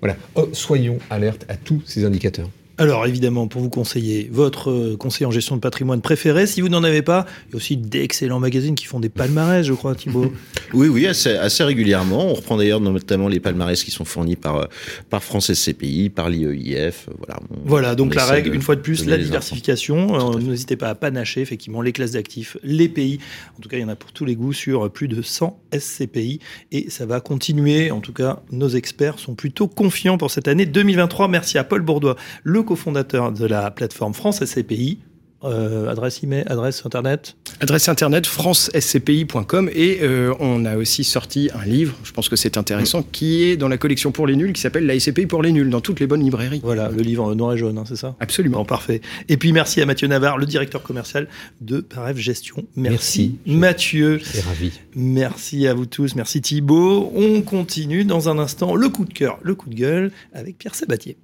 Voilà, 0.00 0.16
Oh, 0.34 0.48
soyons 0.52 0.98
alertes 1.08 1.46
à 1.48 1.56
tous 1.56 1.82
ces 1.86 2.04
indicateurs. 2.04 2.50
Alors 2.78 3.06
évidemment, 3.06 3.48
pour 3.48 3.62
vous 3.62 3.70
conseiller, 3.70 4.28
votre 4.30 4.70
euh, 4.70 4.96
conseiller 4.98 5.24
en 5.24 5.30
gestion 5.30 5.56
de 5.56 5.60
patrimoine 5.62 6.02
préféré, 6.02 6.46
si 6.46 6.60
vous 6.60 6.68
n'en 6.68 6.84
avez 6.84 7.00
pas, 7.00 7.24
il 7.48 7.52
y 7.52 7.54
a 7.54 7.56
aussi 7.56 7.78
d'excellents 7.78 8.38
magazines 8.38 8.74
qui 8.74 8.84
font 8.84 9.00
des 9.00 9.08
palmarès, 9.08 9.64
je 9.66 9.72
crois, 9.72 9.94
Thibault. 9.94 10.30
Oui, 10.74 10.88
oui, 10.88 11.06
assez, 11.06 11.30
assez 11.30 11.62
régulièrement. 11.64 12.26
On 12.26 12.34
reprend 12.34 12.56
d'ailleurs 12.56 12.80
notamment 12.80 13.28
les 13.28 13.38
palmarès 13.40 13.82
qui 13.82 13.90
sont 13.92 14.04
fournis 14.04 14.34
par, 14.36 14.56
euh, 14.56 14.64
par 15.08 15.22
France 15.22 15.52
SCPI, 15.54 16.10
par 16.10 16.28
l'IEIF. 16.28 17.08
Voilà, 17.18 17.40
on- 17.50 17.56
Voilà, 17.68 17.94
donc 17.94 18.12
on 18.12 18.16
la 18.16 18.26
règle, 18.26 18.50
de 18.50 18.54
une 18.56 18.62
fois 18.62 18.74
de 18.76 18.80
plus, 18.82 19.06
la 19.06 19.16
diversification. 19.16 20.34
Euh, 20.34 20.38
N'hésitez 20.40 20.76
pas 20.76 20.88
à 20.90 20.94
panacher, 20.94 21.40
effectivement, 21.40 21.80
les 21.82 21.92
classes 21.92 22.10
d'actifs, 22.12 22.56
les 22.62 22.88
pays. 22.88 23.20
En 23.56 23.62
tout 23.62 23.68
cas, 23.68 23.76
il 23.78 23.80
y 23.80 23.84
en 23.84 23.88
a 23.88 23.96
pour 23.96 24.12
tous 24.12 24.24
les 24.24 24.34
goûts 24.36 24.52
sur 24.52 24.90
plus 24.90 25.08
de 25.08 25.22
100 25.22 25.58
SCPI. 25.72 26.40
Et 26.72 26.90
ça 26.90 27.06
va 27.06 27.20
continuer. 27.20 27.90
En 27.90 28.00
tout 28.00 28.12
cas, 28.12 28.42
nos 28.50 28.68
experts 28.68 29.18
sont 29.20 29.34
plutôt 29.34 29.68
confiants 29.68 30.18
pour 30.18 30.30
cette 30.30 30.48
année 30.48 30.66
2023. 30.66 31.28
Merci 31.28 31.56
à 31.58 31.64
Paul 31.64 31.82
Bourdois, 31.82 32.16
le 32.42 32.62
cofondateur 32.66 33.32
de 33.32 33.46
la 33.46 33.70
plateforme 33.70 34.12
France 34.12 34.44
SCPI. 34.44 34.98
Euh, 35.44 35.88
adresse 35.88 36.22
email, 36.22 36.44
adresse 36.46 36.84
internet. 36.86 37.36
Adresse 37.60 37.88
internet 37.88 38.26
francescpi.com 38.26 39.70
et 39.72 39.98
euh, 40.00 40.34
on 40.40 40.64
a 40.64 40.76
aussi 40.76 41.04
sorti 41.04 41.50
un 41.54 41.64
livre, 41.64 41.94
je 42.04 42.12
pense 42.12 42.30
que 42.30 42.36
c'est 42.36 42.56
intéressant, 42.56 43.02
qui 43.02 43.44
est 43.44 43.58
dans 43.58 43.68
la 43.68 43.76
collection 43.76 44.12
pour 44.12 44.26
les 44.26 44.34
nuls, 44.34 44.54
qui 44.54 44.62
s'appelle 44.62 44.86
la 44.86 44.98
SCPI 44.98 45.26
pour 45.26 45.42
les 45.42 45.52
nuls, 45.52 45.68
dans 45.68 45.82
toutes 45.82 46.00
les 46.00 46.06
bonnes 46.06 46.22
librairies. 46.22 46.60
Voilà, 46.64 46.88
le 46.88 47.02
livre 47.02 47.34
noir 47.34 47.52
et 47.52 47.58
jaune, 47.58 47.76
hein, 47.76 47.84
c'est 47.86 47.96
ça? 47.96 48.16
Absolument. 48.18 48.58
Bon, 48.58 48.64
parfait. 48.64 49.02
Et 49.28 49.36
puis 49.36 49.52
merci 49.52 49.82
à 49.82 49.86
Mathieu 49.86 50.08
Navarre, 50.08 50.38
le 50.38 50.46
directeur 50.46 50.82
commercial 50.82 51.28
de 51.60 51.80
Paref 51.80 52.16
Gestion. 52.16 52.64
Merci, 52.74 53.36
Merci. 53.44 53.58
Mathieu. 53.58 54.20
C'est 54.24 54.42
ravi. 54.42 54.72
Merci 54.94 55.66
à 55.66 55.74
vous 55.74 55.86
tous. 55.86 56.16
Merci 56.16 56.40
Thibault. 56.40 57.12
On 57.14 57.42
continue 57.42 58.04
dans 58.04 58.30
un 58.30 58.38
instant 58.38 58.74
le 58.74 58.88
coup 58.88 59.04
de 59.04 59.12
cœur, 59.12 59.38
le 59.42 59.54
coup 59.54 59.68
de 59.68 59.74
gueule 59.74 60.12
avec 60.32 60.56
Pierre 60.56 60.74
Sabatier. 60.74 61.18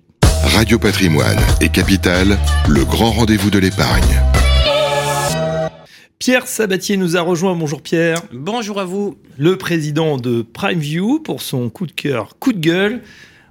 Radio 0.44 0.78
Patrimoine 0.78 1.38
et 1.60 1.68
Capital, 1.68 2.38
le 2.68 2.84
grand 2.84 3.10
rendez-vous 3.12 3.50
de 3.50 3.58
l'épargne. 3.58 4.20
Pierre 6.18 6.46
Sabatier 6.46 6.96
nous 6.96 7.16
a 7.16 7.20
rejoint. 7.20 7.54
Bonjour 7.54 7.80
Pierre. 7.80 8.18
Bonjour 8.32 8.80
à 8.80 8.84
vous. 8.84 9.16
Le 9.38 9.56
président 9.56 10.18
de 10.18 10.42
PrimeView 10.42 11.20
pour 11.20 11.42
son 11.42 11.70
coup 11.70 11.86
de 11.86 11.92
cœur, 11.92 12.36
coup 12.38 12.52
de 12.52 12.58
gueule. 12.58 13.02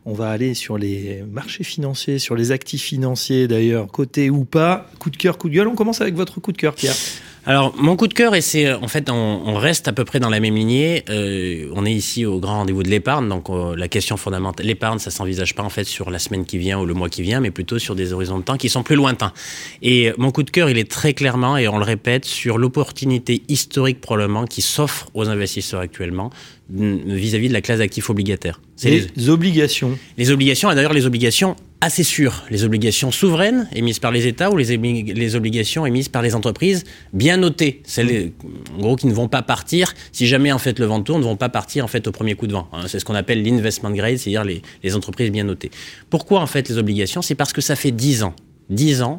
On 0.06 0.14
va 0.14 0.30
aller 0.30 0.54
sur 0.54 0.78
les 0.78 1.24
marchés 1.32 1.64
financiers, 1.64 2.20
sur 2.20 2.36
les 2.36 2.52
actifs 2.52 2.84
financiers 2.84 3.48
d'ailleurs, 3.48 3.88
côté 3.88 4.30
ou 4.30 4.46
pas. 4.46 4.90
Coup 5.00 5.10
de 5.10 5.18
cœur, 5.18 5.38
coup 5.38 5.50
de 5.50 5.56
gueule. 5.56 5.68
On 5.68 5.76
commence 5.76 6.02
avec 6.02 6.16
votre 6.16 6.40
coup 6.40 6.52
de 6.52 6.58
cœur, 6.58 6.76
Pierre. 6.76 6.96
Alors, 7.44 7.74
mon 7.76 7.96
coup 7.96 8.08
de 8.08 8.14
cœur, 8.14 8.36
et 8.36 8.42
c'est 8.42 8.72
en 8.72 8.88
fait, 8.88 9.10
on, 9.10 9.14
on 9.46 9.56
reste 9.56 9.88
à 9.88 9.94
peu 9.94 10.06
près 10.06 10.20
dans 10.20 10.30
la 10.30 10.40
même 10.40 10.56
lignée. 10.56 11.04
Euh, 11.10 11.70
on 11.74 11.86
est 11.88 11.92
ici 11.92 12.24
au 12.24 12.40
grand 12.40 12.58
rendez-vous 12.60 12.84
de 12.84 12.90
l'épargne, 12.90 13.28
donc 13.28 13.50
euh, 13.50 13.76
la 13.76 13.88
question 13.88 14.16
fondamentale, 14.16 14.68
l'épargne, 14.68 15.00
ça 15.00 15.10
s'envisage 15.10 15.56
pas 15.56 15.64
en 15.64 15.70
fait 15.70 15.86
sur 15.86 16.12
la 16.12 16.20
semaine 16.20 16.46
qui 16.46 16.60
vient 16.60 16.80
ou 16.80 16.86
le 16.86 16.94
mois 16.94 17.10
qui 17.10 17.24
vient, 17.24 17.40
mais 17.40 17.50
plutôt 17.50 17.80
sur 17.80 17.96
des 17.96 18.14
horizons 18.14 18.38
de 18.38 18.44
temps 18.44 18.58
qui 18.58 18.70
sont 18.70 18.84
plus 18.84 18.96
lointains. 18.96 19.34
Et 19.82 20.12
mon 20.20 20.30
coup 20.32 20.44
de 20.44 20.52
cœur, 20.52 20.70
il 20.70 20.78
est 20.78 20.90
très 20.90 21.14
clairement, 21.14 21.58
et 21.58 21.68
on 21.68 21.80
le 21.80 21.84
répète, 21.84 22.26
sur 22.26 22.60
l'opportunité 22.60 23.42
historique 23.48 24.02
probablement 24.02 24.46
qui 24.46 24.62
s'offre 24.62 25.10
aux 25.16 25.28
investisseurs 25.28 25.80
actuellement 25.80 26.30
vis-à-vis 26.70 27.48
de 27.48 27.54
la 27.54 27.62
classe 27.62 27.80
d'actifs 27.80 28.10
obligataires. 28.12 28.62
C'est 28.76 28.92
les- 28.92 29.08
Les 29.16 29.30
obligations. 29.30 29.98
Les 30.18 30.30
obligations, 30.30 30.72
et 30.72 30.76
d'ailleurs 30.76 30.94
les 30.94 31.08
obligations 31.08 31.56
assez 31.82 32.04
sûres, 32.04 32.44
les 32.52 32.64
obligations 32.64 33.12
souveraines 33.12 33.68
émises 33.74 33.98
par 34.00 34.12
les 34.12 34.28
États 34.28 34.52
ou 34.52 34.58
les, 34.58 34.70
obli- 34.78 35.14
les 35.14 35.36
obligations 35.36 35.86
émises 35.86 36.10
par 36.10 36.22
les 36.22 36.36
entreprises 36.36 36.84
bien 37.12 37.38
notées, 37.38 37.82
celles 37.86 38.32
en 38.78 38.80
gros 38.82 38.96
qui 38.96 39.08
ne 39.08 39.14
vont 39.14 39.28
pas 39.28 39.42
partir 39.42 39.94
si 40.12 40.28
jamais 40.28 40.52
en 40.52 40.60
fait 40.60 40.78
le 40.80 40.86
vent 40.86 41.02
tourne, 41.02 41.22
ne 41.22 41.26
vont 41.26 41.38
pas 41.38 41.50
partir 41.50 41.84
en 41.84 41.88
fait 41.88 42.08
au 42.08 42.12
premier 42.12 42.36
coup 42.36 42.46
de 42.48 42.54
vent. 42.54 42.68
hein. 42.72 42.84
C'est 42.88 43.00
ce 43.00 43.06
qu'on 43.06 43.16
appelle 43.16 43.44
l'investment 43.44 43.92
grade, 43.92 44.18
c'est-à-dire 44.18 44.44
les, 44.44 44.62
les 44.84 44.96
entreprises 44.96 45.32
bien 45.32 45.44
notées. 45.44 45.72
Pourquoi 46.10 46.40
en 46.42 46.48
fait 46.48 46.70
les 46.70 46.78
obligations? 46.78 47.22
C'est 47.22 47.36
parce 47.36 47.52
que 47.52 47.62
ça 47.62 47.76
fait 47.76 47.92
10 47.92 48.24
ans, 48.24 48.36
10 48.70 49.02
ans 49.02 49.18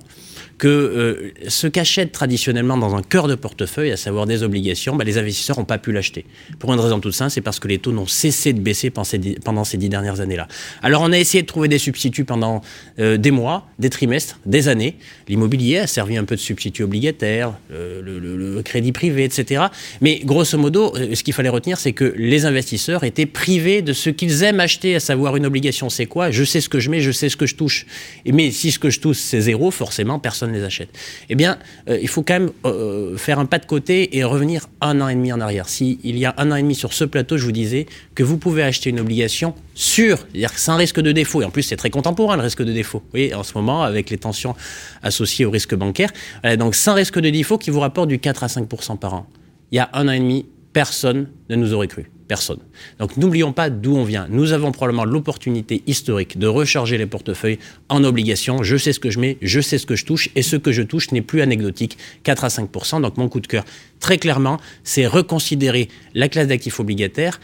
que 0.59 0.68
euh, 0.68 1.33
ce 1.49 1.66
qu'achètent 1.66 2.12
traditionnellement 2.12 2.77
dans 2.77 2.95
un 2.95 3.03
cœur 3.03 3.29
de 3.29 3.35
portefeuille, 3.35 3.90
à 3.92 3.97
savoir 3.97 4.27
des 4.27 4.42
obligations, 4.42 4.97
bah, 4.97 5.05
les 5.05 5.18
investisseurs 5.18 5.59
n'ont 5.59 5.64
pas 5.64 5.79
pu 5.79 5.92
l'acheter. 5.92 6.25
Pour 6.59 6.73
une 6.73 6.81
raison 6.81 7.01
toute 7.01 7.14
simple, 7.14 7.31
c'est 7.31 7.40
parce 7.40 7.59
que 7.59 7.68
les 7.68 7.79
taux 7.79 7.92
n'ont 7.92 8.07
cessé 8.07 8.53
de 8.53 8.61
baisser 8.61 8.90
pendant 8.90 9.64
ces 9.64 9.79
dix, 9.79 9.88
dernières 9.88 10.21
années-là. 10.21 10.49
Alors 10.83 11.03
on 11.03 11.12
a 11.12 11.18
essayé 11.18 11.42
de 11.42 11.47
trouver 11.47 11.68
des 11.68 11.79
substituts 11.79 12.25
pendant 12.25 12.62
euh, 12.99 13.16
des 13.16 13.31
mois, 13.31 13.66
des 13.79 13.90
trimestres, 13.90 14.38
des 14.47 14.68
années. 14.68 14.97
L'immobilier 15.29 15.79
a 15.79 15.87
servi 15.87 16.16
un 16.16 16.25
peu 16.25 16.37
de 16.37 16.40
substitut 16.40 16.83
obligataire, 16.83 17.55
euh, 17.73 18.01
le, 18.03 18.62
crédit 18.62 18.92
privé, 18.92 19.25
etc. 19.25 19.64
Mais 20.01 20.21
grosso 20.25 20.57
modo, 20.57 20.95
euh, 20.97 21.14
ce 21.14 21.23
qu'il 21.23 21.35
fallait 21.35 21.49
retenir, 21.49 21.79
c'est 21.79 21.92
que 21.92 22.14
les 22.16 22.45
investisseurs 22.45 23.05
étaient 23.05 23.27
privés 23.27 23.83
de 23.83 23.92
ce 23.92 24.11
qu'ils 24.11 24.42
aiment 24.42 24.61
acheter, 24.61 24.95
à 24.95 25.01
savoir 25.01 25.37
une 25.37 25.47
obligation, 25.47 25.90
c'est 25.90 26.07
quoi? 26.07 26.31
Je 26.31 26.45
sais 26.45 26.61
ce 26.61 26.68
que 26.68 26.79
je 26.79 26.90
mets, 26.90 27.01
je 27.01 27.11
sais 27.11 27.29
ce 27.29 27.37
que 27.37 27.47
je 27.47 27.57
touche. 27.57 27.87
Mais 28.27 28.51
si 28.51 28.71
ce 28.71 28.79
que 28.79 28.90
je 28.90 29.01
touche 29.01 29.18
c'est 29.18 29.40
zéro, 29.40 29.71
forcément 29.71 30.18
personne 30.22 30.52
ne 30.52 30.56
les 30.56 30.64
achète. 30.64 30.88
Eh 31.28 31.35
bien, 31.35 31.58
euh, 31.88 31.98
il 32.00 32.08
faut 32.08 32.22
quand 32.22 32.35
même 32.35 32.50
euh, 32.64 33.16
faire 33.16 33.38
un 33.38 33.46
pas 33.46 33.58
de 33.58 33.66
côté 33.66 34.16
et 34.16 34.24
revenir 34.24 34.68
un 34.80 35.00
an 35.00 35.08
et 35.08 35.14
demi 35.14 35.32
en 35.32 35.40
arrière. 35.40 35.68
Si 35.68 35.98
il 36.04 36.18
y 36.18 36.24
a 36.24 36.35
un 36.38 36.50
an 36.50 36.56
et 36.56 36.62
demi 36.62 36.74
sur 36.74 36.92
ce 36.92 37.04
plateau, 37.04 37.37
je 37.37 37.44
vous 37.44 37.52
disais 37.52 37.87
que 38.14 38.22
vous 38.22 38.38
pouvez 38.38 38.62
acheter 38.62 38.90
une 38.90 39.00
obligation 39.00 39.54
sûre, 39.74 40.18
c'est-à-dire 40.30 40.56
sans 40.58 40.76
risque 40.76 41.00
de 41.00 41.12
défaut. 41.12 41.42
Et 41.42 41.44
en 41.44 41.50
plus, 41.50 41.62
c'est 41.62 41.76
très 41.76 41.90
contemporain 41.90 42.37
le 42.37 42.42
risque 42.42 42.62
de 42.62 42.72
défaut. 42.72 42.98
Vous 42.98 43.11
voyez, 43.11 43.35
en 43.35 43.42
ce 43.42 43.52
moment, 43.54 43.82
avec 43.82 44.11
les 44.11 44.18
tensions 44.18 44.54
associées 45.02 45.44
au 45.44 45.50
risque 45.50 45.74
bancaire, 45.74 46.11
donc 46.58 46.74
sans 46.74 46.94
risque 46.94 47.18
de 47.18 47.30
défaut 47.30 47.58
qui 47.58 47.70
vous 47.70 47.80
rapporte 47.80 48.08
du 48.08 48.18
4 48.18 48.44
à 48.44 48.48
5 48.48 48.68
par 49.00 49.14
an. 49.14 49.26
Il 49.70 49.76
y 49.76 49.78
a 49.78 49.90
un 49.94 50.08
an 50.08 50.12
et 50.12 50.18
demi, 50.18 50.46
personne 50.72 51.28
ne 51.48 51.56
nous 51.56 51.72
aurait 51.72 51.88
cru. 51.88 52.11
Personne. 52.28 52.61
Donc 52.98 53.16
n'oublions 53.16 53.52
pas 53.52 53.68
d'où 53.68 53.96
on 53.96 54.04
vient. 54.04 54.26
Nous 54.30 54.52
avons 54.52 54.72
probablement 54.72 55.04
l'opportunité 55.04 55.82
historique 55.87 56.38
de 56.38 56.46
recharger 56.46 56.96
les 56.98 57.06
portefeuilles 57.06 57.58
en 57.88 58.04
obligations. 58.04 58.62
Je 58.62 58.76
sais 58.76 58.92
ce 58.92 59.00
que 59.00 59.11
je 59.11 59.18
mets, 59.18 59.38
je 59.42 59.61
sais 59.61 59.78
ce 59.78 59.87
que 59.87 59.96
je 59.96 60.04
touche, 60.04 60.30
et 60.35 60.42
ce 60.42 60.56
que 60.56 60.72
je 60.72 60.82
touche 60.82 61.11
n'est 61.12 61.22
plus 61.22 61.42
anecdotique, 61.42 61.99
4 62.22 62.44
à 62.44 62.49
5% 62.49 63.03
Donc 63.03 63.16
mon 63.16 63.28
coup 63.28 63.40
de 63.40 63.47
cœur, 63.47 63.64
très 64.01 64.18
clairement, 64.18 64.59
c'est 64.84 65.07
reconsidérer 65.07 65.88
la 66.14 66.28
classe 66.28 66.47
d'actifs 66.47 66.80
obligataires 66.80 67.40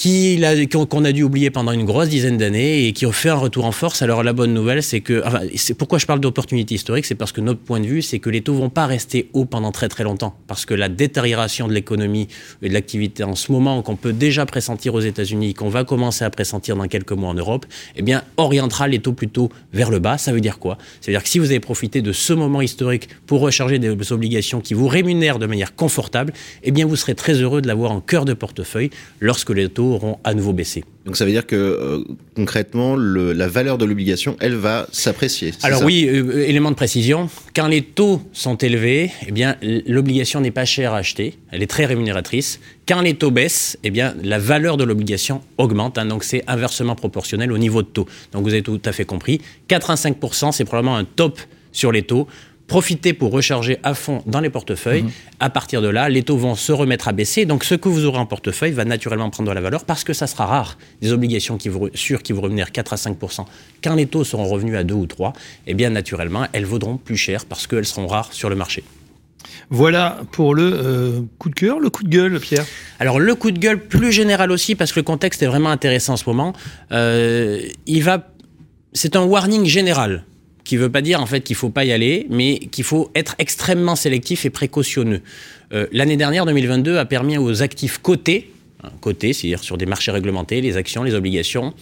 qu'on 0.00 1.04
a 1.04 1.12
dû 1.12 1.22
oublier 1.22 1.50
pendant 1.50 1.72
une 1.72 1.84
grosse 1.84 2.08
dizaine 2.08 2.38
d'années 2.38 2.86
et 2.86 2.92
qui 2.92 3.04
ont 3.04 3.12
fait 3.12 3.28
un 3.28 3.34
retour 3.34 3.66
en 3.66 3.72
force. 3.72 4.00
Alors 4.00 4.22
la 4.22 4.32
bonne 4.32 4.54
nouvelle, 4.54 4.82
c'est 4.82 5.00
que, 5.00 5.22
enfin, 5.26 5.42
pourquoi 5.76 5.98
je 5.98 6.06
parle 6.06 6.20
d'opportunité 6.20 6.74
historique, 6.74 7.04
c'est 7.04 7.14
parce 7.14 7.32
que 7.32 7.42
notre 7.42 7.60
point 7.60 7.80
de 7.80 7.86
vue, 7.86 8.00
c'est 8.00 8.18
que 8.18 8.30
les 8.30 8.40
taux 8.40 8.54
vont 8.54 8.70
pas 8.70 8.86
rester 8.86 9.28
hauts 9.34 9.44
pendant 9.44 9.72
très 9.72 9.88
très 9.88 10.04
longtemps, 10.04 10.34
parce 10.46 10.64
que 10.64 10.72
la 10.72 10.88
détérioration 10.88 11.68
de 11.68 11.74
l'économie 11.74 12.28
et 12.62 12.68
de 12.68 12.72
l'activité 12.72 13.24
en 13.24 13.34
ce 13.34 13.52
moment, 13.52 13.82
qu'on 13.82 13.96
peut 13.96 14.14
déjà 14.14 14.46
pressentir 14.46 14.94
aux 14.94 15.00
États-Unis, 15.00 15.52
qu'on 15.52 15.68
va 15.68 15.84
commencer 15.84 16.24
à 16.24 16.30
pressentir 16.30 16.76
dans 16.76 16.88
quelques 16.88 17.12
mois 17.12 17.28
en 17.28 17.34
Europe, 17.34 17.66
eh 17.96 18.02
bien 18.02 18.22
orientera 18.38 18.88
les 18.88 19.00
taux 19.00 19.12
plutôt 19.12 19.50
vers 19.74 19.90
le 19.90 19.98
bas. 19.98 20.16
Ça 20.16 20.32
veut 20.32 20.40
dire 20.40 20.58
quoi? 20.58 20.78
Ça 21.02 21.10
veut 21.10 21.12
dire 21.12 21.22
que 21.22 21.28
si 21.28 21.38
vous 21.38 21.50
avez 21.50 21.60
profité 21.60 22.00
de 22.00 22.12
ce 22.12 22.32
moment 22.32 22.62
historique 22.62 23.08
pour 23.26 23.40
recharger 23.40 23.78
des 23.78 24.12
obligations 24.12 24.62
qui 24.62 24.72
vous 24.72 24.88
rémunèrent 24.88 25.38
de 25.38 25.46
manière 25.46 25.74
confortable, 25.74 26.32
eh 26.62 26.70
bien 26.70 26.86
vous 26.86 26.96
serez 26.96 27.14
très 27.14 27.34
heureux 27.34 27.60
de 27.60 27.68
l'avoir 27.68 27.92
en 27.92 28.00
cœur 28.00 28.24
de 28.24 28.32
portefeuille 28.32 28.90
lorsque 29.20 29.50
les 29.50 29.68
taux 29.68 29.89
auront 29.92 30.18
à 30.24 30.34
nouveau 30.34 30.52
baissé. 30.52 30.84
Donc 31.06 31.16
ça 31.16 31.24
veut 31.24 31.30
dire 31.30 31.46
que 31.46 31.56
euh, 31.56 32.04
concrètement, 32.36 32.94
le, 32.94 33.32
la 33.32 33.48
valeur 33.48 33.78
de 33.78 33.84
l'obligation, 33.84 34.36
elle 34.40 34.54
va 34.54 34.86
s'apprécier. 34.92 35.52
Alors 35.62 35.82
oui, 35.82 36.06
euh, 36.08 36.46
élément 36.46 36.70
de 36.70 36.76
précision, 36.76 37.28
quand 37.54 37.68
les 37.68 37.82
taux 37.82 38.20
sont 38.32 38.56
élevés, 38.56 39.10
eh 39.26 39.32
bien 39.32 39.56
l'obligation 39.86 40.40
n'est 40.40 40.50
pas 40.50 40.64
chère 40.64 40.92
à 40.92 40.98
acheter, 40.98 41.38
elle 41.50 41.62
est 41.62 41.70
très 41.70 41.86
rémunératrice. 41.86 42.60
Quand 42.86 43.00
les 43.00 43.14
taux 43.14 43.30
baissent, 43.30 43.78
eh 43.82 43.90
bien 43.90 44.14
la 44.22 44.38
valeur 44.38 44.76
de 44.76 44.84
l'obligation 44.84 45.40
augmente, 45.58 45.98
hein, 45.98 46.06
donc 46.06 46.24
c'est 46.24 46.44
inversement 46.46 46.94
proportionnel 46.94 47.50
au 47.52 47.58
niveau 47.58 47.82
de 47.82 47.88
taux. 47.88 48.06
Donc 48.32 48.42
vous 48.42 48.52
avez 48.52 48.62
tout 48.62 48.80
à 48.84 48.92
fait 48.92 49.04
compris. 49.04 49.40
85%, 49.68 50.52
c'est 50.52 50.64
probablement 50.64 50.96
un 50.96 51.04
top 51.04 51.40
sur 51.72 51.92
les 51.92 52.02
taux. 52.02 52.26
Profitez 52.70 53.12
pour 53.14 53.32
recharger 53.32 53.78
à 53.82 53.94
fond 53.94 54.22
dans 54.26 54.38
les 54.38 54.48
portefeuilles. 54.48 55.04
À 55.40 55.50
partir 55.50 55.82
de 55.82 55.88
là, 55.88 56.08
les 56.08 56.22
taux 56.22 56.36
vont 56.36 56.54
se 56.54 56.70
remettre 56.70 57.08
à 57.08 57.12
baisser. 57.12 57.44
Donc, 57.44 57.64
ce 57.64 57.74
que 57.74 57.88
vous 57.88 58.04
aurez 58.04 58.18
en 58.18 58.26
portefeuille 58.26 58.70
va 58.70 58.84
naturellement 58.84 59.28
prendre 59.28 59.48
de 59.50 59.54
la 59.54 59.60
valeur 59.60 59.84
parce 59.84 60.04
que 60.04 60.12
ça 60.12 60.28
sera 60.28 60.46
rare. 60.46 60.78
Des 61.02 61.12
obligations 61.12 61.56
qui 61.56 61.68
vous, 61.68 61.88
re- 61.88 61.96
sûres 61.96 62.22
qui 62.22 62.32
vous 62.32 62.40
rémunèrent 62.40 62.70
4 62.70 62.92
à 62.92 62.96
5% 62.96 63.44
Quand 63.82 63.94
les 63.96 64.06
taux 64.06 64.22
seront 64.22 64.46
revenus 64.46 64.76
à 64.76 64.84
2 64.84 64.94
ou 64.94 65.06
3, 65.06 65.32
eh 65.66 65.74
bien, 65.74 65.90
naturellement, 65.90 66.46
elles 66.52 66.64
vaudront 66.64 66.96
plus 66.96 67.16
cher 67.16 67.44
parce 67.44 67.66
qu'elles 67.66 67.86
seront 67.86 68.06
rares 68.06 68.32
sur 68.32 68.48
le 68.48 68.54
marché. 68.54 68.84
Voilà 69.70 70.20
pour 70.30 70.54
le 70.54 70.70
euh, 70.72 71.20
coup 71.38 71.48
de 71.48 71.54
cœur, 71.56 71.80
le 71.80 71.90
coup 71.90 72.04
de 72.04 72.08
gueule, 72.08 72.38
Pierre. 72.38 72.64
Alors 73.00 73.18
le 73.18 73.34
coup 73.34 73.50
de 73.50 73.58
gueule 73.58 73.80
plus 73.80 74.12
général 74.12 74.52
aussi 74.52 74.74
parce 74.76 74.92
que 74.92 75.00
le 75.00 75.04
contexte 75.04 75.42
est 75.42 75.46
vraiment 75.46 75.70
intéressant 75.70 76.12
en 76.12 76.16
ce 76.16 76.28
moment. 76.28 76.52
Euh, 76.92 77.60
il 77.86 78.02
va, 78.04 78.28
c'est 78.92 79.16
un 79.16 79.22
warning 79.24 79.64
général 79.64 80.24
qui 80.70 80.76
veut 80.76 80.88
pas 80.88 81.02
dire 81.02 81.20
en 81.20 81.26
fait 81.26 81.40
qu'il 81.40 81.56
faut 81.56 81.68
pas 81.68 81.84
y 81.84 81.90
aller, 81.90 82.28
mais 82.30 82.60
qu'il 82.60 82.84
faut 82.84 83.10
être 83.16 83.34
extrêmement 83.40 83.96
sélectif 83.96 84.46
et 84.46 84.50
précautionneux. 84.50 85.20
Euh, 85.72 85.88
L'année 85.90 86.16
dernière, 86.16 86.46
2022, 86.46 86.96
a 86.96 87.04
permis 87.06 87.38
aux 87.38 87.64
actifs 87.64 87.98
cotés, 87.98 88.52
hein, 88.84 88.90
cotés, 89.00 89.32
c'est-à-dire 89.32 89.64
sur 89.64 89.76
des 89.76 89.86
marchés 89.86 90.12
réglementés, 90.12 90.60
les 90.60 90.76
actions, 90.76 91.02
les 91.02 91.14
obligations, 91.16 91.74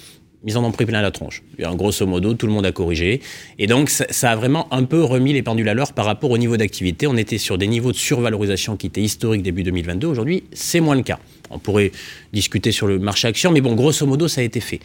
ils 0.47 0.57
en 0.57 0.64
ont 0.64 0.72
pris 0.72 0.86
plein 0.86 1.03
la 1.03 1.11
tronche. 1.11 1.43
Et 1.59 1.66
en 1.66 1.74
grosso 1.74 2.07
modo, 2.07 2.32
tout 2.32 2.47
le 2.47 2.53
monde 2.55 2.64
a 2.64 2.72
corrigé. 2.72 3.20
Et 3.59 3.66
donc, 3.66 3.91
ça, 3.91 4.07
ça 4.09 4.30
a 4.30 4.36
vraiment 4.36 4.72
un 4.72 4.84
peu 4.84 5.05
remis 5.05 5.34
les 5.34 5.43
pendules 5.43 5.68
à 5.68 5.74
l'heure 5.74 5.93
par 5.93 6.07
rapport 6.07 6.30
au 6.30 6.39
niveau 6.39 6.57
d'activité. 6.57 7.07
On 7.07 7.18
était 7.18 7.36
sur 7.36 7.59
des 7.59 7.66
niveaux 7.66 7.93
de 7.93 7.97
survalorisation 7.99 8.78
qui 8.78 8.86
étaient 8.86 9.03
historiques 9.03 9.43
début 9.43 9.64
2022. 9.64 10.07
Aujourd'hui, 10.07 10.45
c'est 10.55 10.80
moins 10.80 10.97
le 10.97 11.03
cas. 11.03 11.18
On 11.51 11.59
pourrait 11.59 11.93
discuter 12.32 12.72
sur 12.72 12.86
le 12.86 12.99
marché 12.99 13.28
action, 13.28 13.51
mais 13.51 13.61
bon, 13.61 13.74
grosso 13.74 14.07
modo, 14.07 14.28
ça 14.28 14.41
a 14.41 14.45
été 14.45 14.61
fait. 14.61 14.80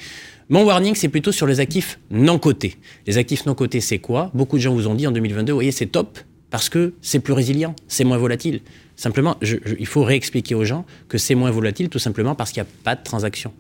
Mon 0.54 0.66
warning, 0.66 0.94
c'est 0.94 1.08
plutôt 1.08 1.32
sur 1.32 1.48
les 1.48 1.60
actifs 1.60 1.98
non 2.12 2.38
cotés. 2.38 2.76
Les 3.08 3.18
actifs 3.18 3.48
non 3.48 3.56
cotés, 3.56 3.82
c'est 3.82 3.98
quoi? 3.98 4.30
Beaucoup 4.36 4.58
de 4.58 4.62
gens 4.62 4.72
vous 4.72 4.88
ont 4.88 4.94
dit 4.94 5.08
en 5.08 5.12
2022, 5.12 5.52
vous 5.52 5.58
voyez, 5.58 5.72
c'est 5.72 5.88
top 5.88 6.20
parce 6.52 6.70
que 6.70 6.94
c'est 7.02 7.18
plus 7.18 7.34
résilient, 7.34 7.76
c'est 7.88 8.04
moins 8.04 8.20
volatile. 8.20 8.62
Simplement, 8.96 9.36
il 9.42 9.88
faut 9.88 10.04
réexpliquer 10.04 10.54
aux 10.54 10.64
gens 10.64 10.86
que 11.10 11.18
c'est 11.18 11.34
moins 11.34 11.50
volatile 11.50 11.90
tout 11.90 11.98
simplement 11.98 12.36
parce 12.36 12.52
qu'il 12.52 12.62
n'y 12.62 12.70
a 12.70 12.72
pas 12.84 12.94
de 12.94 13.04
transaction. 13.04 13.52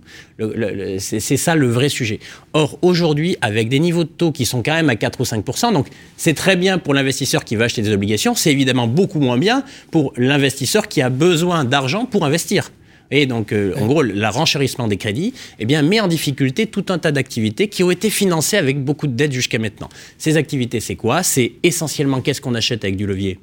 C'est 0.99 1.37
ça 1.37 1.55
le 1.55 1.65
vrai 1.65 1.89
sujet. 1.89 2.19
Or, 2.53 2.77
aujourd'hui, 2.83 3.37
avec 3.41 3.69
des 3.69 3.79
niveaux 3.79 4.03
de 4.03 4.09
taux 4.09 4.31
qui 4.31 4.45
sont 4.45 4.61
quand 4.61 4.75
même 4.75 4.91
à 4.91 4.95
4 4.95 5.19
ou 5.19 5.23
5% 5.23 5.73
donc 5.73 5.87
c'est 6.15 6.35
très 6.35 6.55
bien 6.55 6.77
pour 6.77 6.93
l'investisseur 6.93 7.43
qui 7.43 7.55
va 7.55 7.65
acheter 7.65 7.81
des 7.81 7.91
obligations, 7.91 8.35
c'est 8.35 8.51
évidemment 8.51 8.85
beaucoup 8.85 9.19
moins 9.19 9.39
bien 9.39 9.63
pour 9.89 10.13
l'investisseur 10.15 10.87
qui 10.87 11.01
a 11.01 11.09
besoin 11.09 11.65
d'argent 11.65 12.05
pour 12.05 12.23
investir. 12.23 12.69
Et 13.15 13.27
donc, 13.27 13.51
euh, 13.51 13.75
en 13.79 13.85
gros, 13.85 14.01
le 14.01 14.27
renchérissement 14.27 14.87
des 14.87 14.97
crédits 14.97 15.35
eh 15.59 15.65
bien, 15.65 15.83
met 15.83 15.99
en 15.99 16.07
difficulté 16.07 16.65
tout 16.65 16.85
un 16.89 16.97
tas 16.97 17.11
d'activités 17.11 17.67
qui 17.67 17.83
ont 17.83 17.91
été 17.91 18.09
financées 18.09 18.57
avec 18.57 18.83
beaucoup 18.83 19.05
de 19.05 19.13
dettes 19.13 19.31
jusqu'à 19.31 19.59
maintenant. 19.59 19.87
Ces 20.17 20.35
activités, 20.35 20.79
c'est 20.79 20.95
quoi? 20.95 21.21
C'est 21.21 21.51
essentiellement 21.61 22.21
qu'est-ce 22.21 22.41
qu'on 22.41 22.55
achète 22.55 22.83
avec 22.83 22.97
du 22.97 23.05
levier? 23.05 23.37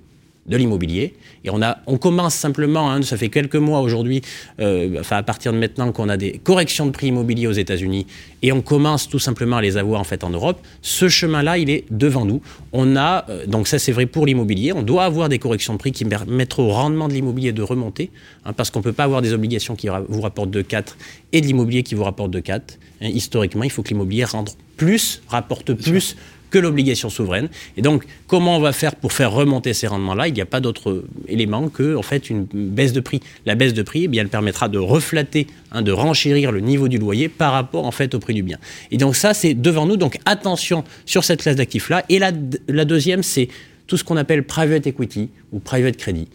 De 0.47 0.57
l'immobilier. 0.57 1.14
Et 1.45 1.51
on, 1.51 1.62
a, 1.62 1.78
on 1.86 1.97
commence 1.99 2.34
simplement, 2.34 2.91
hein, 2.91 3.03
ça 3.03 3.16
fait 3.16 3.28
quelques 3.28 3.57
mois 3.57 3.80
aujourd'hui, 3.80 4.22
euh, 4.59 4.97
enfin 5.01 5.16
à 5.16 5.22
partir 5.22 5.53
de 5.53 5.59
maintenant 5.59 5.93
qu'on 5.93 6.09
a 6.09 6.16
des 6.16 6.32
corrections 6.43 6.86
de 6.86 6.91
prix 6.91 7.09
immobiliers 7.09 7.47
aux 7.47 7.53
États-Unis 7.53 8.07
et 8.43 8.53
on 8.53 8.61
commence 8.62 9.09
tout 9.09 9.18
simplement 9.18 9.57
à 9.59 9.62
les 9.62 9.76
avoir 9.76 10.01
en 10.01 10.05
fait 10.05 10.24
en 10.24 10.30
Europe. 10.30 10.59
Ce 10.82 11.09
chemin-là, 11.09 11.59
il 11.59 11.70
est 11.70 11.84
devant 11.91 12.24
nous. 12.24 12.41
On 12.72 12.97
a, 12.97 13.26
euh, 13.28 13.47
donc 13.47 13.68
ça 13.68 13.78
c'est 13.78 13.93
vrai 13.93 14.07
pour 14.07 14.26
l'immobilier, 14.26 14.72
on 14.72 14.82
doit 14.82 15.05
avoir 15.05 15.28
des 15.28 15.38
corrections 15.38 15.74
de 15.74 15.78
prix 15.78 15.93
qui 15.93 16.05
permettent 16.05 16.59
au 16.59 16.68
rendement 16.68 17.09
de 17.09 17.12
l'immobilier 17.12 17.53
de 17.53 17.62
remonter, 17.62 18.11
hein, 18.45 18.53
parce 18.53 18.70
qu'on 18.70 18.80
ne 18.80 18.84
peut 18.84 18.93
pas 18.93 19.05
avoir 19.05 19.22
des 19.22 19.32
obligations 19.32 19.76
qui 19.76 19.88
ra- 19.88 20.03
vous 20.09 20.20
rapportent 20.22 20.51
de 20.51 20.62
4 20.62 20.97
et 21.32 21.41
de 21.41 21.47
l'immobilier 21.47 21.82
qui 21.82 21.95
vous 21.95 22.05
rapporte 22.05 22.30
de 22.30 22.41
4. 22.41 22.78
Hein, 23.03 23.09
historiquement, 23.09 23.62
il 23.64 23.70
faut 23.70 23.82
que 23.82 23.88
l'immobilier 23.91 24.24
rende 24.24 24.51
plus, 24.76 25.22
rapporte 25.28 25.74
plus 25.74 26.16
que 26.51 26.59
l'obligation 26.59 27.09
souveraine. 27.09 27.48
Et 27.76 27.82
donc, 27.82 28.05
comment 28.26 28.57
on 28.57 28.61
va 28.61 28.72
faire 28.72 28.96
pour 28.96 29.12
faire 29.12 29.32
remonter 29.32 29.72
ces 29.72 29.86
rendements-là? 29.86 30.28
Il 30.28 30.34
n'y 30.34 30.40
a 30.40 30.46
pas 30.46 30.61
d'autre 30.61 31.05
élément 31.28 31.68
que, 31.68 31.96
en 31.96 32.03
fait, 32.03 32.30
une 32.30 32.46
baisse 32.53 32.92
de 32.92 33.01
prix. 33.01 33.20
La 33.46 33.55
baisse 33.55 33.74
de 33.74 33.82
prix, 33.82 34.05
eh 34.05 34.09
bien, 34.09 34.22
elle 34.22 34.28
permettra 34.28 34.68
de 34.68 34.78
reflater, 34.78 35.46
hein, 35.72 35.82
de 35.82 35.92
renchérir 35.92 36.53
le 36.53 36.61
niveau 36.61 36.88
du 36.88 36.98
loyer 36.98 37.28
par 37.28 37.53
rapport, 37.53 37.86
en 37.86 37.92
fait, 37.92 38.14
au 38.14 38.18
prix 38.18 38.34
du 38.34 38.42
bien. 38.42 38.59
Et 38.90 38.96
donc, 38.96 39.16
ça, 39.16 39.34
c'est 39.34 39.55
devant 39.55 39.86
nous. 39.86 39.96
Donc, 39.96 40.18
attention 40.24 40.84
sur 41.07 41.24
cette 41.24 41.42
classe 41.42 41.57
d'actifs-là. 41.57 42.05
Et 42.09 42.18
la, 42.18 42.32
la 42.68 42.84
deuxième, 42.84 43.22
c'est 43.22 43.48
tout 43.86 43.96
ce 43.96 44.05
qu'on 44.05 44.16
appelle 44.16 44.44
private 44.44 44.86
equity 44.86 45.30
ou 45.53 45.59
private 45.59 45.96
credit 45.96 46.28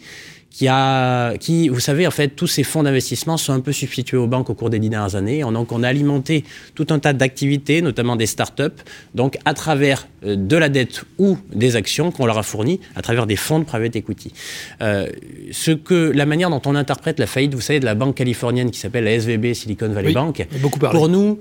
qui 0.55 0.69
a, 0.69 1.35
qui, 1.37 1.67
vous 1.67 1.81
savez, 1.81 2.07
en 2.07 2.11
fait, 2.11 2.29
tous 2.29 2.47
ces 2.47 2.63
fonds 2.63 2.83
d'investissement 2.83 3.35
sont 3.35 3.51
un 3.51 3.59
peu 3.59 3.73
substitués 3.73 4.15
aux 4.15 4.27
banques 4.27 4.49
au 4.49 4.53
cours 4.53 4.69
des 4.69 4.79
dix 4.79 4.89
dernières 4.89 5.15
années. 5.15 5.41
Donc, 5.41 5.73
on 5.73 5.83
a 5.83 5.89
alimenté 5.89 6.45
tout 6.75 6.87
un 6.91 6.99
tas 6.99 7.11
d'activités, 7.11 7.81
notamment 7.81 8.15
des 8.15 8.25
startups, 8.25 8.81
donc 9.15 9.37
à 9.43 9.53
travers 9.53 10.07
euh, 10.23 10.37
de 10.37 10.55
la 10.55 10.69
dette 10.69 11.03
ou 11.17 11.37
des 11.53 11.75
actions 11.75 12.09
qu'on 12.09 12.25
leur 12.25 12.37
a 12.37 12.43
fournies 12.43 12.79
à 12.95 13.01
travers 13.01 13.27
des 13.27 13.35
fonds 13.35 13.59
de 13.59 13.65
private 13.65 13.97
equity. 13.97 14.31
Euh, 14.81 15.09
ce 15.51 15.71
que, 15.71 16.13
la 16.15 16.25
manière 16.25 16.49
dont 16.49 16.61
on 16.65 16.75
interprète 16.75 17.19
la 17.19 17.27
faillite, 17.27 17.53
vous 17.53 17.59
savez, 17.59 17.81
de 17.81 17.85
la 17.85 17.95
banque 17.95 18.15
californienne 18.15 18.71
qui 18.71 18.79
s'appelle 18.79 19.03
la 19.03 19.11
SVB, 19.11 19.53
Silicon 19.53 19.89
Valley 19.89 20.07
Oui, 20.07 20.13
Bank, 20.13 20.47
beaucoup 20.61 20.79
parlé. 20.79 20.97
pour 20.97 21.09
nous, 21.09 21.37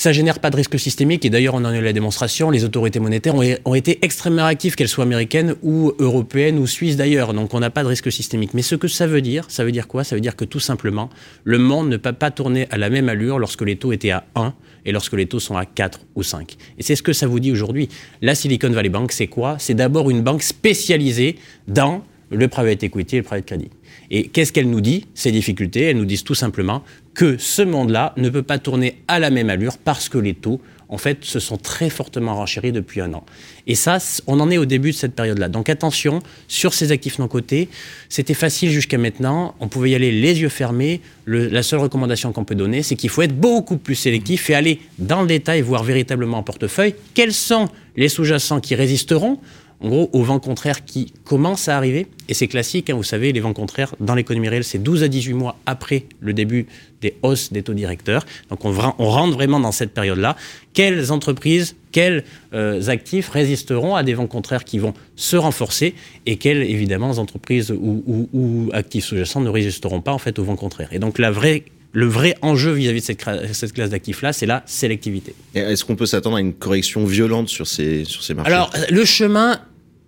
ça 0.00 0.14
génère 0.14 0.38
pas 0.38 0.48
de 0.48 0.56
risque 0.56 0.78
systémique 0.78 1.26
et 1.26 1.30
d'ailleurs 1.30 1.52
on 1.52 1.58
en 1.58 1.66
a 1.66 1.76
eu 1.76 1.82
la 1.82 1.92
démonstration. 1.92 2.50
Les 2.50 2.64
autorités 2.64 3.00
monétaires 3.00 3.34
ont, 3.34 3.44
ont 3.66 3.74
été 3.74 3.98
extrêmement 4.00 4.46
actives, 4.46 4.74
qu'elles 4.74 4.88
soient 4.88 5.04
américaines 5.04 5.56
ou 5.62 5.92
européennes 5.98 6.58
ou 6.58 6.66
suisses 6.66 6.96
d'ailleurs. 6.96 7.34
Donc 7.34 7.52
on 7.52 7.60
n'a 7.60 7.68
pas 7.68 7.82
de 7.82 7.88
risque 7.88 8.10
systémique. 8.10 8.54
Mais 8.54 8.62
ce 8.62 8.76
que 8.76 8.88
ça 8.88 9.06
veut 9.06 9.20
dire, 9.20 9.44
ça 9.48 9.62
veut 9.62 9.72
dire 9.72 9.86
quoi? 9.86 10.02
Ça 10.02 10.14
veut 10.14 10.22
dire 10.22 10.36
que 10.36 10.46
tout 10.46 10.58
simplement, 10.58 11.10
le 11.44 11.58
monde 11.58 11.90
ne 11.90 11.98
peut 11.98 12.14
pas 12.14 12.30
tourner 12.30 12.66
à 12.70 12.78
la 12.78 12.88
même 12.88 13.10
allure 13.10 13.38
lorsque 13.38 13.60
les 13.60 13.76
taux 13.76 13.92
étaient 13.92 14.10
à 14.10 14.24
1 14.36 14.54
et 14.86 14.92
lorsque 14.92 15.12
les 15.12 15.26
taux 15.26 15.38
sont 15.38 15.58
à 15.58 15.66
4 15.66 16.00
ou 16.14 16.22
5. 16.22 16.56
Et 16.78 16.82
c'est 16.82 16.96
ce 16.96 17.02
que 17.02 17.12
ça 17.12 17.26
vous 17.26 17.38
dit 17.38 17.52
aujourd'hui. 17.52 17.90
La 18.22 18.34
Silicon 18.34 18.70
Valley 18.70 18.88
Bank, 18.88 19.12
c'est 19.12 19.26
quoi? 19.26 19.56
C'est 19.58 19.74
d'abord 19.74 20.08
une 20.08 20.22
banque 20.22 20.42
spécialisée 20.42 21.36
dans 21.68 22.02
le 22.30 22.48
private 22.48 22.82
equity 22.84 23.16
et 23.16 23.18
le 23.18 23.24
private 23.24 23.44
credit. 23.44 23.68
Et 24.10 24.28
qu'est-ce 24.28 24.52
qu'elle 24.52 24.70
nous 24.70 24.80
dit 24.80 25.06
Ces 25.14 25.32
difficultés, 25.32 25.82
elles 25.82 25.96
nous 25.96 26.04
disent 26.04 26.24
tout 26.24 26.34
simplement 26.34 26.82
que 27.14 27.36
ce 27.38 27.62
monde-là 27.62 28.14
ne 28.16 28.28
peut 28.28 28.42
pas 28.42 28.58
tourner 28.58 28.96
à 29.08 29.18
la 29.18 29.30
même 29.30 29.50
allure 29.50 29.78
parce 29.78 30.08
que 30.08 30.18
les 30.18 30.34
taux, 30.34 30.60
en 30.88 30.98
fait, 30.98 31.24
se 31.24 31.38
sont 31.38 31.56
très 31.56 31.88
fortement 31.88 32.34
renchéris 32.34 32.72
depuis 32.72 33.00
un 33.00 33.14
an. 33.14 33.24
Et 33.68 33.76
ça, 33.76 33.98
on 34.26 34.40
en 34.40 34.50
est 34.50 34.58
au 34.58 34.64
début 34.64 34.90
de 34.90 34.96
cette 34.96 35.14
période-là. 35.14 35.48
Donc 35.48 35.68
attention, 35.68 36.18
sur 36.48 36.74
ces 36.74 36.90
actifs 36.90 37.20
non 37.20 37.28
cotés, 37.28 37.68
c'était 38.08 38.34
facile 38.34 38.70
jusqu'à 38.70 38.98
maintenant, 38.98 39.54
on 39.60 39.68
pouvait 39.68 39.90
y 39.90 39.94
aller 39.94 40.10
les 40.10 40.40
yeux 40.40 40.48
fermés. 40.48 41.00
La 41.26 41.62
seule 41.62 41.78
recommandation 41.78 42.32
qu'on 42.32 42.44
peut 42.44 42.56
donner, 42.56 42.82
c'est 42.82 42.96
qu'il 42.96 43.10
faut 43.10 43.22
être 43.22 43.38
beaucoup 43.38 43.76
plus 43.76 43.94
sélectif 43.94 44.50
et 44.50 44.54
aller 44.54 44.80
dans 44.98 45.20
le 45.20 45.28
détail, 45.28 45.60
voir 45.62 45.84
véritablement 45.84 46.38
en 46.38 46.42
portefeuille 46.42 46.94
quels 47.14 47.34
sont 47.34 47.68
les 47.96 48.08
sous-jacents 48.08 48.60
qui 48.60 48.74
résisteront 48.74 49.38
en 49.82 49.88
gros, 49.88 50.10
aux 50.12 50.22
vents 50.22 50.40
contraires 50.40 50.84
qui 50.84 51.12
commencent 51.24 51.68
à 51.68 51.76
arriver, 51.76 52.06
et 52.28 52.34
c'est 52.34 52.48
classique, 52.48 52.90
hein, 52.90 52.94
vous 52.94 53.02
savez, 53.02 53.32
les 53.32 53.40
vents 53.40 53.54
contraires 53.54 53.94
dans 53.98 54.14
l'économie 54.14 54.48
réelle, 54.48 54.64
c'est 54.64 54.78
12 54.78 55.02
à 55.02 55.08
18 55.08 55.32
mois 55.32 55.56
après 55.64 56.04
le 56.20 56.34
début 56.34 56.66
des 57.00 57.14
hausses 57.22 57.50
des 57.50 57.62
taux 57.62 57.72
directeurs. 57.72 58.26
Donc 58.50 58.64
on, 58.64 58.72
rentre 58.72 59.32
vraiment 59.32 59.58
dans 59.58 59.72
cette 59.72 59.92
période-là. 59.92 60.36
Quelles 60.74 61.12
entreprises, 61.12 61.76
quels 61.92 62.24
euh, 62.52 62.86
actifs 62.88 63.30
résisteront 63.30 63.94
à 63.94 64.02
des 64.02 64.12
vents 64.12 64.26
contraires 64.26 64.64
qui 64.64 64.78
vont 64.78 64.92
se 65.16 65.36
renforcer, 65.36 65.94
et 66.26 66.36
quelles, 66.36 66.62
évidemment, 66.62 67.10
entreprises 67.12 67.70
ou, 67.70 68.02
ou- 68.06 68.28
ou 68.34 68.70
actifs 68.72 69.06
sous-jacents 69.06 69.40
ne 69.40 69.48
résisteront 69.50 70.02
pas 70.02 70.12
en 70.12 70.18
fait 70.18 70.38
aux 70.38 70.44
vents 70.44 70.56
contraires. 70.56 70.92
Et 70.92 70.98
donc 70.98 71.18
la 71.18 71.30
vraie 71.30 71.64
le 71.92 72.06
vrai 72.06 72.36
enjeu 72.42 72.70
vis-à-vis 72.72 73.00
de 73.00 73.04
cette, 73.52 73.72
classe 73.72 73.90
d'actifs-là, 73.90 74.32
c'est 74.32 74.46
la 74.46 74.62
sélectivité. 74.66 75.34
Est-ce 75.54 75.84
qu'on 75.84 75.96
peut 75.96 76.06
s'attendre 76.06 76.36
à 76.36 76.40
une 76.40 76.54
correction 76.54 77.04
violente 77.04 77.48
sur 77.48 77.66
ces, 77.66 78.04
sur 78.04 78.22
ces 78.22 78.34
marchés? 78.34 78.52
Alors, 78.52 78.72
le 78.90 79.04
chemin 79.04 79.60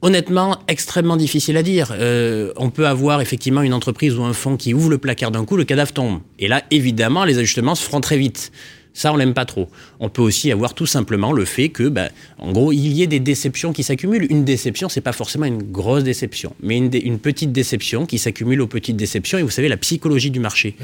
Honnêtement, 0.05 0.59
extrêmement 0.67 1.17
difficile 1.17 1.57
à 1.57 1.63
dire. 1.63 1.95
Euh, 1.97 2.53
on 2.57 2.71
peut 2.71 2.89
avoir 2.89 3.21
effectivement 3.21 3.63
une 3.63 3.73
entreprise 3.73 4.19
ou 4.19 4.25
un 4.25 4.33
fonds 4.33 4.57
qui 4.57 4.75
ouvre 4.75 4.91
le 4.91 4.99
placard 4.99 5.31
d'un 5.31 5.45
coup, 5.45 5.57
le 5.57 5.63
cadavre 5.63 5.93
tombe. 5.93 6.21
Et 6.41 6.49
là, 6.49 6.65
évidemment, 6.73 7.25
les 7.25 7.39
ajustements 7.39 7.77
se 7.77 7.85
feront 7.85 8.01
très 8.01 8.19
vite. 8.19 8.51
Ça, 8.95 9.13
on 9.13 9.17
l'aime 9.17 9.33
pas 9.33 9.45
trop. 9.45 9.69
On 10.01 10.09
peut 10.09 10.21
aussi 10.21 10.51
avoir 10.51 10.75
tout 10.75 10.87
simplement 10.87 11.33
le 11.33 11.45
fait 11.45 11.69
que, 11.69 11.85
bah, 11.85 12.09
en 12.39 12.51
gros, 12.51 12.73
il 12.73 12.89
y 12.89 13.03
ait 13.03 13.07
des 13.07 13.21
déceptions 13.21 13.73
qui 13.73 13.85
s'accumulent. 13.85 14.27
Une 14.29 14.45
déception, 14.45 14.89
c'est 14.89 15.01
pas 15.01 15.13
forcément 15.13 15.47
une 15.47 15.63
grosse 15.63 16.03
déception, 16.03 16.53
mais 16.61 16.77
une, 16.77 16.91
une 16.93 17.21
petite 17.21 17.53
déception 17.53 18.05
qui 18.05 18.19
s'accumule 18.19 18.61
aux 18.61 18.67
petites 18.67 18.97
déceptions. 18.97 19.39
Et 19.39 19.43
vous 19.43 19.51
savez, 19.51 19.69
la 19.69 19.77
psychologie 19.77 20.33
du 20.33 20.41
marché. 20.41 20.75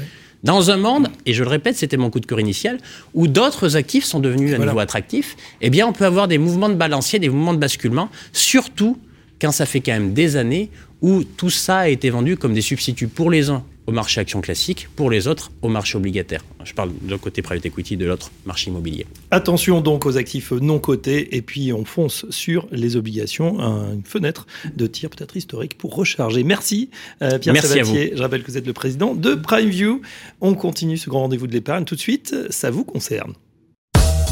Dans 0.43 0.71
un 0.71 0.77
monde, 0.77 1.09
et 1.25 1.33
je 1.33 1.43
le 1.43 1.49
répète, 1.49 1.75
c'était 1.75 1.97
mon 1.97 2.09
coup 2.09 2.21
de 2.21 2.25
cœur 2.25 2.39
initial, 2.39 2.77
où 3.13 3.27
d'autres 3.27 3.75
actifs 3.75 4.05
sont 4.05 4.21
devenus 4.21 4.53
à 4.53 4.57
nouveau 4.57 4.79
attractifs, 4.79 5.35
eh 5.59 5.69
bien, 5.69 5.85
on 5.85 5.91
peut 5.91 6.05
avoir 6.05 6.29
des 6.29 6.37
mouvements 6.37 6.69
de 6.69 6.75
balancier, 6.75 7.19
des 7.19 7.27
mouvements 7.27 7.53
de 7.53 7.59
basculement, 7.59 8.09
surtout 8.31 8.97
quand 9.39 9.51
ça 9.51 9.65
fait 9.65 9.81
quand 9.81 9.93
même 9.93 10.13
des 10.13 10.35
années 10.35 10.69
où 11.01 11.23
tout 11.23 11.49
ça 11.49 11.79
a 11.79 11.87
été 11.87 12.09
vendu 12.09 12.37
comme 12.37 12.53
des 12.53 12.61
substituts 12.61 13.07
pour 13.07 13.31
les 13.31 13.49
uns 13.49 13.63
au 13.87 13.91
marché 13.91 14.21
action 14.21 14.39
classique, 14.39 14.87
pour 14.95 15.09
les 15.09 15.27
autres 15.27 15.51
au 15.63 15.67
marché 15.67 15.97
obligataire. 15.97 16.45
Je 16.63 16.73
parle 16.73 16.91
d'un 17.01 17.17
côté 17.17 17.41
private 17.41 17.65
equity, 17.65 17.97
de 17.97 18.05
l'autre 18.05 18.29
marché 18.45 18.69
immobilier. 18.69 19.07
Attention 19.31 19.81
donc 19.81 20.05
aux 20.05 20.15
actifs 20.15 20.51
non 20.51 20.77
cotés 20.77 21.35
et 21.35 21.41
puis 21.41 21.73
on 21.73 21.85
fonce 21.85 22.29
sur 22.29 22.67
les 22.71 22.95
obligations, 22.95 23.59
une 23.59 24.03
fenêtre 24.03 24.45
de 24.75 24.85
tir 24.85 25.09
peut-être 25.09 25.35
historique 25.35 25.75
pour 25.75 25.95
recharger. 25.95 26.43
Merci 26.43 26.91
euh, 27.23 27.39
Pierre 27.39 27.53
Merci 27.53 27.69
Sabatier. 27.69 28.13
Je 28.15 28.21
rappelle 28.21 28.43
que 28.43 28.51
vous 28.51 28.57
êtes 28.57 28.67
le 28.67 28.73
président 28.73 29.15
de 29.15 29.33
PrimeView. 29.33 30.01
On 30.39 30.53
continue 30.53 30.97
ce 30.97 31.09
grand 31.09 31.21
rendez-vous 31.21 31.47
de 31.47 31.53
l'épargne 31.53 31.85
tout 31.85 31.95
de 31.95 31.99
suite, 31.99 32.35
ça 32.51 32.69
vous 32.69 32.83
concerne. 32.83 33.33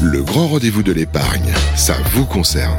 Le 0.00 0.22
grand 0.22 0.46
rendez-vous 0.46 0.84
de 0.84 0.92
l'épargne, 0.92 1.52
ça 1.74 1.96
vous 2.12 2.26
concerne. 2.26 2.76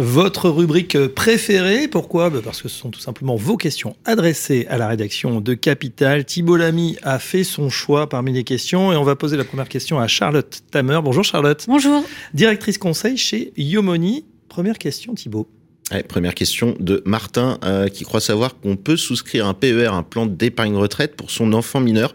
Votre 0.00 0.48
rubrique 0.48 0.96
préférée, 1.08 1.88
pourquoi? 1.88 2.30
Bah, 2.30 2.38
Parce 2.44 2.62
que 2.62 2.68
ce 2.68 2.78
sont 2.78 2.90
tout 2.90 3.00
simplement 3.00 3.34
vos 3.34 3.56
questions 3.56 3.96
adressées 4.04 4.64
à 4.70 4.78
la 4.78 4.86
rédaction 4.86 5.40
de 5.40 5.54
Capital. 5.54 6.24
Thibault 6.24 6.56
Lamy 6.56 6.96
a 7.02 7.18
fait 7.18 7.42
son 7.42 7.68
choix 7.68 8.08
parmi 8.08 8.32
les 8.32 8.44
questions 8.44 8.92
et 8.92 8.96
on 8.96 9.02
va 9.02 9.16
poser 9.16 9.36
la 9.36 9.42
première 9.42 9.68
question 9.68 9.98
à 9.98 10.06
Charlotte 10.06 10.62
Tamer. 10.70 11.00
Bonjour 11.02 11.24
Charlotte. 11.24 11.64
Bonjour. 11.66 12.04
Directrice 12.32 12.78
conseil 12.78 13.16
chez 13.16 13.52
Yomoni. 13.56 14.24
Première 14.48 14.78
question 14.78 15.14
Thibault. 15.14 15.48
Ouais, 15.90 16.04
première 16.04 16.34
question 16.34 16.76
de 16.78 17.02
Martin 17.04 17.58
euh, 17.64 17.88
qui 17.88 18.04
croit 18.04 18.20
savoir 18.20 18.60
qu'on 18.60 18.76
peut 18.76 18.96
souscrire 18.96 19.48
un 19.48 19.54
PER, 19.54 19.88
un 19.88 20.04
plan 20.04 20.26
d'épargne 20.26 20.76
retraite 20.76 21.16
pour 21.16 21.32
son 21.32 21.52
enfant 21.54 21.80
mineur. 21.80 22.12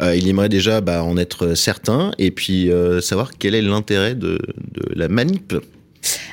Euh, 0.00 0.14
il 0.14 0.28
aimerait 0.28 0.50
déjà 0.50 0.80
bah, 0.80 1.02
en 1.02 1.16
être 1.16 1.54
certain 1.54 2.12
et 2.18 2.30
puis 2.30 2.70
euh, 2.70 3.00
savoir 3.00 3.32
quel 3.36 3.56
est 3.56 3.62
l'intérêt 3.62 4.14
de, 4.14 4.38
de 4.38 4.94
la 4.94 5.08
manip. 5.08 5.54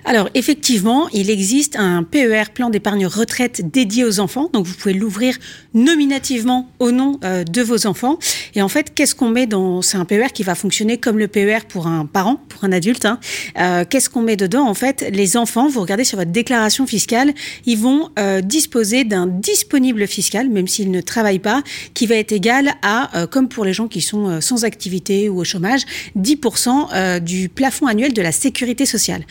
Alors 0.06 0.30
effectivement, 0.34 1.08
il 1.14 1.30
existe 1.30 1.78
un 1.78 2.04
PER, 2.04 2.44
plan 2.54 2.70
d'épargne 2.70 3.06
retraite 3.06 3.72
dédié 3.72 4.04
aux 4.04 4.20
enfants. 4.20 4.50
Donc 4.52 4.66
vous 4.66 4.74
pouvez 4.74 4.94
l'ouvrir 4.94 5.38
nominativement 5.74 6.70
au 6.80 6.92
nom 6.92 7.20
euh, 7.24 7.44
de 7.44 7.62
vos 7.62 7.88
enfants. 7.88 8.18
Et 8.56 8.62
en 8.62 8.68
fait, 8.68 8.94
qu'est-ce 8.94 9.16
qu'on 9.16 9.30
met 9.30 9.48
dans 9.48 9.82
C'est 9.82 9.98
un 9.98 10.06
PER 10.06 10.28
qui 10.34 10.44
va 10.44 10.56
fonctionner 10.56 10.98
comme 10.98 11.18
le 11.18 11.28
PER 11.28 11.60
pour 11.68 11.88
un 11.88 12.06
parent, 12.06 12.42
pour 12.50 12.64
un 12.66 12.72
adulte. 12.72 13.06
Hein. 13.06 13.20
Euh, 13.58 13.86
qu'est-ce 13.90 14.10
qu'on 14.10 14.22
met 14.22 14.36
dedans? 14.36 14.68
En 14.68 14.74
fait, 14.74 15.06
les 15.12 15.38
enfants, 15.38 15.70
vous 15.70 15.80
regardez 15.80 16.04
sur 16.04 16.18
votre 16.18 16.32
déclaration 16.32 16.86
fiscale, 16.86 17.34
ils 17.66 17.78
vont 17.78 18.10
euh, 18.20 18.42
disposer 18.42 19.06
d'un 19.06 19.28
disponible 19.28 20.06
fiscal, 20.08 20.50
même 20.50 20.68
s'ils 20.68 20.92
ne 20.92 21.02
travaillent 21.02 21.40
pas, 21.40 21.64
qui 21.94 22.08
va 22.08 22.16
être 22.16 22.34
égal 22.34 22.74
à, 22.82 23.28
comme 23.32 23.48
pour 23.48 23.64
les 23.64 23.74
gens 23.74 23.88
qui 23.88 24.02
sont 24.02 24.42
sans 24.42 24.66
activité 24.66 25.30
ou 25.30 25.40
au 25.40 25.44
chômage, 25.44 25.82
10% 26.18 27.20
du 27.20 27.50
plafond 27.50 27.88
annuel 27.88 28.14
de 28.14 28.22
la 28.22 28.32
sécurité 28.32 28.86
sociale 28.86 29.26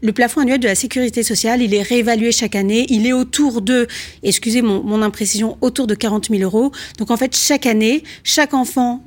le 0.00 0.12
plafond 0.12 0.40
annuel 0.40 0.60
de 0.60 0.68
la 0.68 0.74
sécurité 0.74 1.22
sociale, 1.22 1.62
il 1.62 1.74
est 1.74 1.82
réévalué 1.82 2.32
chaque 2.32 2.54
année. 2.54 2.86
Il 2.88 3.06
est 3.06 3.12
autour 3.12 3.62
de, 3.62 3.86
excusez 4.22 4.62
mon, 4.62 5.02
imprécision, 5.02 5.58
autour 5.60 5.86
de 5.86 5.94
40 5.94 6.28
000 6.30 6.42
euros. 6.42 6.72
Donc 6.98 7.10
en 7.10 7.16
fait, 7.16 7.36
chaque 7.36 7.66
année, 7.66 8.02
chaque 8.24 8.54
enfant 8.54 9.02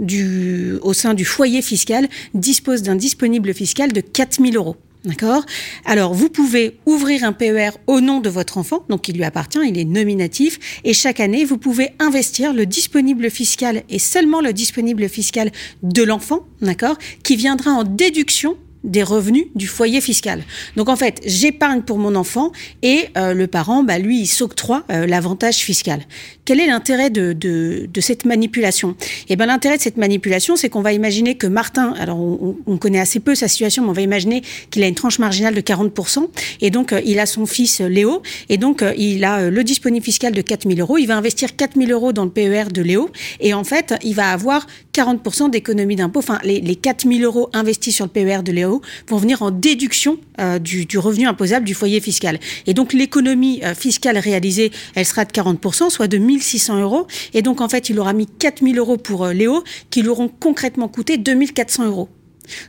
au 0.82 0.94
sein 0.94 1.14
du 1.14 1.26
foyer 1.26 1.62
fiscal 1.62 2.08
dispose 2.34 2.82
d'un 2.82 2.96
disponible 2.96 3.54
fiscal 3.54 3.92
de 3.92 4.02
4 4.02 4.42
000 4.42 4.56
euros. 4.56 4.76
D'accord? 5.04 5.44
Alors, 5.86 6.14
vous 6.14 6.30
pouvez 6.30 6.78
ouvrir 6.86 7.24
un 7.24 7.34
PER 7.34 7.72
au 7.88 8.02
nom 8.02 8.20
de 8.20 8.30
votre 8.30 8.60
enfant, 8.60 8.84
donc 8.88 9.08
il 9.08 9.18
lui 9.18 9.24
appartient, 9.24 9.60
il 9.68 9.80
est 9.80 9.86
nominatif, 9.86 10.82
et 10.84 10.94
chaque 10.94 11.20
année, 11.20 11.44
vous 11.44 11.58
pouvez 11.58 11.90
investir 11.98 12.54
le 12.54 12.68
disponible 12.68 13.32
fiscal 13.32 13.82
et 13.90 13.98
seulement 13.98 14.42
le 14.42 14.54
disponible 14.54 15.10
fiscal 15.10 15.52
de 15.82 16.04
l'enfant, 16.04 16.42
d'accord, 16.62 16.98
qui 17.24 17.36
viendra 17.36 17.72
en 17.72 17.84
déduction 17.84 18.58
des 18.84 19.04
revenus 19.04 19.46
du 19.56 19.68
foyer 19.68 20.02
fiscal. 20.02 20.44
Donc 20.76 20.90
en 20.90 20.96
fait, 20.96 21.22
j'épargne 21.26 21.82
pour 21.82 21.98
mon 21.98 22.16
enfant 22.16 22.52
et 22.82 23.06
euh, 23.18 23.34
le 23.34 23.48
parent, 23.48 23.84
bah, 23.84 24.00
lui, 24.00 24.22
il 24.22 24.28
s'octroie 24.28 24.84
euh, 24.92 25.06
l'avantage 25.06 25.58
fiscal. 25.58 26.02
Quel 26.46 26.60
est 26.60 26.68
l'intérêt 26.68 27.10
de, 27.10 27.88
cette 28.00 28.26
manipulation? 28.26 28.96
Eh 29.30 29.36
ben 29.36 29.46
l'intérêt 29.46 29.78
de 29.78 29.82
cette 29.82 29.98
manipulation, 29.98 30.56
c'est 30.56 30.70
qu'on 30.70 30.82
va 30.82 30.94
imaginer 30.94 31.36
que 31.36 31.48
Martin, 31.48 31.94
alors 32.00 32.20
on, 32.20 32.58
on, 32.66 32.78
connaît 32.78 33.00
assez 33.00 33.20
peu 33.20 33.36
sa 33.36 33.48
situation, 33.48 33.84
mais 33.84 33.90
on 33.90 33.94
va 33.94 34.02
imaginer 34.02 34.42
qu'il 34.72 34.84
a 34.84 34.88
une 34.88 34.96
tranche 34.96 35.20
marginale 35.20 35.54
de 35.54 35.62
40%, 35.62 36.28
et 36.62 36.72
donc 36.72 36.94
euh, 36.94 37.02
il 37.06 37.20
a 37.20 37.28
son 37.28 37.46
fils 37.46 37.80
Léo, 37.80 38.24
et 38.50 38.58
donc 38.58 38.84
il 38.98 39.24
a 39.24 39.50
le 39.50 39.64
disponible 39.64 40.04
fiscal 40.04 40.34
de 40.34 40.42
4000 40.42 40.82
euros, 40.82 40.98
il 40.98 41.06
va 41.06 41.16
investir 41.16 41.56
4000 41.56 41.92
euros 41.92 42.12
dans 42.12 42.26
le 42.26 42.32
PER 42.32 42.66
de 42.74 42.82
Léo, 42.82 43.10
et 43.40 43.54
en 43.54 43.64
fait, 43.64 43.94
il 44.04 44.16
va 44.16 44.32
avoir 44.32 44.66
40% 44.94 45.52
d'économie 45.52 45.96
d'impôt, 45.96 46.20
enfin 46.20 46.40
les, 46.44 46.60
les 46.60 46.76
4000 46.76 47.24
euros 47.24 47.50
investis 47.54 47.96
sur 47.96 48.06
le 48.06 48.12
PER 48.12 48.42
de 48.44 48.52
Léo, 48.52 48.71
vont 49.08 49.18
venir 49.18 49.42
en 49.42 49.52
déduction 49.52 50.18
euh, 50.40 50.60
du, 50.60 50.86
revenu 50.98 51.28
imposable 51.28 51.66
du 51.66 51.74
foyer 51.74 52.00
fiscal. 52.00 52.40
Et 52.68 52.74
donc 52.74 52.94
l'économie 52.94 53.62
euh, 53.64 53.74
fiscale 53.74 54.18
réalisée, 54.18 54.72
elle 54.96 55.06
sera 55.06 55.26
de 55.26 55.32
40%, 55.32 55.90
soit 55.90 56.08
de 56.08 56.18
1600 56.18 56.80
euros. 56.80 57.08
Et 57.34 57.42
donc 57.42 57.60
en 57.60 57.68
fait, 57.68 57.90
il 57.90 58.00
aura 58.00 58.14
mis 58.14 58.28
4000 58.28 58.78
euros 58.78 58.98
pour 58.98 59.26
euh, 59.26 59.34
Léo, 59.34 59.64
qui 59.90 60.02
lui 60.02 60.10
auront 60.10 60.30
concrètement 60.30 60.88
coûté 60.88 61.18
2400 61.18 61.86
euros. 61.88 62.10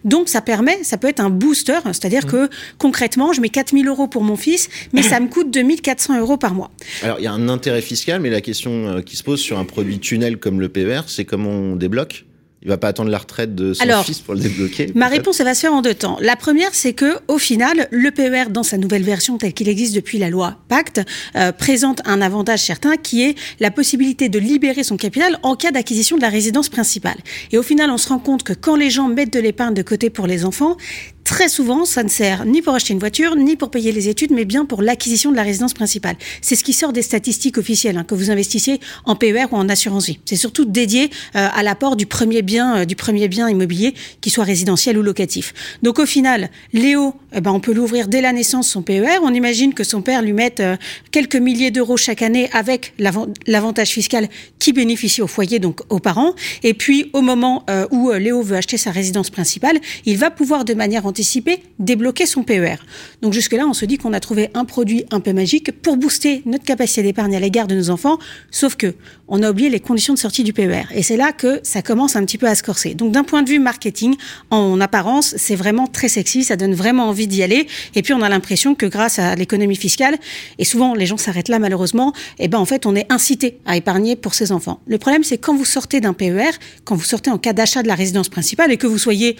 Donc 0.04 0.28
ça 0.28 0.40
permet, 0.40 0.84
ça 0.84 0.96
peut 0.96 1.08
être 1.08 1.20
un 1.20 1.30
booster, 1.30 1.78
c'est-à-dire 1.86 2.26
que 2.26 2.48
concrètement, 2.78 3.32
je 3.32 3.40
mets 3.40 3.48
4000 3.48 3.88
euros 3.88 4.06
pour 4.06 4.22
mon 4.22 4.36
fils, 4.36 4.68
mais 4.92 5.02
ça 5.02 5.18
me 5.18 5.28
coûte 5.28 5.50
2400 5.50 6.20
euros 6.20 6.36
par 6.36 6.54
mois. 6.54 6.70
Alors 7.02 7.18
il 7.18 7.24
y 7.24 7.26
a 7.26 7.32
un 7.32 7.48
intérêt 7.48 7.82
fiscal, 7.82 8.20
mais 8.20 8.30
la 8.30 8.42
question 8.42 9.02
qui 9.02 9.16
se 9.16 9.24
pose 9.24 9.40
sur 9.40 9.58
un 9.58 9.64
produit 9.64 9.98
tunnel 9.98 10.36
comme 10.36 10.60
le 10.60 10.68
PER, 10.68 11.00
c'est 11.08 11.24
comment 11.24 11.50
on 11.50 11.74
débloque? 11.74 12.26
Il 12.62 12.68
va 12.68 12.78
pas 12.78 12.88
attendre 12.88 13.10
la 13.10 13.18
retraite 13.18 13.54
de 13.54 13.74
son 13.74 14.02
fils 14.02 14.20
pour 14.20 14.34
le 14.34 14.40
débloquer. 14.40 14.92
Ma 14.94 15.08
réponse, 15.08 15.40
elle 15.40 15.46
va 15.46 15.54
se 15.54 15.60
faire 15.60 15.72
en 15.72 15.82
deux 15.82 15.94
temps. 15.94 16.16
La 16.20 16.36
première, 16.36 16.74
c'est 16.74 16.92
que 16.92 17.18
au 17.26 17.38
final, 17.38 17.88
le 17.90 18.10
PER, 18.10 18.50
dans 18.50 18.62
sa 18.62 18.78
nouvelle 18.78 19.02
version 19.02 19.36
telle 19.36 19.52
qu'il 19.52 19.68
existe 19.68 19.94
depuis 19.94 20.18
la 20.18 20.30
loi 20.30 20.58
Pacte, 20.68 21.00
euh, 21.34 21.50
présente 21.50 22.00
un 22.04 22.20
avantage 22.20 22.60
certain 22.60 22.96
qui 22.96 23.22
est 23.22 23.34
la 23.58 23.70
possibilité 23.70 24.28
de 24.28 24.38
libérer 24.38 24.84
son 24.84 24.96
capital 24.96 25.38
en 25.42 25.56
cas 25.56 25.72
d'acquisition 25.72 26.16
de 26.16 26.22
la 26.22 26.28
résidence 26.28 26.68
principale. 26.68 27.16
Et 27.50 27.58
au 27.58 27.62
final, 27.62 27.90
on 27.90 27.98
se 27.98 28.08
rend 28.08 28.20
compte 28.20 28.44
que 28.44 28.52
quand 28.52 28.76
les 28.76 28.90
gens 28.90 29.08
mettent 29.08 29.32
de 29.32 29.40
l'épargne 29.40 29.74
de 29.74 29.82
côté 29.82 30.08
pour 30.08 30.28
les 30.28 30.44
enfants, 30.44 30.76
Très 31.24 31.48
souvent, 31.48 31.84
ça 31.84 32.02
ne 32.02 32.08
sert 32.08 32.44
ni 32.44 32.62
pour 32.62 32.74
acheter 32.74 32.92
une 32.92 32.98
voiture, 32.98 33.36
ni 33.36 33.56
pour 33.56 33.70
payer 33.70 33.92
les 33.92 34.08
études, 34.08 34.32
mais 34.32 34.44
bien 34.44 34.64
pour 34.64 34.82
l'acquisition 34.82 35.30
de 35.30 35.36
la 35.36 35.44
résidence 35.44 35.72
principale. 35.72 36.16
C'est 36.40 36.56
ce 36.56 36.64
qui 36.64 36.72
sort 36.72 36.92
des 36.92 37.02
statistiques 37.02 37.58
officielles, 37.58 37.96
hein, 37.96 38.04
que 38.04 38.16
vous 38.16 38.30
investissiez 38.30 38.80
en 39.04 39.14
PER 39.14 39.46
ou 39.52 39.56
en 39.56 39.68
assurance 39.68 40.06
vie. 40.06 40.18
C'est 40.24 40.36
surtout 40.36 40.64
dédié 40.64 41.10
euh, 41.36 41.48
à 41.54 41.62
l'apport 41.62 41.94
du 41.94 42.06
premier 42.06 42.42
bien, 42.42 42.78
euh, 42.78 42.84
du 42.84 42.96
premier 42.96 43.28
bien 43.28 43.48
immobilier, 43.48 43.94
qu'il 44.20 44.32
soit 44.32 44.42
résidentiel 44.42 44.98
ou 44.98 45.02
locatif. 45.02 45.54
Donc 45.82 46.00
au 46.00 46.06
final, 46.06 46.50
Léo, 46.72 47.14
eh 47.32 47.40
ben, 47.40 47.52
on 47.52 47.60
peut 47.60 47.72
l'ouvrir 47.72 48.08
dès 48.08 48.20
la 48.20 48.32
naissance 48.32 48.68
son 48.68 48.82
PER. 48.82 49.18
On 49.22 49.32
imagine 49.32 49.74
que 49.74 49.84
son 49.84 50.02
père 50.02 50.22
lui 50.22 50.32
mette 50.32 50.58
euh, 50.58 50.76
quelques 51.12 51.36
milliers 51.36 51.70
d'euros 51.70 51.96
chaque 51.96 52.22
année 52.22 52.50
avec 52.52 52.94
l'avantage 52.98 53.90
fiscal 53.90 54.28
qui 54.58 54.72
bénéficie 54.72 55.22
au 55.22 55.28
foyer, 55.28 55.60
donc 55.60 55.82
aux 55.88 56.00
parents. 56.00 56.34
Et 56.64 56.74
puis 56.74 57.10
au 57.12 57.20
moment 57.20 57.64
où 57.90 58.12
Léo 58.12 58.42
veut 58.42 58.56
acheter 58.56 58.76
sa 58.76 58.90
résidence 58.90 59.30
principale, 59.30 59.78
il 60.04 60.16
va 60.16 60.30
pouvoir 60.30 60.64
de 60.64 60.74
manière 60.74 61.06
anticiper, 61.12 61.62
débloquer 61.78 62.24
son 62.24 62.42
PER. 62.42 62.76
Donc 63.20 63.34
jusque-là, 63.34 63.66
on 63.66 63.74
se 63.74 63.84
dit 63.84 63.98
qu'on 63.98 64.14
a 64.14 64.20
trouvé 64.20 64.48
un 64.54 64.64
produit 64.64 65.04
un 65.10 65.20
peu 65.20 65.34
magique 65.34 65.70
pour 65.82 65.98
booster 65.98 66.40
notre 66.46 66.64
capacité 66.64 67.02
d'épargne 67.02 67.36
à 67.36 67.40
l'égard 67.40 67.66
de 67.66 67.74
nos 67.74 67.90
enfants, 67.90 68.18
sauf 68.50 68.76
que 68.76 68.94
on 69.28 69.42
a 69.42 69.50
oublié 69.50 69.68
les 69.68 69.80
conditions 69.80 70.14
de 70.14 70.18
sortie 70.18 70.42
du 70.42 70.54
PER. 70.54 70.84
Et 70.94 71.02
c'est 71.02 71.18
là 71.18 71.32
que 71.32 71.60
ça 71.64 71.82
commence 71.82 72.16
un 72.16 72.24
petit 72.24 72.38
peu 72.38 72.46
à 72.46 72.54
se 72.54 72.62
corser. 72.62 72.94
Donc 72.94 73.12
d'un 73.12 73.24
point 73.24 73.42
de 73.42 73.50
vue 73.50 73.58
marketing, 73.58 74.14
en 74.48 74.80
apparence, 74.80 75.34
c'est 75.36 75.54
vraiment 75.54 75.86
très 75.86 76.08
sexy, 76.08 76.44
ça 76.44 76.56
donne 76.56 76.74
vraiment 76.74 77.08
envie 77.08 77.26
d'y 77.26 77.42
aller. 77.42 77.66
Et 77.94 78.00
puis 78.00 78.14
on 78.14 78.22
a 78.22 78.30
l'impression 78.30 78.74
que 78.74 78.86
grâce 78.86 79.18
à 79.18 79.34
l'économie 79.34 79.76
fiscale, 79.76 80.16
et 80.58 80.64
souvent 80.64 80.94
les 80.94 81.04
gens 81.04 81.18
s'arrêtent 81.18 81.48
là 81.50 81.58
malheureusement, 81.58 82.14
et 82.38 82.44
eh 82.44 82.48
ben 82.48 82.58
en 82.58 82.64
fait 82.64 82.86
on 82.86 82.96
est 82.96 83.10
incité 83.12 83.58
à 83.66 83.76
épargner 83.76 84.16
pour 84.16 84.32
ses 84.32 84.50
enfants. 84.50 84.80
Le 84.86 84.96
problème 84.96 85.24
c'est 85.24 85.36
quand 85.36 85.54
vous 85.54 85.66
sortez 85.66 86.00
d'un 86.00 86.14
PER, 86.14 86.52
quand 86.84 86.96
vous 86.96 87.04
sortez 87.04 87.30
en 87.30 87.36
cas 87.36 87.52
d'achat 87.52 87.82
de 87.82 87.88
la 87.88 87.94
résidence 87.94 88.30
principale 88.30 88.72
et 88.72 88.78
que 88.78 88.86
vous 88.86 88.98
soyez 88.98 89.36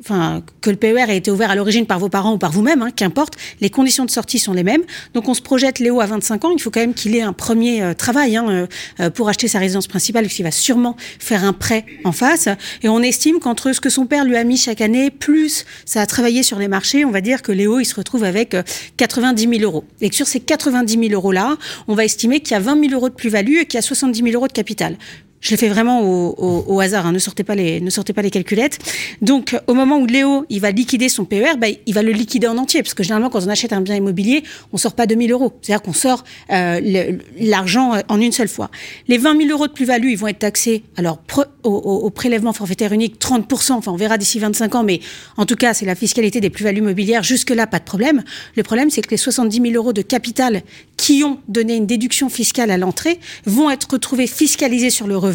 enfin, 0.00 0.42
que 0.60 0.70
le 0.70 0.76
PER 0.76 1.10
ait 1.10 1.16
été 1.16 1.30
ouvert 1.30 1.50
à 1.50 1.54
l'origine 1.54 1.86
par 1.86 1.98
vos 1.98 2.08
parents 2.08 2.34
ou 2.34 2.38
par 2.38 2.52
vous-même, 2.52 2.82
hein, 2.82 2.90
qu'importe, 2.94 3.34
les 3.60 3.70
conditions 3.70 4.04
de 4.04 4.10
sortie 4.10 4.38
sont 4.38 4.52
les 4.52 4.62
mêmes. 4.62 4.82
Donc 5.14 5.28
on 5.28 5.34
se 5.34 5.42
projette 5.42 5.78
Léo 5.78 6.00
à 6.00 6.06
25 6.06 6.44
ans, 6.44 6.50
il 6.52 6.60
faut 6.60 6.70
quand 6.70 6.80
même 6.80 6.94
qu'il 6.94 7.14
ait 7.14 7.22
un 7.22 7.32
premier 7.32 7.82
euh, 7.82 7.94
travail 7.94 8.36
hein, 8.36 8.46
euh, 8.48 8.66
euh, 9.00 9.10
pour 9.10 9.28
acheter 9.28 9.48
sa 9.48 9.58
résidence 9.58 9.86
principale, 9.86 10.24
puisqu'il 10.24 10.42
va 10.42 10.50
sûrement 10.50 10.96
faire 11.18 11.44
un 11.44 11.52
prêt 11.52 11.84
en 12.04 12.12
face. 12.12 12.48
Et 12.82 12.88
on 12.88 13.02
estime 13.02 13.38
qu'entre 13.40 13.72
ce 13.72 13.80
que 13.80 13.90
son 13.90 14.06
père 14.06 14.24
lui 14.24 14.36
a 14.36 14.44
mis 14.44 14.56
chaque 14.56 14.80
année, 14.80 15.10
plus 15.10 15.66
ça 15.84 16.00
a 16.00 16.06
travaillé 16.06 16.42
sur 16.42 16.58
les 16.58 16.68
marchés, 16.68 17.04
on 17.04 17.10
va 17.10 17.20
dire 17.20 17.42
que 17.42 17.52
Léo, 17.52 17.80
il 17.80 17.84
se 17.84 17.94
retrouve 17.94 18.24
avec 18.24 18.56
90 18.96 19.48
000 19.58 19.62
euros. 19.62 19.84
Et 20.00 20.10
que 20.10 20.16
sur 20.16 20.26
ces 20.26 20.40
90 20.40 20.98
000 21.08 21.12
euros-là, 21.12 21.56
on 21.88 21.94
va 21.94 22.04
estimer 22.04 22.40
qu'il 22.40 22.52
y 22.52 22.56
a 22.56 22.60
20 22.60 22.80
000 22.88 22.94
euros 22.94 23.08
de 23.08 23.14
plus-value 23.14 23.58
et 23.58 23.66
qu'il 23.66 23.76
y 23.76 23.78
a 23.78 23.82
70 23.82 24.22
000 24.22 24.34
euros 24.34 24.48
de 24.48 24.52
capital. 24.52 24.96
Je 25.40 25.50
l'ai 25.50 25.56
fait 25.56 25.68
vraiment 25.68 26.02
au, 26.02 26.34
au, 26.36 26.64
au 26.68 26.80
hasard, 26.80 27.06
hein, 27.06 27.12
ne 27.12 27.18
sortez 27.18 27.44
pas 27.44 27.54
les 27.54 27.80
ne 27.80 27.88
sortez 27.88 28.12
pas 28.12 28.20
les 28.20 28.30
calculettes. 28.30 28.78
Donc 29.22 29.56
au 29.66 29.74
moment 29.74 29.98
où 29.98 30.06
Léo 30.06 30.44
il 30.50 30.60
va 30.60 30.70
liquider 30.70 31.08
son 31.08 31.24
PER, 31.24 31.56
bah, 31.58 31.68
il 31.86 31.94
va 31.94 32.02
le 32.02 32.12
liquider 32.12 32.46
en 32.46 32.58
entier 32.58 32.82
parce 32.82 32.94
que 32.94 33.02
généralement 33.02 33.30
quand 33.30 33.42
on 33.44 33.48
achète 33.48 33.72
un 33.72 33.80
bien 33.80 33.96
immobilier, 33.96 34.42
on 34.72 34.76
sort 34.76 34.94
pas 34.94 35.06
2000 35.06 35.32
euros, 35.32 35.52
c'est-à-dire 35.62 35.82
qu'on 35.82 35.94
sort 35.94 36.24
euh, 36.50 37.18
l'argent 37.38 37.94
en 38.08 38.20
une 38.20 38.32
seule 38.32 38.48
fois. 38.48 38.70
Les 39.08 39.16
20 39.16 39.38
000 39.38 39.50
euros 39.50 39.66
de 39.66 39.72
plus-value, 39.72 40.08
ils 40.08 40.18
vont 40.18 40.26
être 40.26 40.40
taxés 40.40 40.82
alors 40.96 41.18
au, 41.62 41.70
au, 41.70 42.10
prélèvement 42.10 42.52
forfaitaire 42.52 42.92
unique 42.92 43.18
30% 43.18 43.72
enfin 43.72 43.92
on 43.92 43.96
verra 43.96 44.18
d'ici 44.18 44.38
25 44.38 44.74
ans, 44.74 44.82
mais 44.82 45.00
en 45.38 45.46
tout 45.46 45.56
cas 45.56 45.72
c'est 45.72 45.86
la 45.86 45.94
fiscalité 45.94 46.40
des 46.40 46.50
plus-values 46.50 46.82
mobilières. 46.82 47.22
Jusque 47.22 47.50
là 47.50 47.66
pas 47.66 47.78
de 47.78 47.84
problème. 47.84 48.22
Le 48.56 48.62
problème 48.62 48.90
c'est 48.90 49.00
que 49.00 49.10
les 49.10 49.16
70 49.16 49.62
000 49.62 49.74
euros 49.74 49.94
de 49.94 50.02
capital 50.02 50.62
qui 50.98 51.24
ont 51.24 51.38
donné 51.48 51.76
une 51.76 51.86
déduction 51.86 52.28
fiscale 52.28 52.70
à 52.70 52.76
l'entrée 52.76 53.18
vont 53.46 53.70
être 53.70 53.88
retrouvés 53.92 54.26
fiscalisés 54.26 54.90
sur 54.90 55.06
le 55.06 55.16
revenu, 55.16 55.29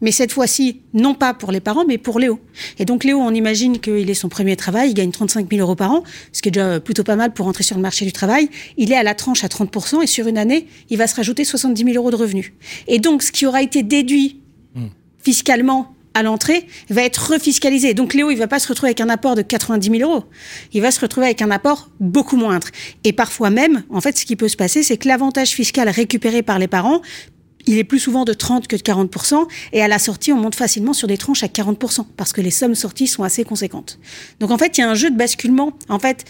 mais 0.00 0.12
cette 0.12 0.32
fois-ci, 0.32 0.82
non 0.94 1.14
pas 1.14 1.34
pour 1.34 1.52
les 1.52 1.60
parents, 1.60 1.84
mais 1.86 1.98
pour 1.98 2.18
Léo. 2.18 2.40
Et 2.78 2.84
donc 2.84 3.04
Léo, 3.04 3.18
on 3.18 3.32
imagine 3.32 3.78
qu'il 3.78 4.08
est 4.08 4.14
son 4.14 4.28
premier 4.28 4.56
travail, 4.56 4.90
il 4.90 4.94
gagne 4.94 5.10
35 5.10 5.48
000 5.50 5.60
euros 5.60 5.76
par 5.76 5.92
an, 5.92 6.02
ce 6.32 6.42
qui 6.42 6.48
est 6.48 6.52
déjà 6.52 6.80
plutôt 6.80 7.04
pas 7.04 7.16
mal 7.16 7.32
pour 7.32 7.46
entrer 7.46 7.64
sur 7.64 7.76
le 7.76 7.82
marché 7.82 8.04
du 8.04 8.12
travail. 8.12 8.48
Il 8.76 8.92
est 8.92 8.96
à 8.96 9.02
la 9.02 9.14
tranche 9.14 9.44
à 9.44 9.48
30%, 9.48 10.02
et 10.02 10.06
sur 10.06 10.26
une 10.26 10.38
année, 10.38 10.66
il 10.90 10.98
va 10.98 11.06
se 11.06 11.14
rajouter 11.14 11.44
70 11.44 11.84
000 11.84 11.96
euros 11.96 12.10
de 12.10 12.16
revenus. 12.16 12.52
Et 12.88 12.98
donc, 12.98 13.22
ce 13.22 13.32
qui 13.32 13.46
aura 13.46 13.62
été 13.62 13.82
déduit 13.82 14.40
fiscalement 15.22 15.96
à 16.16 16.22
l'entrée 16.22 16.66
va 16.88 17.02
être 17.02 17.32
refiscalisé. 17.32 17.92
Donc 17.92 18.14
Léo, 18.14 18.30
il 18.30 18.38
va 18.38 18.48
pas 18.48 18.58
se 18.58 18.68
retrouver 18.68 18.88
avec 18.88 19.02
un 19.02 19.10
apport 19.10 19.34
de 19.34 19.42
90 19.42 19.98
000 19.98 20.10
euros. 20.10 20.24
Il 20.72 20.80
va 20.80 20.90
se 20.90 20.98
retrouver 20.98 21.26
avec 21.26 21.42
un 21.42 21.50
apport 21.50 21.90
beaucoup 22.00 22.36
moindre. 22.36 22.68
Et 23.04 23.12
parfois 23.12 23.50
même, 23.50 23.82
en 23.90 24.00
fait, 24.00 24.16
ce 24.16 24.24
qui 24.24 24.34
peut 24.34 24.48
se 24.48 24.56
passer, 24.56 24.82
c'est 24.82 24.96
que 24.96 25.08
l'avantage 25.08 25.50
fiscal 25.50 25.88
récupéré 25.90 26.42
par 26.42 26.58
les 26.58 26.68
parents 26.68 27.02
il 27.66 27.78
est 27.78 27.84
plus 27.84 27.98
souvent 27.98 28.24
de 28.24 28.32
30 28.32 28.68
que 28.68 28.76
de 28.76 28.82
40%, 28.82 29.46
et 29.72 29.82
à 29.82 29.88
la 29.88 29.98
sortie, 29.98 30.32
on 30.32 30.36
monte 30.36 30.54
facilement 30.54 30.92
sur 30.92 31.08
des 31.08 31.18
tranches 31.18 31.42
à 31.42 31.48
40%, 31.48 32.06
parce 32.16 32.32
que 32.32 32.40
les 32.40 32.50
sommes 32.50 32.74
sorties 32.74 33.06
sont 33.06 33.22
assez 33.22 33.44
conséquentes. 33.44 33.98
Donc 34.40 34.50
en 34.50 34.58
fait, 34.58 34.78
il 34.78 34.80
y 34.80 34.84
a 34.84 34.90
un 34.90 34.94
jeu 34.94 35.10
de 35.10 35.16
basculement. 35.16 35.72
En 35.88 35.98
fait, 35.98 36.24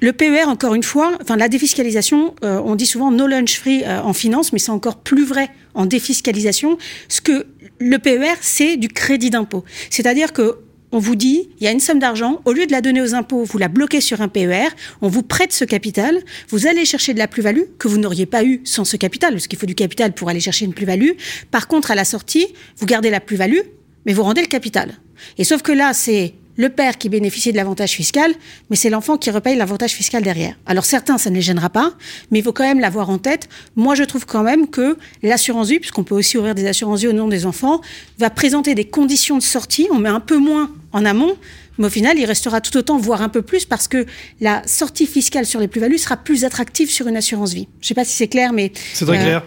le 0.00 0.12
PER, 0.12 0.44
encore 0.44 0.74
une 0.74 0.82
fois, 0.82 1.12
enfin 1.20 1.36
la 1.36 1.48
défiscalisation, 1.48 2.34
euh, 2.44 2.60
on 2.64 2.76
dit 2.76 2.86
souvent 2.86 3.10
no 3.10 3.26
lunch 3.26 3.58
free 3.58 3.82
euh, 3.84 4.00
en 4.00 4.12
finance, 4.12 4.52
mais 4.52 4.58
c'est 4.58 4.70
encore 4.70 4.96
plus 4.96 5.24
vrai 5.24 5.50
en 5.74 5.86
défiscalisation. 5.86 6.78
Ce 7.08 7.20
que 7.20 7.46
le 7.80 7.98
PER, 7.98 8.34
c'est 8.40 8.76
du 8.76 8.88
crédit 8.88 9.30
d'impôt. 9.30 9.64
C'est-à-dire 9.90 10.32
que 10.32 10.58
on 10.92 10.98
vous 10.98 11.16
dit, 11.16 11.50
il 11.60 11.64
y 11.64 11.66
a 11.68 11.70
une 11.70 11.80
somme 11.80 11.98
d'argent, 11.98 12.40
au 12.44 12.52
lieu 12.52 12.66
de 12.66 12.72
la 12.72 12.80
donner 12.80 13.00
aux 13.00 13.14
impôts, 13.14 13.44
vous 13.44 13.58
la 13.58 13.68
bloquez 13.68 14.00
sur 14.00 14.20
un 14.20 14.28
PER, 14.28 14.68
on 15.02 15.08
vous 15.08 15.22
prête 15.22 15.52
ce 15.52 15.64
capital, 15.64 16.18
vous 16.48 16.66
allez 16.66 16.84
chercher 16.84 17.14
de 17.14 17.18
la 17.18 17.28
plus-value 17.28 17.64
que 17.78 17.88
vous 17.88 17.98
n'auriez 17.98 18.26
pas 18.26 18.44
eu 18.44 18.60
sans 18.64 18.84
ce 18.84 18.96
capital, 18.96 19.32
parce 19.34 19.46
qu'il 19.46 19.58
faut 19.58 19.66
du 19.66 19.74
capital 19.74 20.12
pour 20.12 20.28
aller 20.28 20.40
chercher 20.40 20.64
une 20.64 20.74
plus-value. 20.74 21.12
Par 21.50 21.68
contre, 21.68 21.90
à 21.90 21.94
la 21.94 22.04
sortie, 22.04 22.46
vous 22.78 22.86
gardez 22.86 23.10
la 23.10 23.20
plus-value, 23.20 23.60
mais 24.06 24.12
vous 24.12 24.22
rendez 24.22 24.40
le 24.40 24.46
capital. 24.46 24.94
Et 25.36 25.44
sauf 25.44 25.62
que 25.62 25.72
là, 25.72 25.92
c'est 25.92 26.34
le 26.58 26.68
père 26.68 26.98
qui 26.98 27.08
bénéficie 27.08 27.52
de 27.52 27.56
l'avantage 27.56 27.92
fiscal, 27.92 28.34
mais 28.68 28.76
c'est 28.76 28.90
l'enfant 28.90 29.16
qui 29.16 29.30
repaye 29.30 29.56
l'avantage 29.56 29.92
fiscal 29.92 30.22
derrière. 30.22 30.54
Alors 30.66 30.84
certains, 30.84 31.16
ça 31.16 31.30
ne 31.30 31.36
les 31.36 31.40
gênera 31.40 31.70
pas, 31.70 31.94
mais 32.30 32.40
il 32.40 32.42
faut 32.42 32.52
quand 32.52 32.64
même 32.64 32.80
l'avoir 32.80 33.08
en 33.08 33.18
tête. 33.18 33.48
Moi, 33.76 33.94
je 33.94 34.02
trouve 34.02 34.26
quand 34.26 34.42
même 34.42 34.68
que 34.68 34.98
l'assurance 35.22 35.68
vie, 35.68 35.78
puisqu'on 35.78 36.04
peut 36.04 36.16
aussi 36.16 36.36
ouvrir 36.36 36.54
des 36.54 36.66
assurances 36.66 37.00
vie 37.00 37.08
au 37.08 37.12
nom 37.12 37.28
des 37.28 37.46
enfants, 37.46 37.80
va 38.18 38.28
présenter 38.28 38.74
des 38.74 38.84
conditions 38.84 39.38
de 39.38 39.42
sortie. 39.42 39.86
On 39.92 40.00
met 40.00 40.08
un 40.08 40.20
peu 40.20 40.36
moins 40.36 40.70
en 40.92 41.04
amont, 41.04 41.36
mais 41.78 41.86
au 41.86 41.90
final, 41.90 42.18
il 42.18 42.24
restera 42.24 42.60
tout 42.60 42.76
autant, 42.76 42.98
voire 42.98 43.22
un 43.22 43.28
peu 43.28 43.42
plus, 43.42 43.64
parce 43.64 43.86
que 43.86 44.04
la 44.40 44.66
sortie 44.66 45.06
fiscale 45.06 45.46
sur 45.46 45.60
les 45.60 45.68
plus-values 45.68 45.98
sera 45.98 46.16
plus 46.16 46.44
attractive 46.44 46.90
sur 46.90 47.06
une 47.06 47.16
assurance 47.16 47.52
vie. 47.52 47.68
Je 47.80 47.84
ne 47.84 47.88
sais 47.88 47.94
pas 47.94 48.04
si 48.04 48.12
c'est 48.12 48.28
clair, 48.28 48.52
mais... 48.52 48.72
C'est 48.94 49.04
très 49.04 49.18
euh, 49.18 49.22
clair. 49.22 49.44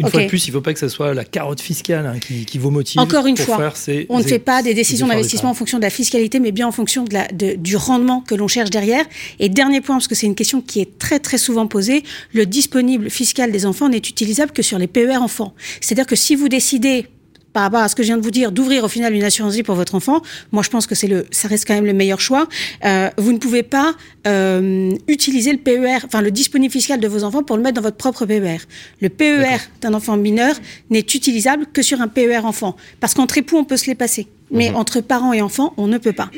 Une 0.00 0.10
fois 0.10 0.22
de 0.22 0.28
plus, 0.28 0.46
il 0.46 0.50
ne 0.50 0.54
faut 0.54 0.60
pas 0.60 0.72
que 0.72 0.78
ce 0.78 0.88
soit 0.88 1.14
la 1.14 1.24
carotte 1.24 1.60
fiscale 1.60 2.06
hein, 2.06 2.18
qui, 2.18 2.58
vous 2.58 2.70
motive. 2.70 3.00
Encore 3.00 3.26
une 3.26 3.36
fois, 3.36 3.72
on 4.08 4.18
ne 4.18 4.24
fait 4.24 4.38
pas 4.38 4.62
des 4.62 4.74
décisions 4.74 5.06
d'investissement 5.06 5.50
en 5.50 5.54
fonction 5.54 5.78
de 5.78 5.82
la 5.82 5.90
fiscalité, 5.90 6.40
mais 6.40 6.52
bien 6.52 6.66
en 6.66 6.72
fonction 6.72 7.04
de 7.04 7.14
la, 7.14 7.28
de, 7.28 7.54
du 7.54 7.76
rendement 7.76 8.20
que 8.20 8.34
l'on 8.34 8.48
cherche 8.48 8.70
derrière. 8.70 9.04
Et 9.38 9.48
dernier 9.48 9.80
point, 9.80 9.96
parce 9.96 10.08
que 10.08 10.14
c'est 10.14 10.26
une 10.26 10.34
question 10.34 10.60
qui 10.60 10.80
est 10.80 10.98
très 10.98 11.18
très 11.18 11.38
souvent 11.38 11.66
posée, 11.66 12.02
le 12.32 12.46
disponible 12.46 13.10
fiscal 13.10 13.52
des 13.52 13.66
enfants 13.66 13.88
n'est 13.88 13.98
utilisable 13.98 14.52
que 14.52 14.62
sur 14.62 14.78
les 14.78 14.86
PER 14.86 15.16
enfants. 15.16 15.54
C'est-à-dire 15.80 16.06
que 16.06 16.16
si 16.16 16.34
vous 16.34 16.48
décidez 16.48 17.06
par 17.52 17.64
rapport 17.64 17.80
à 17.80 17.88
ce 17.88 17.94
que 17.94 18.02
je 18.02 18.08
viens 18.08 18.16
de 18.16 18.22
vous 18.22 18.30
dire, 18.30 18.52
d'ouvrir 18.52 18.84
au 18.84 18.88
final 18.88 19.14
une 19.14 19.24
assurance 19.24 19.54
vie 19.54 19.62
pour 19.62 19.74
votre 19.74 19.94
enfant, 19.94 20.22
moi 20.52 20.62
je 20.62 20.70
pense 20.70 20.86
que 20.86 20.94
c'est 20.94 21.06
le, 21.06 21.26
ça 21.30 21.48
reste 21.48 21.66
quand 21.66 21.74
même 21.74 21.86
le 21.86 21.92
meilleur 21.92 22.20
choix. 22.20 22.48
Euh, 22.84 23.10
vous 23.18 23.32
ne 23.32 23.38
pouvez 23.38 23.62
pas 23.62 23.94
euh, 24.26 24.92
utiliser 25.08 25.52
le 25.52 25.58
PER, 25.58 25.98
enfin 26.04 26.20
le 26.20 26.30
disponible 26.30 26.72
fiscal 26.72 27.00
de 27.00 27.08
vos 27.08 27.24
enfants 27.24 27.42
pour 27.42 27.56
le 27.56 27.62
mettre 27.62 27.76
dans 27.76 27.82
votre 27.82 27.96
propre 27.96 28.26
PER. 28.26 28.58
Le 29.00 29.08
PER 29.08 29.58
d'un 29.80 29.94
enfant 29.94 30.16
mineur 30.16 30.54
n'est 30.90 31.00
utilisable 31.00 31.66
que 31.72 31.82
sur 31.82 32.00
un 32.00 32.08
PER 32.08 32.38
enfant, 32.44 32.76
parce 33.00 33.14
qu'entre 33.14 33.38
époux 33.38 33.56
on 33.56 33.64
peut 33.64 33.76
se 33.76 33.86
les 33.86 33.94
passer, 33.94 34.28
mais 34.50 34.70
mhm. 34.70 34.76
entre 34.76 35.00
parents 35.00 35.32
et 35.32 35.42
enfants 35.42 35.74
on 35.76 35.86
ne 35.86 35.98
peut 35.98 36.12
pas. 36.12 36.30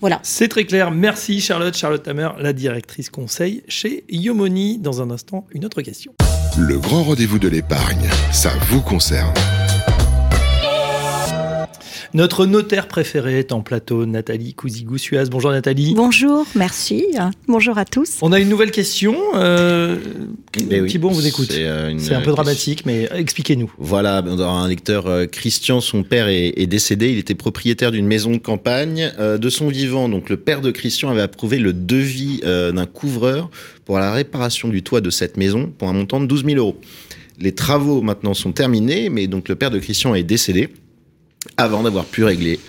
Voilà. 0.00 0.20
C'est 0.22 0.48
très 0.48 0.66
clair. 0.66 0.90
Merci 0.90 1.40
Charlotte, 1.40 1.74
Charlotte 1.74 2.02
Tamer, 2.02 2.28
la 2.38 2.52
directrice 2.52 3.08
conseil 3.08 3.62
chez 3.68 4.04
Yomoni. 4.10 4.76
Dans 4.76 5.00
un 5.00 5.10
instant, 5.10 5.46
une 5.52 5.64
autre 5.64 5.80
question. 5.80 6.12
Le 6.58 6.78
grand 6.78 7.04
rendez-vous 7.04 7.38
de 7.38 7.48
l'épargne, 7.48 8.10
ça 8.30 8.50
vous 8.68 8.82
concerne. 8.82 9.32
Notre 12.14 12.46
notaire 12.46 12.86
préféré 12.86 13.40
est 13.40 13.50
en 13.50 13.60
plateau, 13.60 14.06
Nathalie 14.06 14.54
Cousigou-Suaz. 14.54 15.30
Bonjour 15.30 15.50
Nathalie. 15.50 15.94
Bonjour, 15.96 16.46
merci. 16.54 17.06
Bonjour 17.48 17.76
à 17.76 17.84
tous. 17.84 18.18
On 18.22 18.30
a 18.30 18.38
une 18.38 18.48
nouvelle 18.48 18.70
question. 18.70 19.16
Euh, 19.34 19.96
eh 20.70 20.86
Thibault, 20.86 21.08
on 21.08 21.12
vous 21.12 21.26
écoute. 21.26 21.48
C'est 21.50 21.64
euh, 21.66 21.92
un 22.12 22.20
peu 22.20 22.30
dramatique, 22.30 22.86
mais 22.86 23.08
expliquez-nous. 23.12 23.72
Voilà, 23.78 24.18
un 24.18 24.68
lecteur, 24.68 25.08
euh, 25.08 25.26
Christian, 25.26 25.80
son 25.80 26.04
père 26.04 26.28
est, 26.28 26.66
décédé. 26.68 27.10
Il 27.10 27.18
était 27.18 27.34
propriétaire 27.34 27.90
d'une 27.90 28.06
maison 28.06 28.30
de 28.30 28.38
campagne. 28.38 29.10
Euh, 29.18 29.36
de 29.36 29.50
son 29.50 29.66
vivant, 29.66 30.08
donc 30.08 30.30
le 30.30 30.36
père 30.36 30.60
de 30.60 30.70
Christian 30.70 31.10
avait 31.10 31.20
approuvé 31.20 31.58
le 31.58 31.72
devis 31.72 32.42
d'un 32.44 32.86
couvreur 32.86 33.50
pour 33.84 33.98
la 33.98 34.12
réparation 34.12 34.68
du 34.68 34.84
toit 34.84 35.00
de 35.00 35.10
cette 35.10 35.36
maison 35.36 35.72
pour 35.76 35.88
un 35.88 35.92
montant 35.92 36.20
de 36.20 36.26
12 36.26 36.44
000 36.44 36.58
euros. 36.58 36.76
Les 37.40 37.52
travaux 37.52 38.02
maintenant 38.02 38.34
sont 38.34 38.52
terminés, 38.52 39.08
mais 39.08 39.26
donc 39.26 39.48
le 39.48 39.56
père 39.56 39.72
de 39.72 39.80
Christian 39.80 40.14
est 40.14 40.22
décédé 40.22 40.68
avant 41.56 41.82
d'avoir 41.82 42.04
pu 42.04 42.24
régler. 42.24 42.60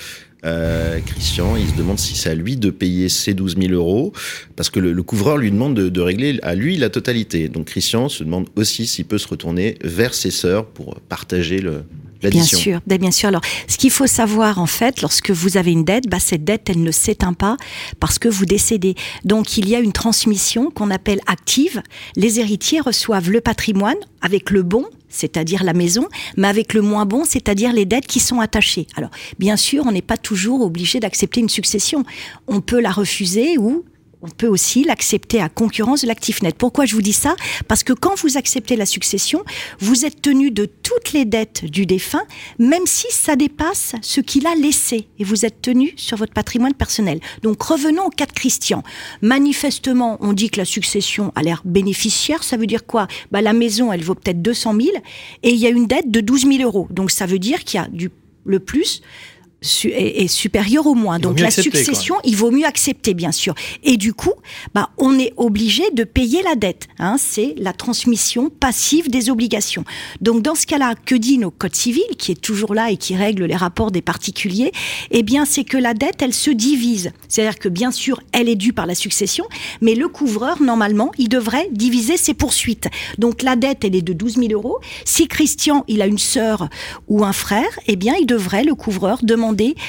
Euh, 0.45 0.99
Christian, 1.05 1.55
il 1.55 1.67
se 1.67 1.73
demande 1.73 1.97
si 1.97 2.15
c'est 2.15 2.30
à 2.30 2.36
lui 2.36 2.55
de 2.55 2.69
payer 2.69 3.09
ces 3.09 3.34
12 3.34 3.57
000 3.59 3.73
euros, 3.73 4.13
parce 4.55 4.69
que 4.69 4.80
le, 4.80 5.01
couvreur 5.01 5.38
lui 5.38 5.51
demande 5.51 5.73
de, 5.73 6.01
régler 6.01 6.39
à 6.43 6.53
lui 6.53 6.78
la 6.78 6.89
totalité. 6.89 7.49
Donc 7.49 7.65
Christian 7.65 8.09
se 8.09 8.23
demande 8.23 8.47
aussi 8.55 8.86
s'il 8.86 9.05
peut 9.05 9.17
se 9.17 9.28
retourner 9.28 9.78
vers 9.84 10.13
ses 10.13 10.32
sœurs 10.32 10.67
pour 10.67 10.99
partager 11.09 11.59
le, 11.59 11.84
Bien 12.30 12.43
sûr, 12.43 12.80
ben, 12.88 12.97
bien 12.97 13.11
sûr. 13.11 13.30
Alors, 13.30 13.41
ce 13.67 13.78
qu'il 13.78 13.91
faut 13.91 14.07
savoir 14.07 14.59
en 14.59 14.65
fait, 14.65 15.01
lorsque 15.01 15.32
vous 15.32 15.57
avez 15.57 15.71
une 15.71 15.84
dette, 15.84 16.07
bah, 16.07 16.19
cette 16.19 16.43
dette, 16.43 16.69
elle 16.69 16.82
ne 16.82 16.91
s'éteint 16.91 17.34
pas 17.34 17.57
parce 17.99 18.19
que 18.19 18.28
vous 18.28 18.45
décédez. 18.45 18.95
Donc, 19.23 19.57
il 19.57 19.69
y 19.69 19.76
a 19.76 19.80
une 19.80 19.91
transmission 19.91 20.71
qu'on 20.71 20.91
appelle 20.91 21.19
active. 21.28 21.82
Les 22.15 22.39
héritiers 22.39 22.80
reçoivent 22.80 23.30
le 23.30 23.41
patrimoine 23.41 23.97
avec 24.21 24.49
le 24.49 24.63
bon, 24.63 24.86
c'est-à-dire 25.10 25.64
la 25.64 25.74
maison, 25.74 26.08
mais 26.38 26.47
avec 26.47 26.74
le 26.74 26.82
moins 26.82 27.06
bon, 27.06 27.24
c'est-à-dire 27.26 27.74
les 27.74 27.86
dettes 27.86 28.08
qui 28.08 28.20
sont 28.20 28.39
attachées. 28.39 28.88
Alors, 28.95 29.12
bien 29.39 29.58
sûr, 29.58 29.86
on 29.86 29.91
n'est 29.91 30.01
pas 30.01 30.18
toujours 30.18 30.62
obligé 30.62 30.99
d'accepter 30.99 31.39
une 31.39 31.49
succession. 31.49 32.03
On 32.47 32.62
peut 32.62 32.80
la 32.80 32.91
refuser 32.91 33.58
ou 33.58 33.86
on 34.26 34.30
peut 34.30 34.47
aussi 34.47 34.84
l'accepter 34.84 35.39
à 35.39 35.49
concurrence 35.49 36.01
de 36.01 36.07
l'actif 36.07 36.41
net. 36.41 36.55
Pourquoi 36.57 36.86
je 36.86 36.95
vous 36.95 37.01
dis 37.01 37.13
ça? 37.13 37.36
Parce 37.67 37.84
que 37.84 37.93
quand 37.93 38.15
vous 38.19 38.38
acceptez 38.38 38.76
la 38.76 38.88
succession, 38.88 39.43
vous 39.80 40.05
êtes 40.05 40.21
tenu 40.21 40.49
de 40.49 40.65
toutes 40.65 41.13
les 41.13 41.26
dettes 41.26 41.65
du 41.65 41.86
défunt, 41.86 42.23
même 42.57 42.86
si 42.86 43.05
ça 43.11 43.36
dépasse 43.36 43.93
ce 44.01 44.21
qu'il 44.21 44.47
a 44.47 44.55
laissé, 44.55 45.07
et 45.19 45.23
vous 45.23 45.45
êtes 45.45 45.61
tenu 45.61 45.93
sur 45.95 46.17
votre 46.17 46.34
patrimoine 46.34 46.73
personnel. 46.73 47.19
Donc 47.43 47.61
revenons 47.61 48.05
au 48.05 48.09
cas 48.09 48.26
de 48.26 48.32
Christian. 48.32 48.84
Manifestement, 49.21 50.17
on 50.21 50.34
dit 50.34 50.49
que 50.49 50.57
la 50.57 50.65
succession 50.65 51.32
a 51.36 51.43
l'air 51.43 51.61
bénéficiaire. 51.63 52.43
Ça 52.43 52.57
veut 52.57 52.67
dire 52.67 52.86
quoi? 52.86 53.07
Bah, 53.32 53.41
La 53.41 53.53
maison, 53.53 53.93
elle 53.93 54.03
vaut 54.03 54.15
peut-être 54.15 54.41
200 54.41 54.73
000, 54.82 54.88
et 55.43 55.51
il 55.51 55.57
y 55.57 55.67
a 55.67 55.69
une 55.69 55.86
dette 55.86 56.09
de 56.09 56.21
12 56.21 56.47
000 56.47 56.63
euros. 56.63 56.88
Donc 56.89 57.11
ça 57.11 57.28
veut 57.28 57.39
dire 57.39 57.63
qu'il 57.63 57.80
y 57.80 57.84
a 57.84 57.88
du, 57.88 58.09
le 58.45 58.59
plus 58.59 59.01
su- 59.62 59.89
est, 59.89 60.24
est 60.24 60.28
supérieur 60.28 60.86
au 60.88 60.93
moins. 60.95 61.20
Donc 61.20 61.39
la 61.39 61.47
accepter, 61.47 61.78
succession, 61.78 62.16
il 62.24 62.36
vaut 62.36 62.51
mieux 62.51 62.66
accepter, 62.66 63.14
bien 63.14 63.32
sûr. 63.32 63.53
Et 63.84 63.97
du 63.97 64.14
coup, 64.14 64.34
bah, 64.74 64.89
on 64.97 65.18
est 65.18 65.34
obligé 65.38 65.84
de 65.93 66.03
payer 66.03 66.41
la 66.43 66.56
dette. 66.56 66.88
Hein, 66.99 67.16
c'est 67.20 67.56
la 67.58 67.74
transmission 67.74 68.49
passive 68.49 69.10
des 69.10 69.30
obligations. 69.30 69.84
Donc 70.22 70.41
dans 70.41 70.56
ce 70.56 70.66
cas-là, 70.66 70.93
que 71.06 71.16
dit 71.16 71.38
nos 71.38 71.51
codes 71.51 71.76
civils, 71.76 72.03
qui 72.18 72.32
est 72.32 72.41
toujours 72.41 72.74
là 72.74 72.91
et 72.91 72.97
qui 72.97 73.16
règle 73.16 73.45
les 73.45 73.56
rapports 73.56 73.91
des 73.91 74.01
particuliers? 74.01 74.72
Eh 75.12 75.24
bien, 75.24 75.45
c'est 75.45 75.64
que 75.64 75.78
la 75.78 75.93
dette, 75.93 76.22
elle 76.22 76.34
se 76.34 76.51
divise. 76.51 77.12
C'est-à-dire 77.28 77.60
que 77.60 77.70
bien 77.70 77.91
sûr, 77.91 78.22
elle 78.32 78.49
est 78.49 78.56
due 78.56 78.74
par 78.74 78.86
la 78.86 78.95
succession, 78.95 79.45
mais 79.82 79.95
le 79.95 80.08
couvreur, 80.08 80.62
normalement, 80.62 81.12
il 81.18 81.30
devrait 81.30 81.70
diviser 81.72 82.18
ses 82.18 82.34
poursuites. 82.34 82.88
Donc 83.18 83.41
la 83.41 83.56
dette, 83.56 83.84
elle 83.84 83.95
est 83.95 84.01
de 84.01 84.14
12 84.14 84.36
000 84.36 84.47
euros. 84.51 84.80
Si 85.06 85.28
Christian, 85.28 85.84
il 85.88 86.01
a 86.01 86.08
une 86.08 86.18
sœur 86.18 86.70
ou 87.08 87.24
un 87.24 87.34
frère, 87.34 87.80
eh 87.88 87.95
bien, 87.95 88.16
il 88.20 88.26
devrait, 88.26 88.64
le 88.64 88.76
couvreur, 88.76 89.20
demander 89.24 89.45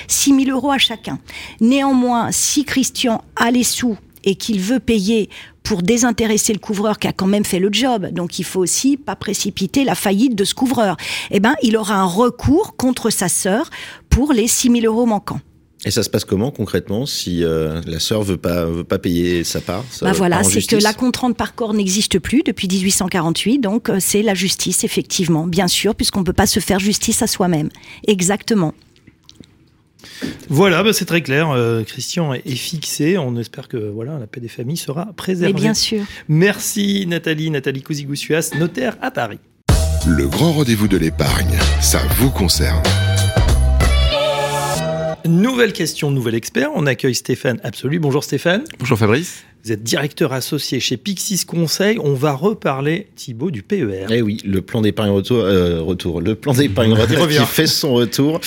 6 0.09 0.45
000 0.45 0.57
euros 0.57 0.71
à 0.71 0.79
chacun. 0.79 1.19
Néanmoins, 1.61 2.33
si 2.33 2.65
Christian 2.65 3.23
a 3.37 3.51
les 3.51 3.65
sous 3.65 3.97
et 4.25 4.35
qu'il 4.35 4.61
veut 4.61 4.81
payer 4.81 5.31
pour 5.63 5.83
désintéresser 5.83 6.53
le 6.53 6.59
couvreur 6.59 6.99
qui 6.99 7.09
a 7.09 7.13
quand 7.13 7.27
même 7.27 7.45
fait 7.45 7.59
le 7.59 7.71
job, 7.73 8.09
donc 8.13 8.39
il 8.39 8.45
faut 8.45 8.61
aussi 8.61 8.97
pas 8.97 9.17
précipiter 9.17 9.85
la 9.85 9.95
faillite 9.95 10.35
de 10.35 10.45
ce 10.45 10.55
couvreur, 10.55 10.97
eh 11.31 11.41
ben, 11.41 11.55
il 11.63 11.77
aura 11.77 11.97
un 11.97 12.05
recours 12.05 12.77
contre 12.77 13.11
sa 13.11 13.29
sœur 13.29 13.71
pour 14.11 14.33
les 14.33 14.47
6 14.47 14.71
000 14.81 14.87
euros 14.87 15.07
manquants. 15.07 15.41
Et 15.85 15.91
ça 15.91 16.03
se 16.03 16.09
passe 16.09 16.25
comment 16.25 16.51
concrètement 16.51 17.05
si 17.05 17.45
euh, 17.45 17.81
la 17.87 18.01
sœur 18.01 18.23
veut 18.23 18.39
pas 18.39 18.65
veut 18.65 18.83
pas 18.83 18.99
payer 18.99 19.45
sa 19.45 19.61
part 19.61 19.85
ça 19.91 20.07
Bah 20.07 20.13
voilà, 20.13 20.43
c'est 20.43 20.67
que 20.67 20.77
la 20.77 20.95
contrainte 20.95 21.37
par 21.37 21.55
corps 21.55 21.75
n'existe 21.75 22.19
plus 22.19 22.43
depuis 22.43 22.67
1848, 22.67 23.59
donc 23.59 23.91
euh, 23.91 23.99
c'est 24.01 24.23
la 24.23 24.35
justice, 24.35 24.85
effectivement, 24.85 25.47
bien 25.47 25.69
sûr, 25.69 25.95
puisqu'on 25.95 26.21
ne 26.21 26.25
peut 26.25 26.33
pas 26.33 26.47
se 26.47 26.61
faire 26.61 26.79
justice 26.79 27.23
à 27.23 27.27
soi-même. 27.27 27.69
Exactement. 28.07 28.73
Voilà, 30.49 30.83
bah, 30.83 30.93
c'est 30.93 31.05
très 31.05 31.23
clair. 31.23 31.51
euh, 31.51 31.83
Christian 31.85 32.33
est, 32.35 32.43
est 32.47 32.55
fixé. 32.57 33.19
On 33.19 33.37
espère 33.37 33.69
que 33.69 33.77
voilà, 33.77 34.19
la 34.19 34.27
paix 34.27 34.41
des 34.41 34.49
familles 34.49 34.77
sera 34.77 35.07
préservée. 35.17 35.53
Mais 35.55 35.61
bien 35.61 35.75
sûr. 35.75 36.03
Merci 36.29 37.07
Nathalie, 37.07 37.51
Nathalie 37.51 37.83
Cousigoussias, 37.83 38.51
notaire 38.59 38.97
à 39.03 39.11
Paris. 39.11 39.39
Le 40.07 40.29
grand 40.29 40.53
rendez-vous 40.53 40.89
de 40.89 40.97
l'épargne, 40.97 41.59
ça 41.81 42.01
vous 42.19 42.31
concerne. 42.31 42.83
Nouvelle 45.29 45.73
question, 45.73 46.11
nouvel 46.11 46.35
expert. 46.35 46.71
On 46.75 46.87
accueille 46.87 47.15
Stéphane 47.15 47.59
Absolu. 47.63 47.99
Bonjour 47.99 48.23
Stéphane. 48.23 48.65
Bonjour 48.79 48.99
Fabrice. 48.99 49.45
Vous 49.65 49.73
êtes 49.73 49.83
directeur 49.83 50.33
associé 50.33 50.79
chez 50.79 50.97
Pixis 50.97 51.45
Conseil. 51.45 51.99
On 52.01 52.15
va 52.15 52.33
reparler, 52.35 53.09
Thibaut, 53.17 53.51
du 53.51 53.65
PER. 53.65 54.07
Eh 54.11 54.23
oui, 54.23 54.39
le 54.45 54.63
plan 54.63 54.81
d'épargne 54.81 55.11
retour, 55.11 55.39
euh, 55.39 55.81
retour, 55.81 56.21
le 56.21 56.37
plan 56.37 56.53
d'épargne 56.53 56.93
retraite 56.95 57.29
qui 57.29 57.45
fait 57.47 57.67
son 57.67 57.95
retour. 57.95 58.41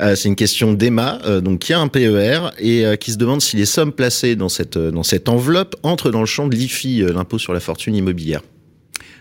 Euh, 0.00 0.14
c'est 0.14 0.28
une 0.28 0.36
question 0.36 0.74
d'Emma, 0.74 1.18
euh, 1.24 1.40
donc 1.40 1.60
qui 1.60 1.72
a 1.72 1.80
un 1.80 1.88
PER 1.88 2.50
et 2.58 2.84
euh, 2.84 2.96
qui 2.96 3.12
se 3.12 3.16
demande 3.16 3.40
si 3.40 3.56
les 3.56 3.64
sommes 3.64 3.92
placées 3.92 4.36
dans 4.36 4.50
cette 4.50 4.76
euh, 4.76 4.90
dans 4.90 5.02
cette 5.02 5.30
enveloppe 5.30 5.76
entrent 5.82 6.10
dans 6.10 6.20
le 6.20 6.26
champ 6.26 6.46
de 6.46 6.54
l'IFI, 6.54 7.02
euh, 7.02 7.12
l'impôt 7.12 7.38
sur 7.38 7.54
la 7.54 7.60
fortune 7.60 7.94
immobilière. 7.94 8.42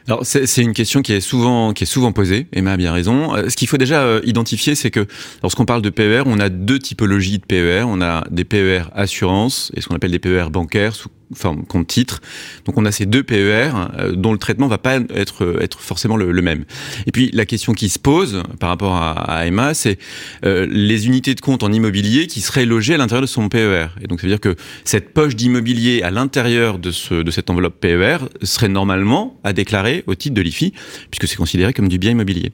Alors 0.07 0.21
c'est 0.23 0.61
une 0.61 0.73
question 0.73 1.01
qui 1.01 1.13
est 1.13 1.19
souvent 1.19 1.73
qui 1.73 1.83
est 1.83 1.87
souvent 1.87 2.11
posée. 2.11 2.47
Emma 2.53 2.73
a 2.73 2.77
bien 2.77 2.91
raison. 2.91 3.35
Euh, 3.35 3.49
Ce 3.49 3.55
qu'il 3.55 3.67
faut 3.67 3.77
déjà 3.77 4.03
euh, 4.03 4.21
identifier, 4.23 4.75
c'est 4.75 4.91
que 4.91 5.07
lorsqu'on 5.41 5.65
parle 5.65 5.81
de 5.81 5.89
PER, 5.89 6.23
on 6.27 6.39
a 6.39 6.49
deux 6.49 6.77
typologies 6.77 7.39
de 7.39 7.45
PER. 7.45 7.85
On 7.87 8.01
a 8.01 8.23
des 8.29 8.43
PER 8.43 8.83
assurance 8.93 9.71
et 9.75 9.81
ce 9.81 9.87
qu'on 9.87 9.95
appelle 9.95 10.11
des 10.11 10.19
PER 10.19 10.49
bancaires 10.51 10.95
forme 11.33 11.65
compte 11.65 11.87
titre. 11.87 12.21
Donc 12.65 12.77
on 12.77 12.85
a 12.85 12.91
ces 12.91 13.05
deux 13.05 13.23
PER 13.23 13.71
euh, 13.97 14.11
dont 14.13 14.31
le 14.31 14.37
traitement 14.37 14.67
va 14.67 14.77
pas 14.77 14.99
être 15.13 15.57
être 15.61 15.79
forcément 15.79 16.17
le, 16.17 16.31
le 16.31 16.41
même. 16.41 16.65
Et 17.07 17.11
puis 17.11 17.29
la 17.33 17.45
question 17.45 17.73
qui 17.73 17.89
se 17.89 17.99
pose 17.99 18.43
par 18.59 18.69
rapport 18.69 18.95
à, 18.95 19.11
à 19.11 19.45
Emma, 19.45 19.73
c'est 19.73 19.97
euh, 20.45 20.67
les 20.69 21.07
unités 21.07 21.35
de 21.35 21.41
compte 21.41 21.63
en 21.63 21.71
immobilier 21.71 22.27
qui 22.27 22.41
seraient 22.41 22.65
logées 22.65 22.93
à 22.93 22.97
l'intérieur 22.97 23.21
de 23.21 23.27
son 23.27 23.49
PER. 23.49 23.87
Et 24.01 24.07
donc 24.07 24.21
ça 24.21 24.27
veut 24.27 24.33
dire 24.33 24.39
que 24.39 24.55
cette 24.83 25.13
poche 25.13 25.35
d'immobilier 25.35 26.01
à 26.01 26.11
l'intérieur 26.11 26.79
de 26.79 26.91
ce 26.91 27.15
de 27.15 27.31
cette 27.31 27.49
enveloppe 27.49 27.79
PER 27.79 28.17
serait 28.43 28.69
normalement 28.69 29.39
à 29.43 29.53
déclarer 29.53 30.03
au 30.07 30.15
titre 30.15 30.35
de 30.35 30.41
l'IFI, 30.41 30.73
puisque 31.11 31.27
c'est 31.27 31.37
considéré 31.37 31.73
comme 31.73 31.87
du 31.87 31.97
bien 31.97 32.11
immobilier. 32.11 32.51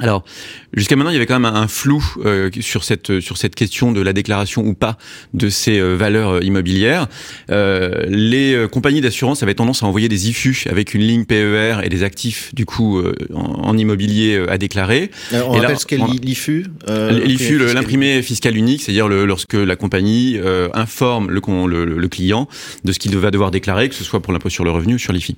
Alors, 0.00 0.24
jusqu'à 0.72 0.96
maintenant, 0.96 1.10
il 1.10 1.14
y 1.14 1.16
avait 1.16 1.26
quand 1.26 1.38
même 1.38 1.54
un 1.54 1.68
flou 1.68 2.04
euh, 2.24 2.50
sur 2.60 2.82
cette 2.82 3.20
sur 3.20 3.36
cette 3.36 3.54
question 3.54 3.92
de 3.92 4.00
la 4.00 4.12
déclaration 4.12 4.62
ou 4.66 4.74
pas 4.74 4.98
de 5.34 5.48
ces 5.48 5.78
euh, 5.78 5.94
valeurs 5.94 6.30
euh, 6.30 6.40
immobilières. 6.42 7.06
Euh, 7.50 8.04
les 8.08 8.54
euh, 8.54 8.66
compagnies 8.66 9.00
d'assurance 9.00 9.44
avaient 9.44 9.54
tendance 9.54 9.84
à 9.84 9.86
envoyer 9.86 10.08
des 10.08 10.28
IFU 10.28 10.64
avec 10.68 10.94
une 10.94 11.02
ligne 11.02 11.24
PER 11.24 11.76
et 11.84 11.88
des 11.88 12.02
actifs 12.02 12.52
du 12.56 12.66
coup 12.66 12.98
euh, 12.98 13.14
en, 13.34 13.40
en 13.68 13.78
immobilier 13.78 14.34
euh, 14.36 14.50
à 14.50 14.58
déclarer. 14.58 15.12
Alors, 15.30 15.50
on 15.50 15.58
Et 15.58 15.60
là, 15.60 15.76
ce 15.76 15.86
qu'est 15.86 15.96
l'IFU. 15.96 16.66
euh, 16.88 17.12
L'IFU, 17.12 17.58
l'imprimé 17.74 18.20
fiscal 18.22 18.56
unique, 18.56 18.82
c'est-à-dire 18.82 19.06
le- 19.06 19.26
lorsque 19.26 19.54
la 19.54 19.76
compagnie 19.76 20.38
euh, 20.38 20.68
informe 20.74 21.30
le, 21.30 21.40
le, 21.68 21.84
le 21.84 22.08
client 22.08 22.48
de 22.84 22.90
ce 22.92 22.98
qu'il 22.98 23.16
va 23.16 23.30
devoir 23.30 23.52
déclarer, 23.52 23.88
que 23.88 23.94
ce 23.94 24.02
soit 24.02 24.20
pour 24.20 24.32
l'impôt 24.32 24.48
sur 24.50 24.64
le 24.64 24.72
revenu 24.72 24.94
ou 24.94 24.98
sur 24.98 25.12
l'IFI. 25.12 25.36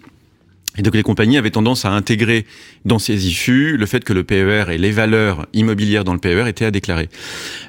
Et 0.79 0.83
donc 0.83 0.95
les 0.95 1.03
compagnies 1.03 1.39
avaient 1.39 1.51
tendance 1.51 1.85
à 1.85 1.91
intégrer 1.91 2.47
dans 2.85 2.99
ces 2.99 3.29
IFU 3.29 3.77
le 3.77 3.87
fait 3.87 4.05
que 4.05 4.12
le 4.12 4.24
PER 4.24 4.64
et 4.70 4.79
les 4.79 4.91
valeurs 4.91 5.47
immobilières 5.53 6.05
dans 6.05 6.12
le 6.12 6.18
PER 6.18 6.49
étaient 6.49 6.64
à 6.64 6.70
déclarer. 6.70 7.09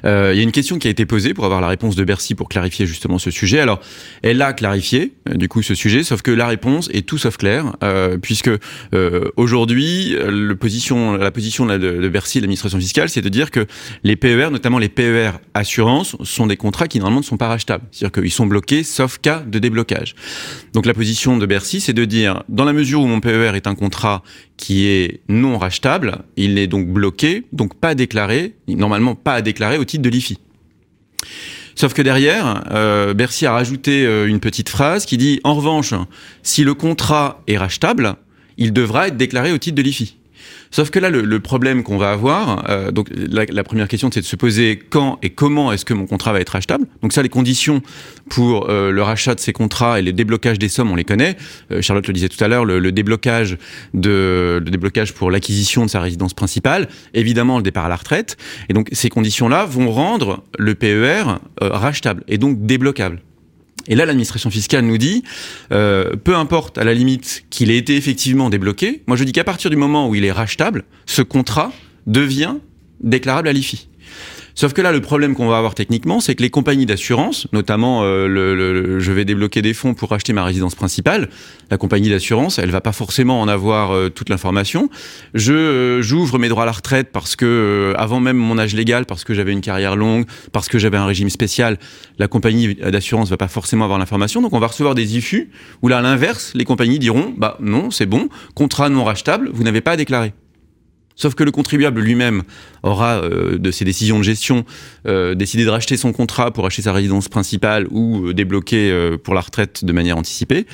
Euh, 0.04 0.32
il 0.34 0.36
y 0.36 0.40
a 0.40 0.42
une 0.42 0.52
question 0.52 0.78
qui 0.78 0.88
a 0.88 0.90
été 0.90 1.06
posée 1.06 1.34
pour 1.34 1.44
avoir 1.44 1.60
la 1.60 1.68
réponse 1.68 1.96
de 1.96 2.04
Bercy 2.04 2.34
pour 2.34 2.48
clarifier 2.48 2.86
justement 2.86 3.18
ce 3.18 3.30
sujet. 3.30 3.60
Alors, 3.60 3.80
elle 4.22 4.42
a 4.42 4.52
clarifié 4.52 5.12
euh, 5.28 5.34
du 5.34 5.48
coup 5.48 5.62
ce 5.62 5.74
sujet, 5.74 6.02
sauf 6.02 6.22
que 6.22 6.30
la 6.30 6.46
réponse 6.46 6.88
est 6.92 7.06
tout 7.06 7.18
sauf 7.18 7.36
claire, 7.36 7.76
euh, 7.82 8.18
puisque 8.18 8.50
euh, 8.94 9.30
aujourd'hui, 9.36 10.16
position, 10.60 11.14
la 11.16 11.30
position 11.30 11.66
de, 11.66 11.76
de 11.78 12.08
Bercy, 12.08 12.40
l'administration 12.40 12.78
fiscale, 12.78 13.08
c'est 13.08 13.20
de 13.20 13.28
dire 13.28 13.50
que 13.50 13.66
les 14.04 14.16
PER, 14.16 14.48
notamment 14.50 14.78
les 14.78 14.88
PER 14.88 15.32
assurance, 15.54 16.16
sont 16.22 16.46
des 16.46 16.56
contrats 16.56 16.88
qui 16.88 16.98
normalement 16.98 17.20
ne 17.20 17.24
sont 17.24 17.36
pas 17.36 17.48
rachetables. 17.48 17.84
C'est-à-dire 17.90 18.22
qu'ils 18.22 18.32
sont 18.32 18.46
bloqués 18.46 18.82
sauf 18.82 19.18
cas 19.18 19.42
de 19.46 19.58
déblocage. 19.58 20.14
Donc 20.72 20.86
la 20.86 20.94
position 20.94 21.36
de 21.36 21.46
Bercy, 21.46 21.80
c'est 21.80 21.92
de 21.92 22.04
dire, 22.04 22.42
dans 22.48 22.64
la 22.64 22.72
mesure 22.72 22.97
où 23.02 23.06
mon 23.06 23.20
PER 23.20 23.52
est 23.54 23.66
un 23.66 23.74
contrat 23.74 24.22
qui 24.56 24.86
est 24.86 25.20
non 25.28 25.58
rachetable, 25.58 26.18
il 26.36 26.58
est 26.58 26.66
donc 26.66 26.88
bloqué, 26.88 27.44
donc 27.52 27.74
pas 27.74 27.94
déclaré, 27.94 28.54
normalement 28.68 29.14
pas 29.14 29.34
à 29.34 29.42
déclarer 29.42 29.78
au 29.78 29.84
titre 29.84 30.02
de 30.02 30.10
l'IFI. 30.10 30.38
Sauf 31.74 31.94
que 31.94 32.02
derrière, 32.02 32.64
euh, 32.72 33.14
Bercy 33.14 33.46
a 33.46 33.52
rajouté 33.52 34.04
euh, 34.04 34.26
une 34.26 34.40
petite 34.40 34.68
phrase 34.68 35.06
qui 35.06 35.16
dit 35.16 35.40
en 35.44 35.54
revanche, 35.54 35.94
si 36.42 36.64
le 36.64 36.74
contrat 36.74 37.40
est 37.46 37.56
rachetable, 37.56 38.16
il 38.56 38.72
devra 38.72 39.08
être 39.08 39.16
déclaré 39.16 39.52
au 39.52 39.58
titre 39.58 39.76
de 39.76 39.82
l'IFI. 39.82 40.17
Sauf 40.70 40.90
que 40.90 40.98
là, 40.98 41.10
le, 41.10 41.22
le 41.22 41.40
problème 41.40 41.82
qu'on 41.82 41.96
va 41.96 42.10
avoir, 42.12 42.68
euh, 42.68 42.90
donc 42.90 43.08
la, 43.10 43.44
la 43.46 43.64
première 43.64 43.88
question, 43.88 44.10
c'est 44.12 44.20
de 44.20 44.26
se 44.26 44.36
poser 44.36 44.78
quand 44.78 45.18
et 45.22 45.30
comment 45.30 45.72
est-ce 45.72 45.84
que 45.84 45.94
mon 45.94 46.06
contrat 46.06 46.32
va 46.32 46.40
être 46.40 46.50
rachetable. 46.50 46.86
Donc 47.02 47.12
ça, 47.12 47.22
les 47.22 47.28
conditions 47.28 47.82
pour 48.28 48.68
euh, 48.68 48.90
le 48.90 49.02
rachat 49.02 49.34
de 49.34 49.40
ces 49.40 49.52
contrats 49.52 49.98
et 49.98 50.02
le 50.02 50.12
déblocage 50.12 50.58
des 50.58 50.68
sommes, 50.68 50.90
on 50.90 50.96
les 50.96 51.04
connaît. 51.04 51.36
Euh, 51.70 51.80
Charlotte 51.82 52.06
le 52.06 52.12
disait 52.12 52.28
tout 52.28 52.42
à 52.42 52.48
l'heure, 52.48 52.64
le, 52.64 52.78
le 52.78 52.92
déblocage 52.92 53.56
de, 53.94 54.60
le 54.62 54.70
déblocage 54.70 55.14
pour 55.14 55.30
l'acquisition 55.30 55.84
de 55.84 55.90
sa 55.90 56.00
résidence 56.00 56.34
principale, 56.34 56.88
évidemment 57.14 57.56
le 57.56 57.62
départ 57.62 57.86
à 57.86 57.88
la 57.88 57.96
retraite. 57.96 58.36
Et 58.68 58.72
donc 58.72 58.88
ces 58.92 59.08
conditions-là 59.08 59.64
vont 59.64 59.90
rendre 59.90 60.44
le 60.58 60.74
PER 60.74 61.22
euh, 61.62 61.70
rachetable 61.70 62.24
et 62.28 62.38
donc 62.38 62.66
débloquable. 62.66 63.20
Et 63.88 63.94
là, 63.94 64.06
l'administration 64.06 64.50
fiscale 64.50 64.84
nous 64.84 64.98
dit, 64.98 65.24
euh, 65.72 66.14
peu 66.16 66.36
importe 66.36 66.78
à 66.78 66.84
la 66.84 66.94
limite 66.94 67.44
qu'il 67.50 67.70
ait 67.70 67.78
été 67.78 67.96
effectivement 67.96 68.50
débloqué, 68.50 69.02
moi 69.06 69.16
je 69.16 69.24
dis 69.24 69.32
qu'à 69.32 69.44
partir 69.44 69.70
du 69.70 69.76
moment 69.76 70.08
où 70.08 70.14
il 70.14 70.24
est 70.24 70.32
rachetable, 70.32 70.84
ce 71.06 71.22
contrat 71.22 71.72
devient 72.06 72.56
déclarable 73.00 73.48
à 73.48 73.52
l'IFI. 73.52 73.88
Sauf 74.60 74.72
que 74.72 74.82
là, 74.82 74.90
le 74.90 75.00
problème 75.00 75.36
qu'on 75.36 75.46
va 75.46 75.56
avoir 75.56 75.76
techniquement, 75.76 76.18
c'est 76.18 76.34
que 76.34 76.42
les 76.42 76.50
compagnies 76.50 76.84
d'assurance, 76.84 77.46
notamment 77.52 78.02
euh, 78.02 78.26
le, 78.26 78.56
le- 78.56 78.98
je 78.98 79.12
vais 79.12 79.24
débloquer 79.24 79.62
des 79.62 79.72
fonds 79.72 79.94
pour 79.94 80.12
acheter 80.12 80.32
ma 80.32 80.42
résidence 80.42 80.74
principale, 80.74 81.28
la 81.70 81.76
compagnie 81.76 82.10
d'assurance, 82.10 82.58
elle 82.58 82.72
va 82.72 82.80
pas 82.80 82.90
forcément 82.90 83.40
en 83.40 83.46
avoir 83.46 83.92
euh, 83.92 84.08
toute 84.08 84.28
l'information. 84.30 84.90
Je 85.32 85.52
euh, 85.52 86.02
j'ouvre 86.02 86.40
mes 86.40 86.48
droits 86.48 86.64
à 86.64 86.66
la 86.66 86.72
retraite 86.72 87.10
parce 87.12 87.36
que 87.36 87.44
euh, 87.46 87.94
avant 88.00 88.18
même 88.18 88.36
mon 88.36 88.58
âge 88.58 88.74
légal, 88.74 89.06
parce 89.06 89.22
que 89.22 89.32
j'avais 89.32 89.52
une 89.52 89.60
carrière 89.60 89.94
longue, 89.94 90.24
parce 90.50 90.68
que 90.68 90.76
j'avais 90.80 90.96
un 90.96 91.06
régime 91.06 91.30
spécial, 91.30 91.78
la 92.18 92.26
compagnie 92.26 92.74
d'assurance 92.74 93.30
va 93.30 93.36
pas 93.36 93.46
forcément 93.46 93.84
avoir 93.84 94.00
l'information. 94.00 94.42
Donc 94.42 94.54
on 94.54 94.58
va 94.58 94.66
recevoir 94.66 94.96
des 94.96 95.16
IFU 95.16 95.50
où 95.82 95.88
là, 95.88 95.98
à 95.98 96.02
l'inverse, 96.02 96.50
les 96.56 96.64
compagnies 96.64 96.98
diront, 96.98 97.32
bah 97.36 97.58
non, 97.60 97.92
c'est 97.92 98.06
bon, 98.06 98.28
contrat 98.56 98.88
non 98.88 99.04
rachetable, 99.04 99.50
vous 99.54 99.62
n'avez 99.62 99.82
pas 99.82 99.92
à 99.92 99.96
déclarer. 99.96 100.32
Sauf 101.20 101.34
que 101.34 101.42
le 101.42 101.50
contribuable 101.50 102.00
lui-même 102.00 102.44
aura, 102.84 103.16
euh, 103.24 103.58
de 103.58 103.70
ses 103.72 103.84
décisions 103.84 104.18
de 104.18 104.22
gestion, 104.22 104.64
euh, 105.06 105.34
décidé 105.34 105.64
de 105.64 105.68
racheter 105.68 105.96
son 105.96 106.12
contrat 106.12 106.52
pour 106.52 106.64
acheter 106.64 106.82
sa 106.82 106.92
résidence 106.92 107.28
principale 107.28 107.88
ou 107.90 108.28
euh, 108.28 108.34
débloquer 108.34 108.90
euh, 108.92 109.16
pour 109.18 109.34
la 109.34 109.40
retraite 109.40 109.84
de 109.84 109.92
manière 109.92 110.16
anticipée. 110.16 110.64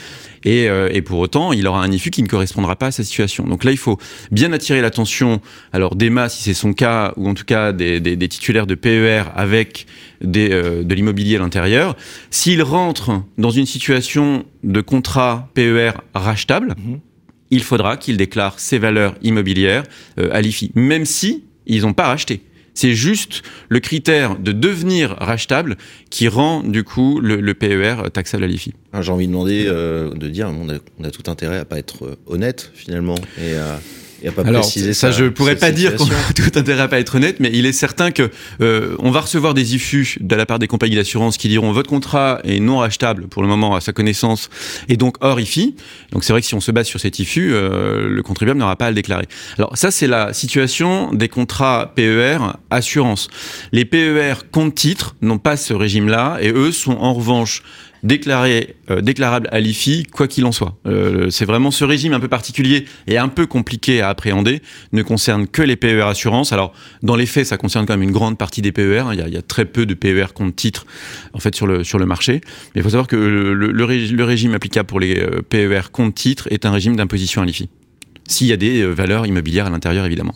Et, 0.45 0.69
euh, 0.69 0.91
et 0.93 1.01
pour 1.01 1.19
autant, 1.19 1.55
il 1.55 1.67
aura 1.67 1.83
un 1.83 1.91
IFU 1.91 2.11
qui 2.11 2.23
ne 2.23 2.29
correspondra 2.29 2.77
pas 2.77 2.89
à 2.89 2.91
sa 2.91 3.03
situation. 3.05 3.45
Donc 3.47 3.65
là, 3.65 3.71
il 3.71 3.79
faut 3.79 3.97
bien 4.31 4.53
attirer 4.53 4.83
l'attention, 4.83 5.41
alors 5.73 5.97
d'Emma, 5.97 6.29
si 6.29 6.43
c'est 6.43 6.53
son 6.53 6.75
cas, 6.75 7.15
ou 7.17 7.27
en 7.27 7.33
tout 7.33 7.47
cas 7.47 7.73
des, 7.73 7.99
des- 8.01 8.17
des 8.17 8.29
titulaires 8.29 8.67
de 8.67 8.75
PER 8.75 9.23
avec 9.35 9.87
des, 10.21 10.51
euh, 10.53 10.83
de 10.83 10.95
l'immobilier 10.95 11.37
à 11.37 11.39
l'intérieur. 11.39 11.97
S'ils 12.31 12.63
rentrent 12.63 13.23
dans 13.39 13.51
une 13.51 13.65
situation 13.67 14.45
de 14.63 14.83
contrat 14.83 15.49
PER 15.55 15.93
rachetable, 16.15 16.75
il 17.51 17.63
faudra 17.63 17.97
qu'ils 17.97 18.17
déclarent 18.17 18.59
ces 18.59 18.79
valeurs 18.79 19.15
immobilières 19.23 19.85
euh, 20.19 20.29
à 20.33 20.41
l'IFI, 20.41 20.71
même 20.75 21.05
si 21.05 21.45
ils 21.67 21.83
n'ont 21.83 21.93
pas 21.93 22.07
racheté. 22.07 22.43
C'est 22.77 22.95
juste 22.95 23.43
le 23.69 23.79
critère 23.79 24.37
de 24.37 24.51
devenir 24.51 25.11
rachetable 25.21 25.77
qui 26.11 26.27
rend 26.27 26.65
du 26.65 26.83
coup 26.83 27.21
le, 27.21 27.55
PER 27.55 28.11
taxable 28.13 28.43
à 28.43 28.47
l'IFI. 28.49 28.75
J'ai 29.01 29.13
envie 29.13 29.29
de 29.29 29.33
demander, 29.33 29.67
de 29.67 30.29
dire, 30.29 30.51
on 30.51 30.69
a, 31.05 31.11
tout 31.11 31.31
intérêt 31.31 31.59
à 31.59 31.65
pas 31.65 31.79
être 31.79 32.19
honnête 32.27 32.73
finalement 32.75 33.15
et 33.39 33.55
pas 34.35 34.43
Alors, 34.43 34.65
ça, 34.65 35.11
je 35.11 35.27
pourrais 35.27 35.57
pas 35.57 35.71
dire 35.71 35.97
qu'on 35.97 36.07
a 36.07 36.33
tout 36.35 36.59
intérêt 36.59 36.83
à 36.83 36.89
pas 36.89 36.99
être 36.99 37.17
honnête, 37.17 37.41
mais 37.41 37.51
il 37.53 37.67
est 37.67 37.73
certain 37.73 38.11
que 38.11 38.31
euh, 38.61 38.97
on 38.99 39.11
va 39.11 39.21
recevoir 39.21 39.55
des 39.55 39.75
IFU 39.75 40.19
de 40.21 40.35
la 40.35 40.47
part 40.47 40.59
des 40.59 40.69
compagnies 40.69 40.97
d'assurance 40.97 41.37
qui 41.37 41.49
diront 41.49 41.73
votre 41.73 41.91
contrat 41.91 42.41
est 42.45 42.61
non 42.61 42.79
rachetable 42.79 43.29
pour 43.29 43.43
le 43.43 43.49
moment 43.49 43.75
à 43.75 43.81
sa 43.81 43.93
connaissance 43.93 44.51
et 44.89 44.97
donc 44.97 45.17
hors 45.21 45.41
IFI. 45.41 45.75
Donc 46.13 46.25
c'est 46.25 46.33
vrai 46.33 46.41
que 46.41 46.47
si 46.47 46.55
on 46.55 46.61
se 46.61 46.73
base 46.73 46.87
sur 46.87 47.01
cet 47.01 47.19
IFU, 47.19 47.53
euh, 47.53 48.09
le 48.09 48.23
contribuable 48.23 48.61
n'aura 48.61 48.77
pas 48.77 48.87
à 48.87 48.91
le 48.91 48.95
déclarer. 48.95 49.27
Alors 49.59 49.77
ça 49.77 49.91
c'est 49.91 50.07
la 50.07 50.33
situation 50.33 51.13
des 51.13 51.29
contrats 51.29 51.93
PER 51.95 52.39
assurance. 52.71 53.29
Les 53.73 53.85
PER 53.85 54.35
compte 54.51 54.75
titre 54.75 55.17
n'ont 55.23 55.39
pas 55.39 55.57
ce 55.57 55.75
régime-là 55.75 56.39
et 56.41 56.51
eux 56.51 56.73
sont 56.73 56.97
en 56.99 57.15
revanche 57.15 57.63
déclaré, 58.05 58.77
euh, 58.91 59.01
déclarable 59.01 59.49
à 59.51 59.59
l'IFI, 59.59 60.05
quoi 60.05 60.29
qu'il 60.29 60.45
en 60.45 60.53
soit. 60.53 60.77
Euh, 60.87 61.31
c'est 61.31 61.47
vraiment 61.47 61.71
ce 61.71 61.85
régime 61.85 62.13
un 62.13 62.21
peu 62.21 62.29
particulier 62.29 62.85
et 63.09 63.19
un 63.19 63.29
peu 63.29 63.47
compliqué 63.47 64.03
à 64.03 64.11
appréhender, 64.11 64.63
ne 64.93 65.03
concerne 65.03 65.49
que 65.49 65.63
les 65.63 65.75
PER 65.77 66.03
assurances. 66.03 66.53
Alors, 66.53 66.73
dans 67.03 67.17
les 67.17 67.27
faits, 67.27 67.47
ça 67.47 67.57
concerne 67.57 67.87
quand 67.87 67.95
même 67.95 68.03
une 68.03 68.13
grande 68.13 68.39
partie 68.39 68.63
des 68.63 68.73
PER. 68.73 69.05
Il 69.13 69.19
y 69.19 69.23
a, 69.23 69.27
il 69.27 69.35
y 69.35 69.39
a 69.39 69.43
très 69.43 69.65
peu 69.65 69.87
de 69.87 69.95
PER 69.95 70.27
compte 70.35 70.55
titre, 70.55 70.87
en 71.33 71.41
fait, 71.41 71.55
sur 71.55 71.67
le, 71.67 71.83
sur 71.83 71.99
le 71.99 72.07
marché. 72.07 72.41
Mais 72.75 72.81
il 72.81 72.83
faut 72.83 72.91
savoir 72.91 73.09
que 73.09 73.17
le, 73.17 73.55
le, 73.55 73.73
le 73.73 74.25
régime 74.25 74.55
applicable 74.55 74.87
pour 74.87 75.01
les 75.01 75.19
euh, 75.19 75.43
PER 75.43 75.91
compte 75.91 76.15
titre 76.15 76.47
est 76.51 76.67
un 76.67 76.71
régime 76.71 76.97
d'imposition 76.97 77.43
à 77.43 77.47
l'IFI. 77.47 77.69
S'il 78.29 78.47
y 78.47 78.53
a 78.53 78.57
des 78.57 78.87
valeurs 78.87 79.27
immobilières 79.27 79.67
à 79.67 79.71
l'intérieur, 79.71 80.07
évidemment. 80.07 80.35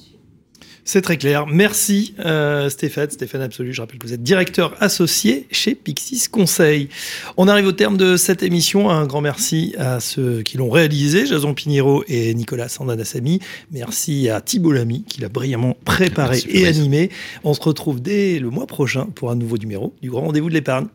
C'est 0.88 1.02
très 1.02 1.18
clair. 1.18 1.46
Merci 1.46 2.14
euh, 2.24 2.70
Stéphane, 2.70 3.10
Stéphane 3.10 3.42
Absolu. 3.42 3.74
Je 3.74 3.82
rappelle 3.82 3.98
que 3.98 4.06
vous 4.06 4.14
êtes 4.14 4.22
directeur 4.22 4.74
associé 4.80 5.46
chez 5.50 5.74
Pixis 5.74 6.28
Conseil. 6.30 6.88
On 7.36 7.46
arrive 7.46 7.66
au 7.66 7.72
terme 7.72 7.98
de 7.98 8.16
cette 8.16 8.42
émission. 8.42 8.88
Un 8.88 9.04
grand 9.06 9.20
merci 9.20 9.74
à 9.76 10.00
ceux 10.00 10.40
qui 10.40 10.56
l'ont 10.56 10.70
réalisé, 10.70 11.26
Jason 11.26 11.52
Pinheiro 11.52 12.04
et 12.08 12.32
Nicolas 12.32 12.70
Sandanassami. 12.70 13.38
Merci 13.70 14.30
à 14.30 14.40
Thibault 14.40 14.72
Lamy 14.72 15.04
qui 15.06 15.20
l'a 15.20 15.28
brillamment 15.28 15.76
préparé 15.84 16.42
et 16.48 16.66
animé. 16.66 17.10
On 17.44 17.52
se 17.52 17.60
retrouve 17.60 18.00
dès 18.00 18.38
le 18.38 18.48
mois 18.48 18.66
prochain 18.66 19.08
pour 19.14 19.30
un 19.30 19.36
nouveau 19.36 19.58
numéro 19.58 19.94
du 20.00 20.08
Grand 20.08 20.22
Rendez-vous 20.22 20.48
de 20.48 20.54
l'épargne. 20.54 20.86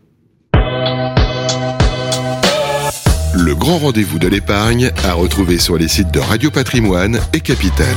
Le 3.36 3.54
Grand 3.54 3.78
Rendez-vous 3.78 4.18
de 4.18 4.28
l'épargne 4.28 4.92
à 5.04 5.14
retrouver 5.14 5.60
sur 5.60 5.78
les 5.78 5.88
sites 5.88 6.12
de 6.12 6.20
Radio 6.20 6.50
Patrimoine 6.50 7.20
et 7.32 7.42
Capital. 7.42 7.96